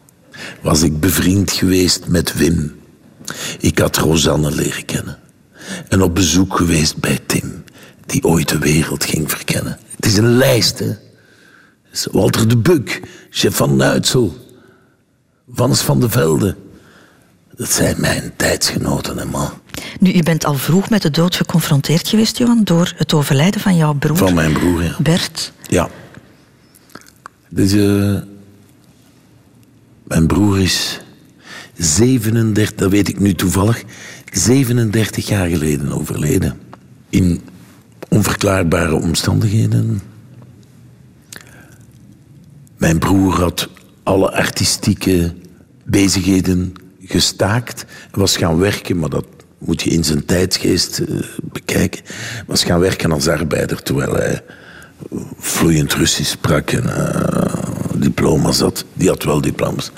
Was 0.62 0.82
ik 0.82 1.01
bevriend 1.01 1.53
geweest 1.53 2.07
met 2.07 2.34
Wim. 2.34 2.74
Ik 3.61 3.78
had 3.78 3.97
Rosanne 3.97 4.51
leren 4.51 4.84
kennen. 4.84 5.18
En 5.89 6.03
op 6.03 6.14
bezoek 6.14 6.57
geweest 6.57 6.97
bij 6.97 7.18
Tim, 7.26 7.64
die 8.07 8.24
ooit 8.24 8.49
de 8.49 8.59
wereld 8.59 9.05
ging 9.05 9.30
verkennen. 9.30 9.78
Het 9.97 10.07
is 10.07 10.16
een 10.16 10.37
lijst, 10.37 10.78
hè. 10.78 10.95
Walter 12.12 12.49
de 12.49 12.57
Buk, 12.57 13.01
chef 13.30 13.57
van 13.57 13.76
Nuitsel, 13.76 14.37
Vans 15.49 15.80
van 15.80 16.01
de 16.01 16.11
Velde. 16.11 16.57
Dat 17.57 17.70
zijn 17.70 17.95
mijn 17.99 18.32
tijdsgenoten, 18.37 19.18
hè, 19.18 19.24
man. 19.24 19.51
Nu, 20.01 20.14
je 20.14 20.22
bent 20.22 20.45
al 20.45 20.55
vroeg 20.55 20.91
met 20.91 21.03
de 21.03 21.11
dood 21.11 21.37
geconfronteerd 21.37 22.09
geweest, 22.09 22.39
Johan, 22.39 22.64
door 22.64 22.93
het 22.97 23.12
overlijden 23.12 23.61
van 23.61 23.76
jouw 23.76 23.95
broer. 23.95 24.16
Van 24.16 24.34
mijn 24.34 24.53
broer, 24.53 24.82
ja. 24.82 24.97
Bert. 24.99 25.53
Ja. 25.68 25.89
Dus 27.49 27.72
eh, 27.72 28.16
mijn 30.07 30.27
broer 30.27 30.61
is 30.61 31.01
37, 31.75 32.75
dat 32.75 32.91
weet 32.91 33.09
ik 33.09 33.21
nu 33.21 33.35
toevallig, 33.35 33.85
37 34.33 35.29
jaar 35.29 35.49
geleden 35.49 35.93
overleden. 35.93 36.59
In 37.11 37.41
onverklaarbare 38.09 38.95
omstandigheden. 38.95 40.01
Mijn 42.77 42.99
broer 42.99 43.35
had 43.35 43.69
alle 44.03 44.33
artistieke 44.33 45.35
bezigheden 45.85 46.73
gestaakt. 47.01 47.85
was 48.11 48.37
gaan 48.37 48.59
werken, 48.59 48.99
maar 48.99 49.09
dat 49.09 49.27
moet 49.59 49.83
je 49.83 49.91
in 49.91 50.05
zijn 50.05 50.25
tijdsgeest 50.25 50.99
eh, 50.99 51.17
bekijken. 51.43 52.03
Was 52.47 52.65
gaan 52.65 52.81
werken 52.81 53.13
als 53.13 53.29
arbeider, 53.29 53.83
terwijl 53.83 54.15
hij 54.15 54.43
vloeiend 55.39 55.95
Russisch 55.95 56.31
sprak 56.31 56.71
en 56.71 56.97
eh, 56.97 57.56
diploma's 57.99 58.61
had. 58.61 58.84
Die 58.92 59.09
had 59.09 59.24
wel 59.24 59.40
diploma's. 59.40 59.90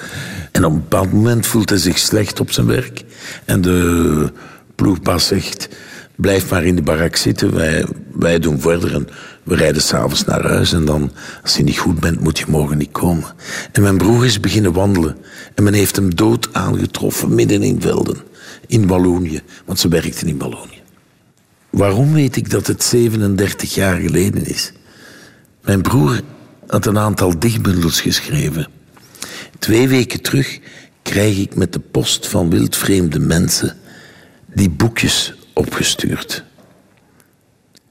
En 0.53 0.65
op 0.65 0.73
een 0.73 0.81
bepaald 0.81 1.13
moment 1.13 1.47
voelt 1.47 1.71
hij 1.71 1.79
zich 1.79 1.99
slecht 1.99 2.41
op 2.41 2.53
zijn 2.53 2.67
werk. 2.67 3.05
En 3.45 3.61
de 3.61 4.33
ploegbaas 4.75 5.27
zegt, 5.27 5.69
blijf 6.17 6.51
maar 6.51 6.65
in 6.65 6.77
de 6.77 6.83
barak 6.83 7.17
zitten, 7.17 7.55
wij, 7.55 7.87
wij 8.13 8.39
doen 8.39 8.61
verder. 8.61 8.95
En 8.95 9.09
we 9.43 9.55
rijden 9.55 9.83
s'avonds 9.83 10.25
naar 10.25 10.47
huis 10.47 10.73
en 10.73 10.85
dan, 10.85 11.13
als 11.43 11.57
je 11.57 11.63
niet 11.63 11.79
goed 11.79 12.01
bent, 12.01 12.21
moet 12.21 12.39
je 12.39 12.45
morgen 12.49 12.79
niet 12.79 12.93
komen. 12.93 13.35
En 13.73 13.83
mijn 13.83 13.99
broer 13.99 14.25
is 14.25 14.41
beginnen 14.41 14.73
wandelen. 14.73 15.17
En 15.55 15.65
men 15.65 15.75
heeft 15.75 15.97
hem 15.97 16.15
dood 16.15 16.49
aangetroffen, 16.53 17.35
midden 17.35 17.63
in 17.63 17.81
velden. 17.81 18.17
In 18.67 18.87
Wallonië, 18.87 19.41
want 19.65 19.79
ze 19.79 19.89
werkten 19.89 20.27
in 20.27 20.39
Wallonië. 20.39 20.83
Waarom 21.71 22.13
weet 22.13 22.37
ik 22.37 22.51
dat 22.51 22.67
het 22.67 22.83
37 22.83 23.75
jaar 23.75 23.97
geleden 24.01 24.47
is? 24.47 24.73
Mijn 25.63 25.83
broer 25.83 26.21
had 26.69 26.87
een 26.87 26.99
aantal 26.99 27.39
dichtbundels 27.39 28.01
geschreven. 28.01 28.67
Twee 29.59 29.89
weken 29.89 30.23
terug 30.23 30.61
krijg 31.03 31.39
ik 31.39 31.55
met 31.55 31.73
de 31.73 31.81
post 31.81 32.27
van 32.27 32.51
wildvreemde 32.51 33.19
mensen 33.19 33.77
die 34.47 34.71
boekjes 34.71 35.35
opgestuurd. 35.53 36.45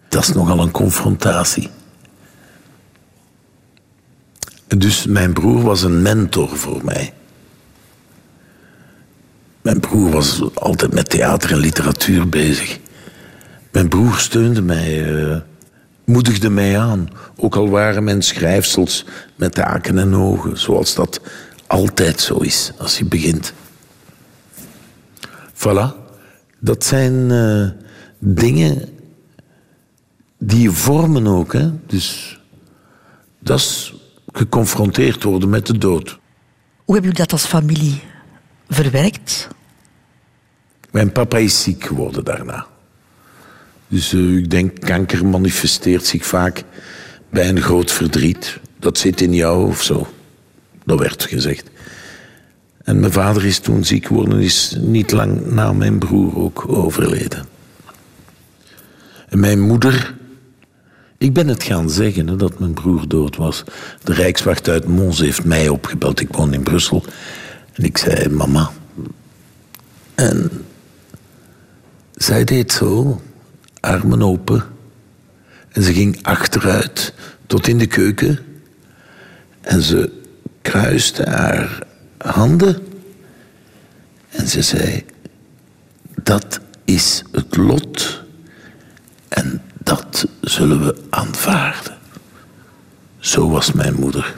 Dat 0.10 0.22
is 0.22 0.34
nogal 0.34 0.60
een 0.60 0.72
confrontatie. 0.72 1.70
Dus 4.68 5.06
mijn 5.06 5.34
broer 5.34 5.62
was 5.62 5.82
een 5.82 6.02
mentor 6.02 6.58
voor 6.58 6.86
mij. 6.86 7.14
Mijn 9.62 9.80
broer 9.80 10.12
was 10.12 10.42
altijd 10.54 10.94
met 10.94 11.10
theater 11.10 11.52
en 11.52 11.58
literatuur 11.58 12.30
bezig. 12.30 12.80
Mijn 13.72 13.88
broer 13.90 14.18
steunde 14.18 14.62
mij, 14.62 15.16
eh, 15.16 15.38
moedigde 16.08 16.50
mij 16.50 16.80
aan. 16.80 17.10
Ook 17.36 17.56
al 17.56 17.70
waren 17.70 18.04
mijn 18.04 18.22
schrijfsels 18.22 19.06
met 19.36 19.58
haken 19.58 19.98
en 19.98 20.16
ogen, 20.16 20.58
zoals 20.58 20.96
dat 20.96 21.22
altijd 21.68 22.20
zo 22.20 22.38
is 22.38 22.72
als 22.78 22.98
je 22.98 23.06
begint. 23.06 23.54
Voilà, 25.54 25.88
dat 26.60 26.84
zijn 26.84 27.32
eh, 27.32 27.70
dingen 28.20 28.90
die 30.38 30.62
je 30.62 30.72
vormen 30.72 31.28
ook. 31.28 31.54
Hè? 31.54 31.72
Dus 31.86 32.40
dat 33.40 33.60
is 33.60 33.94
geconfronteerd 34.34 35.24
worden 35.24 35.50
met 35.50 35.66
de 35.66 35.78
dood. 35.78 36.10
Hoe 36.86 36.96
hebben 36.96 37.12
jullie 37.12 37.26
dat 37.28 37.32
als 37.32 37.46
familie 37.46 38.02
verwerkt? 38.68 39.48
Mijn 40.92 41.12
papa 41.12 41.38
is 41.38 41.64
ziek 41.64 41.84
geworden 41.84 42.24
daarna. 42.24 42.68
Dus 43.88 44.14
eh, 44.14 44.36
ik 44.36 44.50
denk, 44.50 44.80
kanker 44.80 45.26
manifesteert 45.26 46.06
zich 46.06 46.26
vaak 46.26 46.64
bij 47.30 47.50
een 47.50 47.62
groot 47.62 47.92
verdriet. 47.92 48.60
Dat 48.80 48.98
zit 48.98 49.22
in 49.22 49.34
jou 49.34 49.68
of 49.68 49.84
zo. 49.84 50.08
Dat 50.86 51.00
werd 51.00 51.24
gezegd. 51.24 51.70
En 52.84 53.00
mijn 53.00 53.12
vader 53.12 53.46
is 53.46 53.60
toen 53.60 53.84
ziek 53.84 54.06
geworden, 54.06 54.40
is 54.40 54.76
niet 54.80 55.12
lang 55.12 55.46
na 55.46 55.74
mijn 55.74 55.98
broer 55.98 56.38
ook 56.38 56.68
overleden. 56.68 57.46
En 59.30 59.40
mijn 59.40 59.60
moeder, 59.60 60.16
ik 61.18 61.34
ben 61.34 61.48
het 61.48 61.64
gaan 61.64 61.90
zeggen 61.90 62.28
hè, 62.28 62.36
dat 62.36 62.60
mijn 62.60 62.74
broer 62.74 63.08
dood 63.08 63.36
was. 63.36 63.64
De 64.04 64.14
Rijkswacht 64.14 64.70
uit 64.70 64.88
Mons 64.88 65.20
heeft 65.20 65.44
mij 65.44 65.70
opgebeld, 65.70 66.20
ik 66.20 66.32
woon 66.32 66.54
in 66.54 66.64
Brussel. 66.64 67.04
En 67.74 67.84
ik 67.84 67.98
zei, 67.98 68.30
mama. 68.30 68.72
En 70.16 70.52
zij 72.16 72.44
deed 72.44 72.72
zo, 72.72 73.22
armen 73.88 74.22
open. 74.22 74.64
En 75.72 75.84
ze 75.84 75.94
ging 75.94 76.20
achteruit 76.22 77.14
tot 77.46 77.68
in 77.68 77.78
de 77.78 77.88
keuken. 77.88 78.40
En 79.62 79.82
ze 79.82 80.12
kruiste 80.62 81.30
haar 81.30 81.80
handen. 82.18 82.88
En 84.30 84.48
ze 84.48 84.62
zei: 84.62 85.06
Dat 86.24 86.60
is 86.86 87.24
het 87.32 87.56
lot. 87.56 88.24
En 89.28 89.62
dat 89.84 90.28
zullen 90.42 90.86
we 90.86 90.96
aanvaarden. 91.10 91.98
Zo 93.20 93.50
was 93.50 93.72
mijn 93.72 93.96
moeder. 93.96 94.34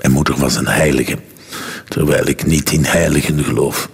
Mijn 0.00 0.12
moeder 0.12 0.36
was 0.36 0.56
een 0.56 0.68
heilige, 0.68 1.18
terwijl 1.88 2.28
ik 2.28 2.46
niet 2.46 2.70
in 2.72 2.84
heiligen 2.84 3.44
geloof. 3.44 3.90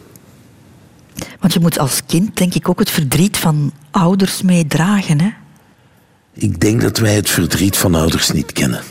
Want 1.40 1.52
je 1.52 1.60
moet 1.60 1.78
als 1.78 2.02
kind, 2.06 2.36
denk 2.36 2.54
ik, 2.54 2.68
ook 2.68 2.78
het 2.78 2.90
verdriet 2.90 3.36
van 3.36 3.72
ouders 3.90 4.42
meedragen, 4.42 5.20
hè? 5.20 5.30
Ik 6.32 6.60
denk 6.60 6.80
dat 6.80 6.98
wij 6.98 7.14
het 7.14 7.30
verdriet 7.30 7.76
van 7.76 7.94
ouders 7.94 8.30
niet 8.30 8.52
kennen. 8.52 8.82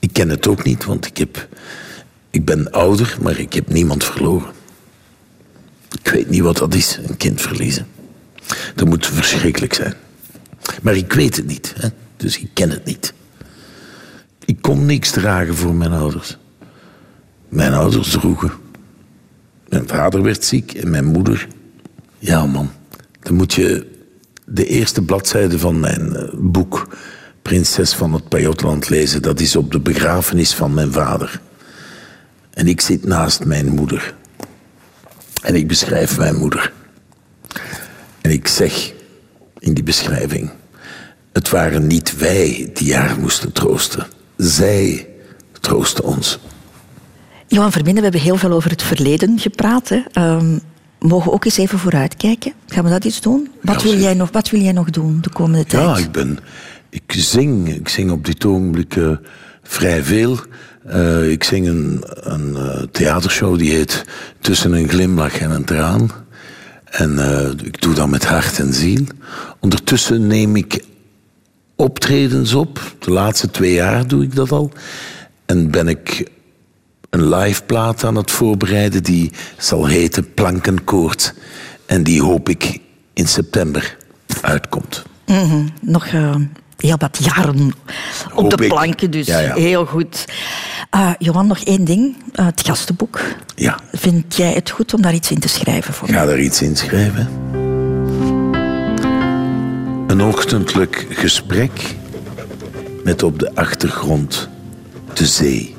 Ik 0.00 0.12
ken 0.12 0.28
het 0.28 0.46
ook 0.46 0.64
niet, 0.64 0.84
want 0.84 1.06
ik, 1.06 1.16
heb, 1.16 1.48
ik 2.30 2.44
ben 2.44 2.70
ouder, 2.70 3.16
maar 3.22 3.38
ik 3.38 3.52
heb 3.52 3.68
niemand 3.68 4.04
verloren. 4.04 4.52
Ik 6.02 6.08
weet 6.08 6.30
niet 6.30 6.42
wat 6.42 6.56
dat 6.56 6.74
is, 6.74 6.98
een 7.06 7.16
kind 7.16 7.40
verliezen. 7.40 7.86
Dat 8.74 8.88
moet 8.88 9.06
verschrikkelijk 9.06 9.74
zijn. 9.74 9.94
Maar 10.82 10.96
ik 10.96 11.12
weet 11.12 11.36
het 11.36 11.46
niet, 11.46 11.74
hè? 11.76 11.88
dus 12.16 12.38
ik 12.38 12.50
ken 12.52 12.70
het 12.70 12.84
niet. 12.84 13.12
Ik 14.44 14.62
kon 14.62 14.86
niks 14.86 15.10
dragen 15.10 15.56
voor 15.56 15.74
mijn 15.74 15.92
ouders. 15.92 16.36
Mijn 17.48 17.72
ouders 17.72 18.10
droegen. 18.10 18.52
Mijn 19.74 19.88
vader 19.88 20.22
werd 20.22 20.44
ziek 20.44 20.72
en 20.72 20.90
mijn 20.90 21.04
moeder. 21.04 21.48
Ja, 22.18 22.46
man. 22.46 22.70
Dan 23.20 23.34
moet 23.34 23.54
je 23.54 23.86
de 24.44 24.66
eerste 24.66 25.02
bladzijde 25.02 25.58
van 25.58 25.80
mijn 25.80 26.16
eh, 26.16 26.28
boek 26.34 26.88
Prinses 27.42 27.94
van 27.94 28.12
het 28.12 28.28
Pajotland 28.28 28.88
lezen. 28.88 29.22
Dat 29.22 29.40
is 29.40 29.56
op 29.56 29.72
de 29.72 29.80
begrafenis 29.80 30.54
van 30.54 30.74
mijn 30.74 30.92
vader. 30.92 31.40
En 32.50 32.68
ik 32.68 32.80
zit 32.80 33.04
naast 33.04 33.44
mijn 33.44 33.68
moeder. 33.68 34.14
En 35.42 35.54
ik 35.54 35.68
beschrijf 35.68 36.18
mijn 36.18 36.36
moeder. 36.36 36.72
En 38.20 38.30
ik 38.30 38.48
zeg 38.48 38.92
in 39.58 39.74
die 39.74 39.84
beschrijving: 39.84 40.50
Het 41.32 41.50
waren 41.50 41.86
niet 41.86 42.16
wij 42.16 42.70
die 42.74 42.94
haar 42.94 43.18
moesten 43.18 43.52
troosten. 43.52 44.06
Zij 44.36 45.08
troosten 45.60 46.04
ons. 46.04 46.38
Johan 47.54 47.72
Verbinden, 47.72 48.02
we 48.02 48.10
hebben 48.10 48.30
heel 48.30 48.36
veel 48.36 48.52
over 48.52 48.70
het 48.70 48.82
verleden 48.82 49.38
gepraat. 49.38 49.88
Hè. 49.88 50.02
Ehm, 50.12 50.58
mogen 50.98 51.28
we 51.28 51.34
ook 51.34 51.44
eens 51.44 51.56
even 51.56 51.78
vooruitkijken? 51.78 52.52
Gaan 52.66 52.84
we 52.84 52.90
dat 52.90 53.04
eens 53.04 53.20
doen? 53.20 53.50
Wat, 53.62 53.82
wil, 53.82 53.98
jij 53.98 54.14
nog, 54.14 54.30
wat 54.32 54.50
wil 54.50 54.60
jij 54.60 54.72
nog 54.72 54.90
doen 54.90 55.18
de 55.20 55.30
komende 55.30 55.64
tijd? 55.64 55.82
Ja, 55.82 56.04
ik 56.04 56.12
ben. 56.12 56.38
Ik 56.90 57.02
zing. 57.06 57.74
Ik 57.74 57.88
zing 57.88 58.10
op 58.10 58.24
dit 58.24 58.44
ogenblik 58.44 58.96
eh, 58.96 59.10
vrij 59.62 60.02
veel. 60.02 60.38
Eh, 60.86 61.30
ik 61.30 61.44
zing 61.44 61.66
een, 61.66 62.04
een 62.06 62.56
eh, 62.56 62.82
theatershow 62.90 63.58
die 63.58 63.70
heet 63.70 64.04
Tussen 64.40 64.72
een 64.72 64.88
glimlach 64.88 65.38
en 65.38 65.50
een 65.50 65.64
traan. 65.64 66.10
En 66.84 67.18
ik 67.64 67.80
doe 67.80 67.94
dat 67.94 68.08
met 68.08 68.24
hart 68.24 68.58
en 68.58 68.72
ziel. 68.72 69.04
Ondertussen 69.60 70.26
neem 70.26 70.56
ik 70.56 70.84
optredens 71.76 72.54
op. 72.54 72.94
De 72.98 73.10
laatste 73.10 73.50
twee 73.50 73.72
jaar 73.72 74.06
doe 74.06 74.22
ik 74.22 74.34
dat 74.34 74.52
al. 74.52 74.72
En 75.46 75.70
ben 75.70 75.88
ik 75.88 76.32
een 77.14 77.28
live 77.28 77.62
plaat 77.62 78.04
aan 78.04 78.16
het 78.16 78.30
voorbereiden 78.30 79.02
die 79.02 79.30
zal 79.58 79.86
heten 79.86 80.34
Plankenkoord. 80.34 81.34
En 81.86 82.02
die 82.02 82.22
hoop 82.22 82.48
ik 82.48 82.78
in 83.12 83.28
september 83.28 83.96
uitkomt. 84.40 85.02
Mhm. 85.26 85.66
Nog 85.80 86.06
uh, 86.06 86.34
heel 86.76 86.96
wat 86.98 87.18
jaren 87.20 87.66
op 87.66 88.32
Hoop 88.32 88.56
de 88.56 88.66
planken, 88.66 89.10
dus 89.10 89.26
Ja, 89.26 89.38
ja. 89.38 89.54
heel 89.54 89.86
goed. 89.86 90.24
Uh, 90.94 91.10
Johan, 91.18 91.46
nog 91.46 91.58
één 91.58 91.84
ding. 91.84 92.16
Uh, 92.34 92.46
het 92.46 92.62
gastenboek. 92.64 93.20
Ja, 93.54 93.78
Vind 93.92 94.36
jij 94.36 94.52
het 94.52 94.70
goed 94.70 94.94
om 94.94 95.02
daar 95.02 95.14
iets 95.14 95.30
in 95.30 95.38
te 95.38 95.48
schrijven 95.48 95.94
voor 95.94 96.08
ik 96.08 96.14
ga 96.14 96.24
daar 96.26 96.40
iets 96.40 96.62
in 96.62 96.76
schrijven. 96.76 97.28
Een 100.06 100.22
ochtendelijk 100.22 101.06
gesprek 101.10 101.94
met 103.04 103.22
op 103.22 103.38
de 103.38 103.54
achtergrond 103.54 104.48
de 105.12 105.26
zee. 105.26 105.73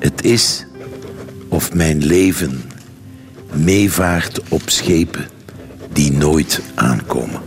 Het 0.00 0.24
is 0.24 0.66
of 1.48 1.74
mijn 1.74 2.04
leven 2.04 2.62
meevaart 3.52 4.40
op 4.48 4.62
schepen 4.64 5.28
die 5.92 6.12
nooit 6.12 6.60
aankomen. 6.74 7.40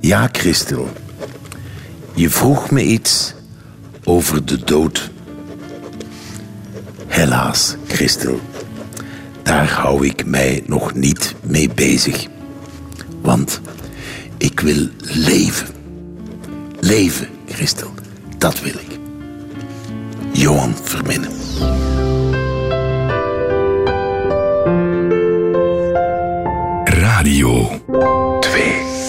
Ja, 0.00 0.28
Christel, 0.32 0.88
je 2.14 2.30
vroeg 2.30 2.70
me 2.70 2.82
iets 2.82 3.34
over 4.04 4.44
de 4.44 4.64
dood. 4.64 5.10
Helaas, 7.06 7.76
Christel, 7.88 8.40
daar 9.42 9.70
hou 9.70 10.06
ik 10.06 10.26
mij 10.26 10.62
nog 10.66 10.94
niet 10.94 11.34
mee 11.42 11.70
bezig. 11.74 12.26
Want 13.20 13.60
ik 14.36 14.60
wil 14.60 14.88
leven. 15.00 15.68
Leven, 16.80 17.28
Christel, 17.46 17.90
dat 18.38 18.60
wil 18.60 18.74
ik. 18.74 18.91
Johan 20.34 20.74
Verminnen. 20.84 21.32
Radio 26.84 27.80
2. 28.40 29.01